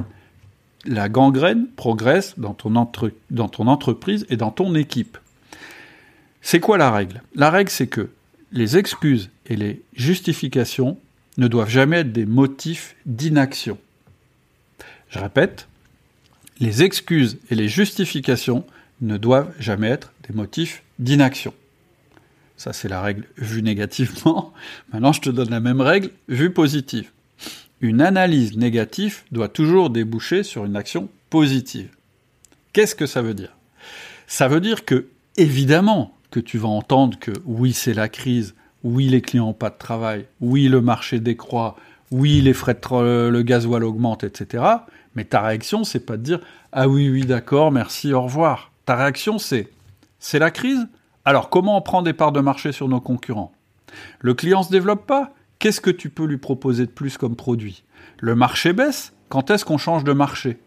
la 0.85 1.09
gangrène 1.09 1.67
progresse 1.75 2.35
dans 2.37 2.53
ton, 2.53 2.75
entre, 2.75 3.11
dans 3.31 3.49
ton 3.49 3.67
entreprise 3.67 4.25
et 4.29 4.37
dans 4.37 4.51
ton 4.51 4.75
équipe 4.75 5.17
c'est 6.47 6.59
quoi 6.59 6.77
la 6.77 6.91
règle? 6.91 7.23
La 7.33 7.49
règle, 7.49 7.71
c'est 7.71 7.87
que 7.87 8.11
les 8.51 8.77
excuses 8.77 9.31
et 9.47 9.55
les 9.55 9.81
justifications 9.95 10.99
ne 11.39 11.47
doivent 11.47 11.71
jamais 11.71 12.01
être 12.01 12.11
des 12.11 12.27
motifs 12.27 12.95
d'inaction. 13.07 13.79
Je 15.09 15.17
répète, 15.17 15.67
les 16.59 16.83
excuses 16.83 17.39
et 17.49 17.55
les 17.55 17.67
justifications 17.67 18.63
ne 19.01 19.17
doivent 19.17 19.51
jamais 19.59 19.87
être 19.87 20.13
des 20.27 20.35
motifs 20.35 20.83
d'inaction. 20.99 21.51
Ça, 22.57 22.73
c'est 22.73 22.89
la 22.89 23.01
règle 23.01 23.25
vue 23.37 23.63
négativement. 23.63 24.53
Maintenant, 24.93 25.13
je 25.13 25.21
te 25.21 25.31
donne 25.31 25.49
la 25.49 25.59
même 25.59 25.81
règle 25.81 26.11
vue 26.27 26.53
positive. 26.53 27.09
Une 27.81 28.01
analyse 28.01 28.55
négative 28.55 29.23
doit 29.31 29.49
toujours 29.49 29.89
déboucher 29.89 30.43
sur 30.43 30.63
une 30.65 30.75
action 30.75 31.09
positive. 31.31 31.89
Qu'est-ce 32.71 32.93
que 32.93 33.07
ça 33.07 33.23
veut 33.23 33.33
dire? 33.33 33.57
Ça 34.27 34.47
veut 34.47 34.61
dire 34.61 34.85
que, 34.85 35.07
évidemment, 35.37 36.14
tu 36.39 36.57
vas 36.57 36.69
entendre 36.69 37.17
que 37.19 37.31
oui, 37.45 37.73
c'est 37.73 37.93
la 37.93 38.09
crise, 38.09 38.55
oui, 38.83 39.07
les 39.07 39.21
clients 39.21 39.47
n'ont 39.47 39.53
pas 39.53 39.69
de 39.69 39.77
travail, 39.77 40.25
oui, 40.41 40.67
le 40.67 40.81
marché 40.81 41.19
décroît, 41.19 41.75
oui, 42.11 42.41
les 42.41 42.53
frais 42.53 42.75
de 42.75 43.29
le 43.29 43.41
gasoil 43.41 43.83
augmentent, 43.83 44.23
etc. 44.23 44.63
Mais 45.15 45.23
ta 45.25 45.41
réaction, 45.41 45.83
c'est 45.83 46.05
pas 46.05 46.17
de 46.17 46.23
dire 46.23 46.39
ah 46.71 46.87
oui, 46.87 47.09
oui, 47.09 47.25
d'accord, 47.25 47.71
merci, 47.71 48.13
au 48.13 48.21
revoir. 48.21 48.71
Ta 48.85 48.95
réaction, 48.95 49.39
c'est 49.39 49.69
c'est 50.19 50.39
la 50.39 50.51
crise? 50.51 50.87
Alors 51.23 51.49
comment 51.49 51.77
on 51.77 51.81
prend 51.81 52.01
des 52.01 52.13
parts 52.13 52.31
de 52.31 52.41
marché 52.41 52.71
sur 52.71 52.87
nos 52.87 53.01
concurrents? 53.01 53.51
Le 54.19 54.33
client 54.33 54.63
se 54.63 54.71
développe 54.71 55.05
pas? 55.05 55.33
Qu'est-ce 55.59 55.81
que 55.81 55.89
tu 55.89 56.09
peux 56.09 56.25
lui 56.25 56.37
proposer 56.37 56.85
de 56.85 56.91
plus 56.91 57.17
comme 57.17 57.35
produit? 57.35 57.83
Le 58.19 58.35
marché 58.35 58.73
baisse? 58.73 59.13
Quand 59.29 59.49
est-ce 59.49 59.65
qu'on 59.65 59.77
change 59.77 60.03
de 60.03 60.13
marché? 60.13 60.59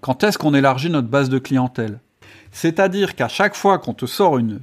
Quand 0.00 0.24
est-ce 0.24 0.38
qu'on 0.38 0.54
élargit 0.54 0.90
notre 0.90 1.08
base 1.08 1.30
de 1.30 1.38
clientèle? 1.38 2.00
C'est-à-dire 2.52 3.16
qu'à 3.16 3.28
chaque 3.28 3.56
fois 3.56 3.78
qu'on 3.78 3.94
te 3.94 4.04
sort 4.04 4.38
une, 4.38 4.60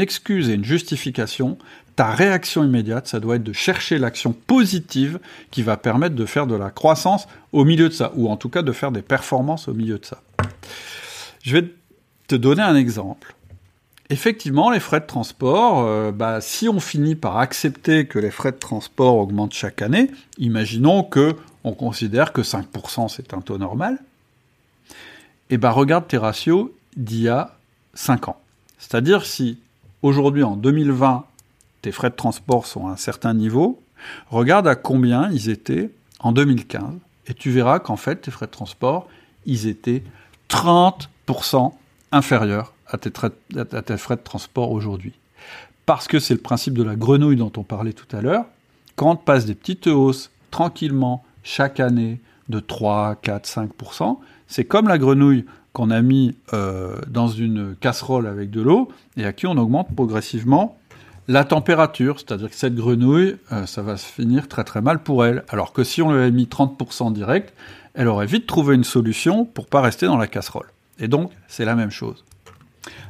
excuse 0.00 0.48
et 0.48 0.54
une 0.54 0.64
justification, 0.64 1.58
ta 1.96 2.12
réaction 2.12 2.64
immédiate, 2.64 3.08
ça 3.08 3.18
doit 3.18 3.36
être 3.36 3.42
de 3.42 3.52
chercher 3.52 3.98
l'action 3.98 4.32
positive 4.32 5.18
qui 5.50 5.62
va 5.62 5.76
permettre 5.76 6.14
de 6.14 6.24
faire 6.24 6.46
de 6.46 6.54
la 6.54 6.70
croissance 6.70 7.26
au 7.52 7.64
milieu 7.64 7.88
de 7.88 7.94
ça, 7.94 8.12
ou 8.14 8.30
en 8.30 8.36
tout 8.36 8.48
cas 8.48 8.62
de 8.62 8.72
faire 8.72 8.92
des 8.92 9.02
performances 9.02 9.66
au 9.66 9.74
milieu 9.74 9.98
de 9.98 10.06
ça. 10.06 10.22
Je 11.42 11.56
vais 11.56 11.68
te 12.28 12.36
donner 12.36 12.62
un 12.62 12.76
exemple. 12.76 13.34
Effectivement, 14.08 14.70
les 14.70 14.80
frais 14.80 15.00
de 15.00 15.06
transport, 15.06 15.84
euh, 15.84 16.12
bah, 16.12 16.40
si 16.40 16.68
on 16.68 16.80
finit 16.80 17.16
par 17.16 17.38
accepter 17.38 18.06
que 18.06 18.18
les 18.18 18.30
frais 18.30 18.52
de 18.52 18.56
transport 18.56 19.16
augmentent 19.16 19.52
chaque 19.52 19.82
année, 19.82 20.10
imaginons 20.38 21.02
que 21.02 21.36
on 21.64 21.72
considère 21.72 22.32
que 22.32 22.40
5% 22.40 23.08
c'est 23.08 23.34
un 23.34 23.40
taux 23.40 23.58
normal, 23.58 23.98
et 25.50 25.54
eh 25.54 25.58
ben 25.58 25.70
regarde 25.70 26.06
tes 26.06 26.16
ratios 26.16 26.70
d'il 26.96 27.22
y 27.22 27.28
a 27.28 27.56
5 27.94 28.28
ans. 28.28 28.40
C'est-à-dire 28.78 29.24
si 29.24 29.58
aujourd'hui 30.02 30.42
en 30.42 30.56
2020 30.56 31.24
tes 31.82 31.92
frais 31.92 32.10
de 32.10 32.14
transport 32.14 32.66
sont 32.66 32.88
à 32.88 32.92
un 32.92 32.96
certain 32.96 33.34
niveau, 33.34 33.82
regarde 34.30 34.66
à 34.66 34.74
combien 34.74 35.30
ils 35.30 35.48
étaient 35.48 35.90
en 36.18 36.32
2015 36.32 36.82
et 37.26 37.34
tu 37.34 37.50
verras 37.50 37.78
qu'en 37.78 37.96
fait 37.96 38.16
tes 38.16 38.30
frais 38.30 38.46
de 38.46 38.50
transport, 38.50 39.08
ils 39.46 39.66
étaient 39.66 40.02
30% 40.48 41.72
inférieurs 42.12 42.74
à 42.86 42.98
tes, 42.98 43.12
à 43.56 43.82
tes 43.82 43.96
frais 43.96 44.16
de 44.16 44.22
transport 44.22 44.72
aujourd'hui. 44.72 45.12
Parce 45.86 46.08
que 46.08 46.18
c'est 46.18 46.34
le 46.34 46.40
principe 46.40 46.74
de 46.74 46.82
la 46.82 46.96
grenouille 46.96 47.36
dont 47.36 47.52
on 47.56 47.62
parlait 47.62 47.92
tout 47.92 48.16
à 48.16 48.20
l'heure. 48.20 48.44
Quand 48.96 49.12
on 49.12 49.16
passe 49.16 49.44
des 49.44 49.54
petites 49.54 49.86
hausses 49.86 50.30
tranquillement 50.50 51.24
chaque 51.42 51.80
année 51.80 52.20
de 52.48 52.60
3, 52.60 53.16
4, 53.22 53.48
5%, 53.48 54.18
c'est 54.48 54.64
comme 54.64 54.88
la 54.88 54.98
grenouille 54.98 55.46
qu'on 55.72 55.90
a 55.90 56.02
mis 56.02 56.36
euh, 56.52 56.96
dans 57.08 57.28
une 57.28 57.74
casserole 57.76 58.26
avec 58.26 58.50
de 58.50 58.60
l'eau 58.60 58.88
et 59.16 59.24
à 59.24 59.32
qui 59.32 59.46
on 59.46 59.56
augmente 59.56 59.94
progressivement 59.94 60.76
la 61.28 61.44
température, 61.44 62.18
c'est-à-dire 62.18 62.50
que 62.50 62.56
cette 62.56 62.74
grenouille, 62.74 63.36
euh, 63.52 63.64
ça 63.66 63.82
va 63.82 63.96
se 63.96 64.06
finir 64.06 64.48
très 64.48 64.64
très 64.64 64.80
mal 64.80 65.00
pour 65.00 65.24
elle. 65.24 65.44
Alors 65.48 65.72
que 65.72 65.84
si 65.84 66.02
on 66.02 66.10
lui 66.10 66.18
avait 66.18 66.32
mis 66.32 66.46
30% 66.46 67.12
direct, 67.12 67.54
elle 67.94 68.08
aurait 68.08 68.26
vite 68.26 68.46
trouvé 68.46 68.74
une 68.74 68.84
solution 68.84 69.44
pour 69.44 69.66
pas 69.66 69.80
rester 69.80 70.06
dans 70.06 70.16
la 70.16 70.26
casserole. 70.26 70.66
Et 70.98 71.06
donc, 71.06 71.30
c'est 71.46 71.64
la 71.64 71.76
même 71.76 71.90
chose. 71.90 72.24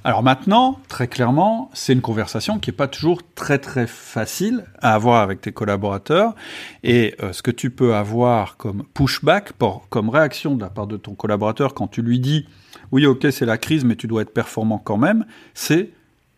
Alors 0.02 0.22
maintenant, 0.22 0.80
très 0.88 1.06
clairement, 1.06 1.70
c'est 1.74 1.92
une 1.92 2.00
conversation 2.00 2.58
qui 2.58 2.70
n'est 2.70 2.76
pas 2.76 2.88
toujours 2.88 3.20
très 3.34 3.58
très 3.58 3.86
facile 3.86 4.64
à 4.80 4.94
avoir 4.94 5.22
avec 5.22 5.40
tes 5.40 5.52
collaborateurs. 5.52 6.34
Et 6.82 7.14
euh, 7.22 7.32
ce 7.32 7.42
que 7.42 7.50
tu 7.50 7.70
peux 7.70 7.94
avoir 7.94 8.56
comme 8.56 8.84
pushback, 8.94 9.52
comme 9.88 10.08
réaction 10.08 10.54
de 10.56 10.60
la 10.60 10.70
part 10.70 10.86
de 10.86 10.96
ton 10.96 11.14
collaborateur 11.14 11.74
quand 11.74 11.88
tu 11.88 12.02
lui 12.02 12.18
dis 12.18 12.46
oui 12.92 13.06
ok 13.06 13.26
c'est 13.30 13.46
la 13.46 13.58
crise 13.58 13.84
mais 13.84 13.96
tu 13.96 14.06
dois 14.06 14.22
être 14.22 14.34
performant 14.34 14.78
quand 14.78 14.96
même, 14.96 15.24
c'est 15.54 15.90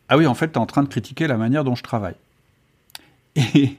ah 0.09 0.19
oui 0.19 0.27
en 0.27 0.35
fait 0.35 0.49
tu 0.49 0.55
es 0.55 0.59
en 0.59 0.67
train 0.67 0.83
de 0.83 0.89
critiquer 0.89 1.27
la 1.27 1.37
manière 1.37 1.65
dont 1.65 1.75
je 1.75 1.83
travaille. 1.83 2.17
Et, 3.35 3.79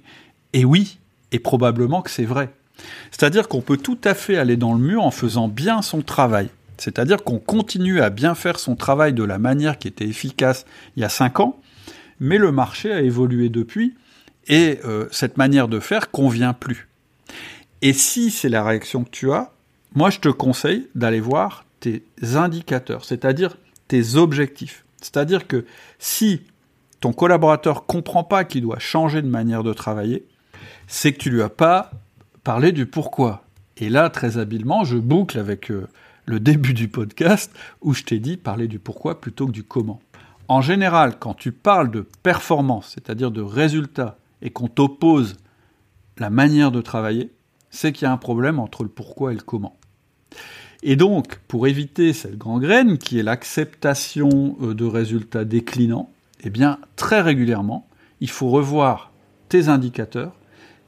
et 0.54 0.66
oui, 0.66 0.97
et 1.32 1.38
probablement 1.38 2.01
que 2.01 2.10
c'est 2.10 2.26
vrai. 2.26 2.51
C'est-à-dire 3.12 3.47
qu'on 3.47 3.62
peut 3.62 3.78
tout 3.78 3.99
à 4.04 4.16
fait 4.16 4.38
aller 4.38 4.58
dans 4.58 4.74
le 4.74 4.80
mur 4.80 5.04
en 5.04 5.12
faisant 5.12 5.47
bien 5.47 5.84
son 5.84 6.01
travail. 6.01 6.49
C'est-à-dire 6.84 7.24
qu'on 7.24 7.40
continue 7.40 8.02
à 8.02 8.10
bien 8.10 8.36
faire 8.36 8.60
son 8.60 8.76
travail 8.76 9.14
de 9.14 9.24
la 9.24 9.40
manière 9.40 9.78
qui 9.78 9.88
était 9.88 10.04
efficace 10.04 10.66
il 10.98 11.02
y 11.02 11.06
a 11.06 11.10
cinq 11.10 11.40
ans, 11.40 11.62
mais 12.20 12.38
le 12.38 12.52
marché 12.52 12.92
a 12.92 13.00
évolué 13.00 13.48
depuis 13.48 13.96
et 14.50 14.80
euh, 14.84 15.08
cette 15.10 15.38
manière 15.38 15.70
de 15.70 15.80
faire 15.80 16.12
convient 16.12 16.52
plus. 16.52 16.90
Et 17.82 17.94
si 17.94 18.32
c'est 18.32 18.50
la 18.50 18.66
réaction 18.66 19.06
que 19.06 19.12
tu 19.12 19.32
as, 19.32 19.54
moi 19.96 20.10
je 20.10 20.20
te 20.20 20.28
conseille 20.28 20.90
d'aller 20.94 21.22
voir 21.22 21.64
tes 21.80 22.04
indicateurs, 22.34 23.06
c'est-à-dire 23.06 23.56
tes 23.88 24.16
objectifs. 24.16 24.84
C'est-à-dire 24.98 25.48
que 25.48 25.66
si 26.00 26.42
ton 27.00 27.14
collaborateur 27.14 27.86
comprend 27.86 28.26
pas 28.26 28.44
qu'il 28.44 28.64
doit 28.64 28.80
changer 28.80 29.22
de 29.22 29.30
manière 29.30 29.64
de 29.64 29.72
travailler, 29.72 30.26
c'est 30.88 31.14
que 31.14 31.20
tu 31.20 31.30
lui 31.30 31.44
as 31.44 31.50
pas 31.50 31.92
parlé 32.44 32.74
du 32.74 32.86
pourquoi. 32.86 33.46
Et 33.78 33.88
là, 33.88 34.10
très 34.10 34.38
habilement, 34.38 34.84
je 34.84 34.98
boucle 34.98 35.40
avec 35.40 35.72
euh, 35.72 35.88
le 36.26 36.40
début 36.40 36.74
du 36.74 36.88
podcast 36.88 37.54
où 37.82 37.94
je 37.94 38.04
t'ai 38.04 38.20
dit 38.20 38.38
parler 38.38 38.68
du 38.68 38.80
pourquoi 38.80 39.20
plutôt 39.20 39.48
que 39.48 39.52
du 39.52 39.64
comment. 39.64 40.02
En 40.48 40.62
général, 40.62 41.18
quand 41.20 41.34
tu 41.34 41.52
parles 41.52 41.92
de 41.92 42.02
performance, 42.02 42.92
c'est-à-dire 42.94 43.32
de 43.32 43.42
résultat, 43.42 44.18
et 44.42 44.50
qu'on 44.50 44.68
t'oppose 44.68 45.38
la 46.18 46.30
manière 46.30 46.72
de 46.72 46.82
travailler, 46.82 47.32
c'est 47.70 47.92
qu'il 47.92 48.06
y 48.06 48.10
a 48.10 48.12
un 48.12 48.18
problème 48.18 48.60
entre 48.60 48.84
le 48.84 48.90
pourquoi 48.90 49.32
et 49.32 49.36
le 49.36 49.42
comment. 49.42 49.78
Et 50.84 50.98
donc, 50.98 51.38
pour 51.48 51.66
éviter 51.66 52.12
cette 52.12 52.38
graine 52.38 52.98
qui 52.98 53.18
est 53.18 53.24
l'acceptation 53.24 54.58
euh, 54.62 54.74
de 54.74 54.86
résultats 54.86 55.46
déclinants, 55.46 56.12
eh 56.44 56.50
bien, 56.50 56.78
très 56.98 57.22
régulièrement, 57.22 57.88
il 58.20 58.30
faut 58.30 58.50
revoir 58.50 59.12
tes 59.48 59.70
indicateurs, 59.70 60.36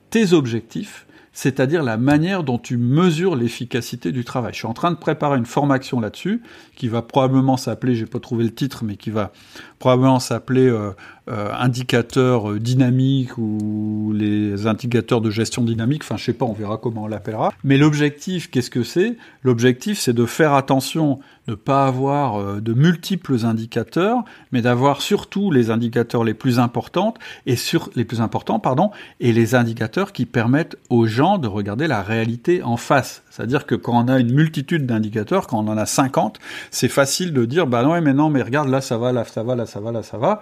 tes 0.09 0.33
objectifs, 0.33 1.07
c'est-à-dire 1.35 1.83
la 1.83 1.97
manière 1.97 2.45
dont 2.45 2.57
tu 2.57 2.77
mesures 2.77 3.35
l'efficacité 3.35 4.13
du 4.13 4.23
travail. 4.23 4.53
Je 4.53 4.59
suis 4.59 4.67
en 4.67 4.73
train 4.73 4.91
de 4.91 4.95
préparer 4.95 5.37
une 5.37 5.45
formation 5.45 5.99
là-dessus, 5.99 6.41
qui 6.77 6.87
va 6.87 7.01
probablement 7.01 7.57
s'appeler, 7.57 7.93
j'ai 7.93 8.05
pas 8.05 8.21
trouvé 8.21 8.45
le 8.45 8.55
titre, 8.55 8.85
mais 8.85 8.95
qui 8.95 9.09
va 9.09 9.33
probablement 9.77 10.19
s'appeler 10.19 10.65
euh, 10.65 10.91
euh, 11.27 11.51
indicateur 11.57 12.51
euh, 12.51 12.59
dynamique 12.59 13.37
ou 13.37 14.13
les 14.15 14.67
indicateurs 14.67 15.21
de 15.21 15.29
gestion 15.31 15.63
dynamique. 15.63 16.03
Enfin, 16.03 16.17
je 16.17 16.23
sais 16.23 16.33
pas, 16.33 16.45
on 16.45 16.53
verra 16.53 16.77
comment 16.77 17.03
on 17.03 17.07
l'appellera. 17.07 17.51
Mais 17.63 17.77
l'objectif, 17.77 18.49
qu'est-ce 18.51 18.69
que 18.69 18.83
c'est? 18.83 19.17
L'objectif, 19.43 19.97
c'est 19.99 20.13
de 20.13 20.25
faire 20.25 20.53
attention, 20.53 21.19
de 21.47 21.55
pas 21.55 21.85
avoir 21.85 22.61
de 22.61 22.73
multiples 22.73 23.45
indicateurs, 23.45 24.23
mais 24.51 24.61
d'avoir 24.61 25.01
surtout 25.01 25.51
les 25.51 25.71
indicateurs 25.71 26.23
les 26.23 26.33
plus 26.33 26.59
importants 26.59 27.13
et 27.45 27.55
sur 27.55 27.89
les 27.95 28.05
plus 28.05 28.21
importants, 28.21 28.59
pardon, 28.59 28.91
et 29.19 29.31
les 29.31 29.55
indicateurs 29.55 30.11
qui 30.11 30.25
permettent 30.25 30.77
aux 30.89 31.05
gens 31.05 31.37
de 31.37 31.47
regarder 31.47 31.87
la 31.87 32.01
réalité 32.01 32.63
en 32.63 32.77
face. 32.77 33.23
C'est-à-dire 33.29 33.65
que 33.65 33.75
quand 33.75 34.05
on 34.05 34.07
a 34.07 34.19
une 34.19 34.33
multitude 34.33 34.85
d'indicateurs, 34.85 35.47
quand 35.47 35.59
on 35.59 35.67
en 35.67 35.77
a 35.77 35.85
50, 35.85 36.39
c'est 36.71 36.87
facile 36.87 37.33
de 37.33 37.45
dire 37.45 37.67
bah 37.67 37.83
non 37.83 37.99
mais 38.01 38.13
non 38.13 38.29
mais 38.29 38.41
regarde 38.41 38.69
là 38.69 38.81
ça 38.81 38.97
va 38.97 39.11
là 39.11 39.25
ça 39.25 39.43
va 39.43 39.55
là 39.55 39.65
ça 39.65 39.79
va 39.79 39.91
là 39.91 40.03
ça 40.03 40.17
va 40.17 40.41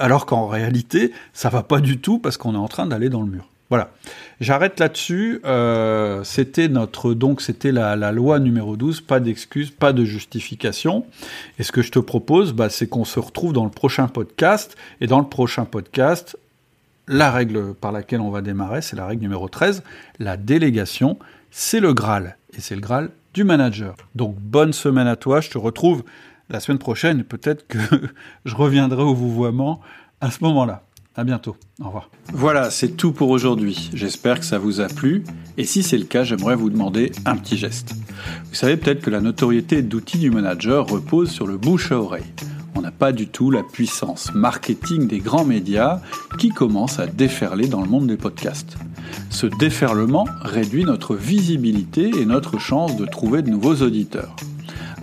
alors 0.00 0.26
qu'en 0.26 0.48
réalité 0.48 1.12
ça 1.32 1.48
va 1.48 1.62
pas 1.62 1.80
du 1.80 1.98
tout 1.98 2.18
parce 2.18 2.36
qu'on 2.36 2.54
est 2.54 2.58
en 2.58 2.68
train 2.68 2.86
d'aller 2.86 3.08
dans 3.08 3.22
le 3.22 3.30
mur. 3.30 3.50
Voilà. 3.70 3.92
J'arrête 4.40 4.80
là-dessus. 4.80 5.40
Euh, 5.44 6.24
c'était 6.24 6.68
notre 6.68 7.14
donc 7.14 7.40
c'était 7.40 7.70
la, 7.70 7.94
loi 8.10 8.40
numéro 8.40 8.76
12, 8.76 9.00
pas 9.00 9.20
d'excuses, 9.20 9.70
pas 9.70 9.92
de 9.92 10.04
justification. 10.04 11.06
Et 11.58 11.62
ce 11.62 11.70
que 11.70 11.80
je 11.80 11.92
te 11.92 12.00
propose, 12.00 12.52
bah, 12.52 12.68
c'est 12.68 12.88
qu'on 12.88 13.04
se 13.04 13.20
retrouve 13.20 13.52
dans 13.52 13.64
le 13.64 13.70
prochain 13.70 14.08
podcast. 14.08 14.76
Et 15.00 15.06
dans 15.06 15.20
le 15.20 15.26
prochain 15.26 15.64
podcast, 15.66 16.36
la 17.06 17.30
règle 17.30 17.74
par 17.74 17.92
laquelle 17.92 18.20
on 18.20 18.30
va 18.30 18.42
démarrer, 18.42 18.82
c'est 18.82 18.96
la 18.96 19.06
règle 19.06 19.22
numéro 19.22 19.48
13, 19.48 19.84
la 20.18 20.36
délégation, 20.36 21.18
c'est 21.52 21.80
le 21.80 21.94
Graal. 21.94 22.36
Et 22.56 22.60
c'est 22.60 22.74
le 22.74 22.80
Graal 22.80 23.10
du 23.34 23.44
manager. 23.44 23.94
Donc 24.16 24.34
bonne 24.36 24.72
semaine 24.72 25.06
à 25.06 25.14
toi, 25.14 25.40
je 25.40 25.50
te 25.50 25.58
retrouve 25.58 26.02
la 26.50 26.60
semaine 26.60 26.78
prochaine, 26.78 27.24
peut-être 27.24 27.66
que 27.66 27.78
je 28.44 28.54
reviendrai 28.54 29.02
au 29.02 29.14
vouvoiement 29.14 29.80
à 30.20 30.30
ce 30.30 30.42
moment-là. 30.44 30.82
À 31.16 31.24
bientôt. 31.24 31.56
Au 31.80 31.86
revoir. 31.86 32.08
Voilà, 32.32 32.70
c'est 32.70 32.96
tout 32.96 33.12
pour 33.12 33.30
aujourd'hui. 33.30 33.90
J'espère 33.92 34.38
que 34.38 34.46
ça 34.46 34.58
vous 34.58 34.80
a 34.80 34.86
plu. 34.86 35.24
Et 35.58 35.64
si 35.64 35.82
c'est 35.82 35.98
le 35.98 36.04
cas, 36.04 36.22
j'aimerais 36.22 36.54
vous 36.54 36.70
demander 36.70 37.10
un 37.26 37.36
petit 37.36 37.56
geste. 37.56 37.94
Vous 38.48 38.54
savez 38.54 38.76
peut-être 38.76 39.02
que 39.02 39.10
la 39.10 39.20
notoriété 39.20 39.82
d'outils 39.82 40.18
du 40.18 40.30
manager 40.30 40.86
repose 40.86 41.30
sur 41.30 41.48
le 41.48 41.56
bouche 41.56 41.90
à 41.90 41.98
oreille. 41.98 42.32
On 42.76 42.80
n'a 42.80 42.92
pas 42.92 43.10
du 43.10 43.26
tout 43.26 43.50
la 43.50 43.64
puissance 43.64 44.32
marketing 44.34 45.08
des 45.08 45.18
grands 45.18 45.44
médias 45.44 46.00
qui 46.38 46.50
commencent 46.50 47.00
à 47.00 47.06
déferler 47.06 47.66
dans 47.66 47.82
le 47.82 47.88
monde 47.88 48.06
des 48.06 48.16
podcasts. 48.16 48.76
Ce 49.30 49.46
déferlement 49.46 50.26
réduit 50.42 50.84
notre 50.84 51.16
visibilité 51.16 52.10
et 52.20 52.24
notre 52.24 52.58
chance 52.58 52.96
de 52.96 53.04
trouver 53.04 53.42
de 53.42 53.50
nouveaux 53.50 53.82
auditeurs. 53.82 54.36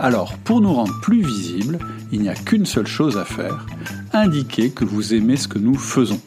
Alors, 0.00 0.34
pour 0.38 0.60
nous 0.60 0.72
rendre 0.72 0.98
plus 1.00 1.22
visibles, 1.22 1.78
il 2.12 2.20
n'y 2.20 2.28
a 2.28 2.34
qu'une 2.34 2.66
seule 2.66 2.86
chose 2.86 3.18
à 3.18 3.24
faire, 3.24 3.66
indiquer 4.12 4.70
que 4.70 4.84
vous 4.84 5.14
aimez 5.14 5.36
ce 5.36 5.48
que 5.48 5.58
nous 5.58 5.74
faisons. 5.74 6.20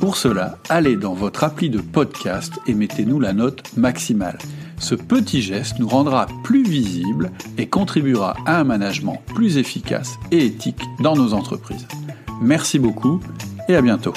Pour 0.00 0.16
cela, 0.16 0.58
allez 0.68 0.96
dans 0.96 1.14
votre 1.14 1.44
appli 1.44 1.70
de 1.70 1.80
podcast 1.80 2.58
et 2.66 2.74
mettez-nous 2.74 3.20
la 3.20 3.32
note 3.32 3.62
maximale. 3.76 4.38
Ce 4.78 4.96
petit 4.96 5.42
geste 5.42 5.78
nous 5.78 5.88
rendra 5.88 6.26
plus 6.42 6.64
visibles 6.64 7.30
et 7.56 7.68
contribuera 7.68 8.36
à 8.46 8.58
un 8.58 8.64
management 8.64 9.22
plus 9.34 9.58
efficace 9.58 10.18
et 10.32 10.44
éthique 10.46 10.82
dans 11.00 11.14
nos 11.14 11.34
entreprises. 11.34 11.86
Merci 12.40 12.80
beaucoup 12.80 13.20
et 13.68 13.76
à 13.76 13.82
bientôt. 13.82 14.14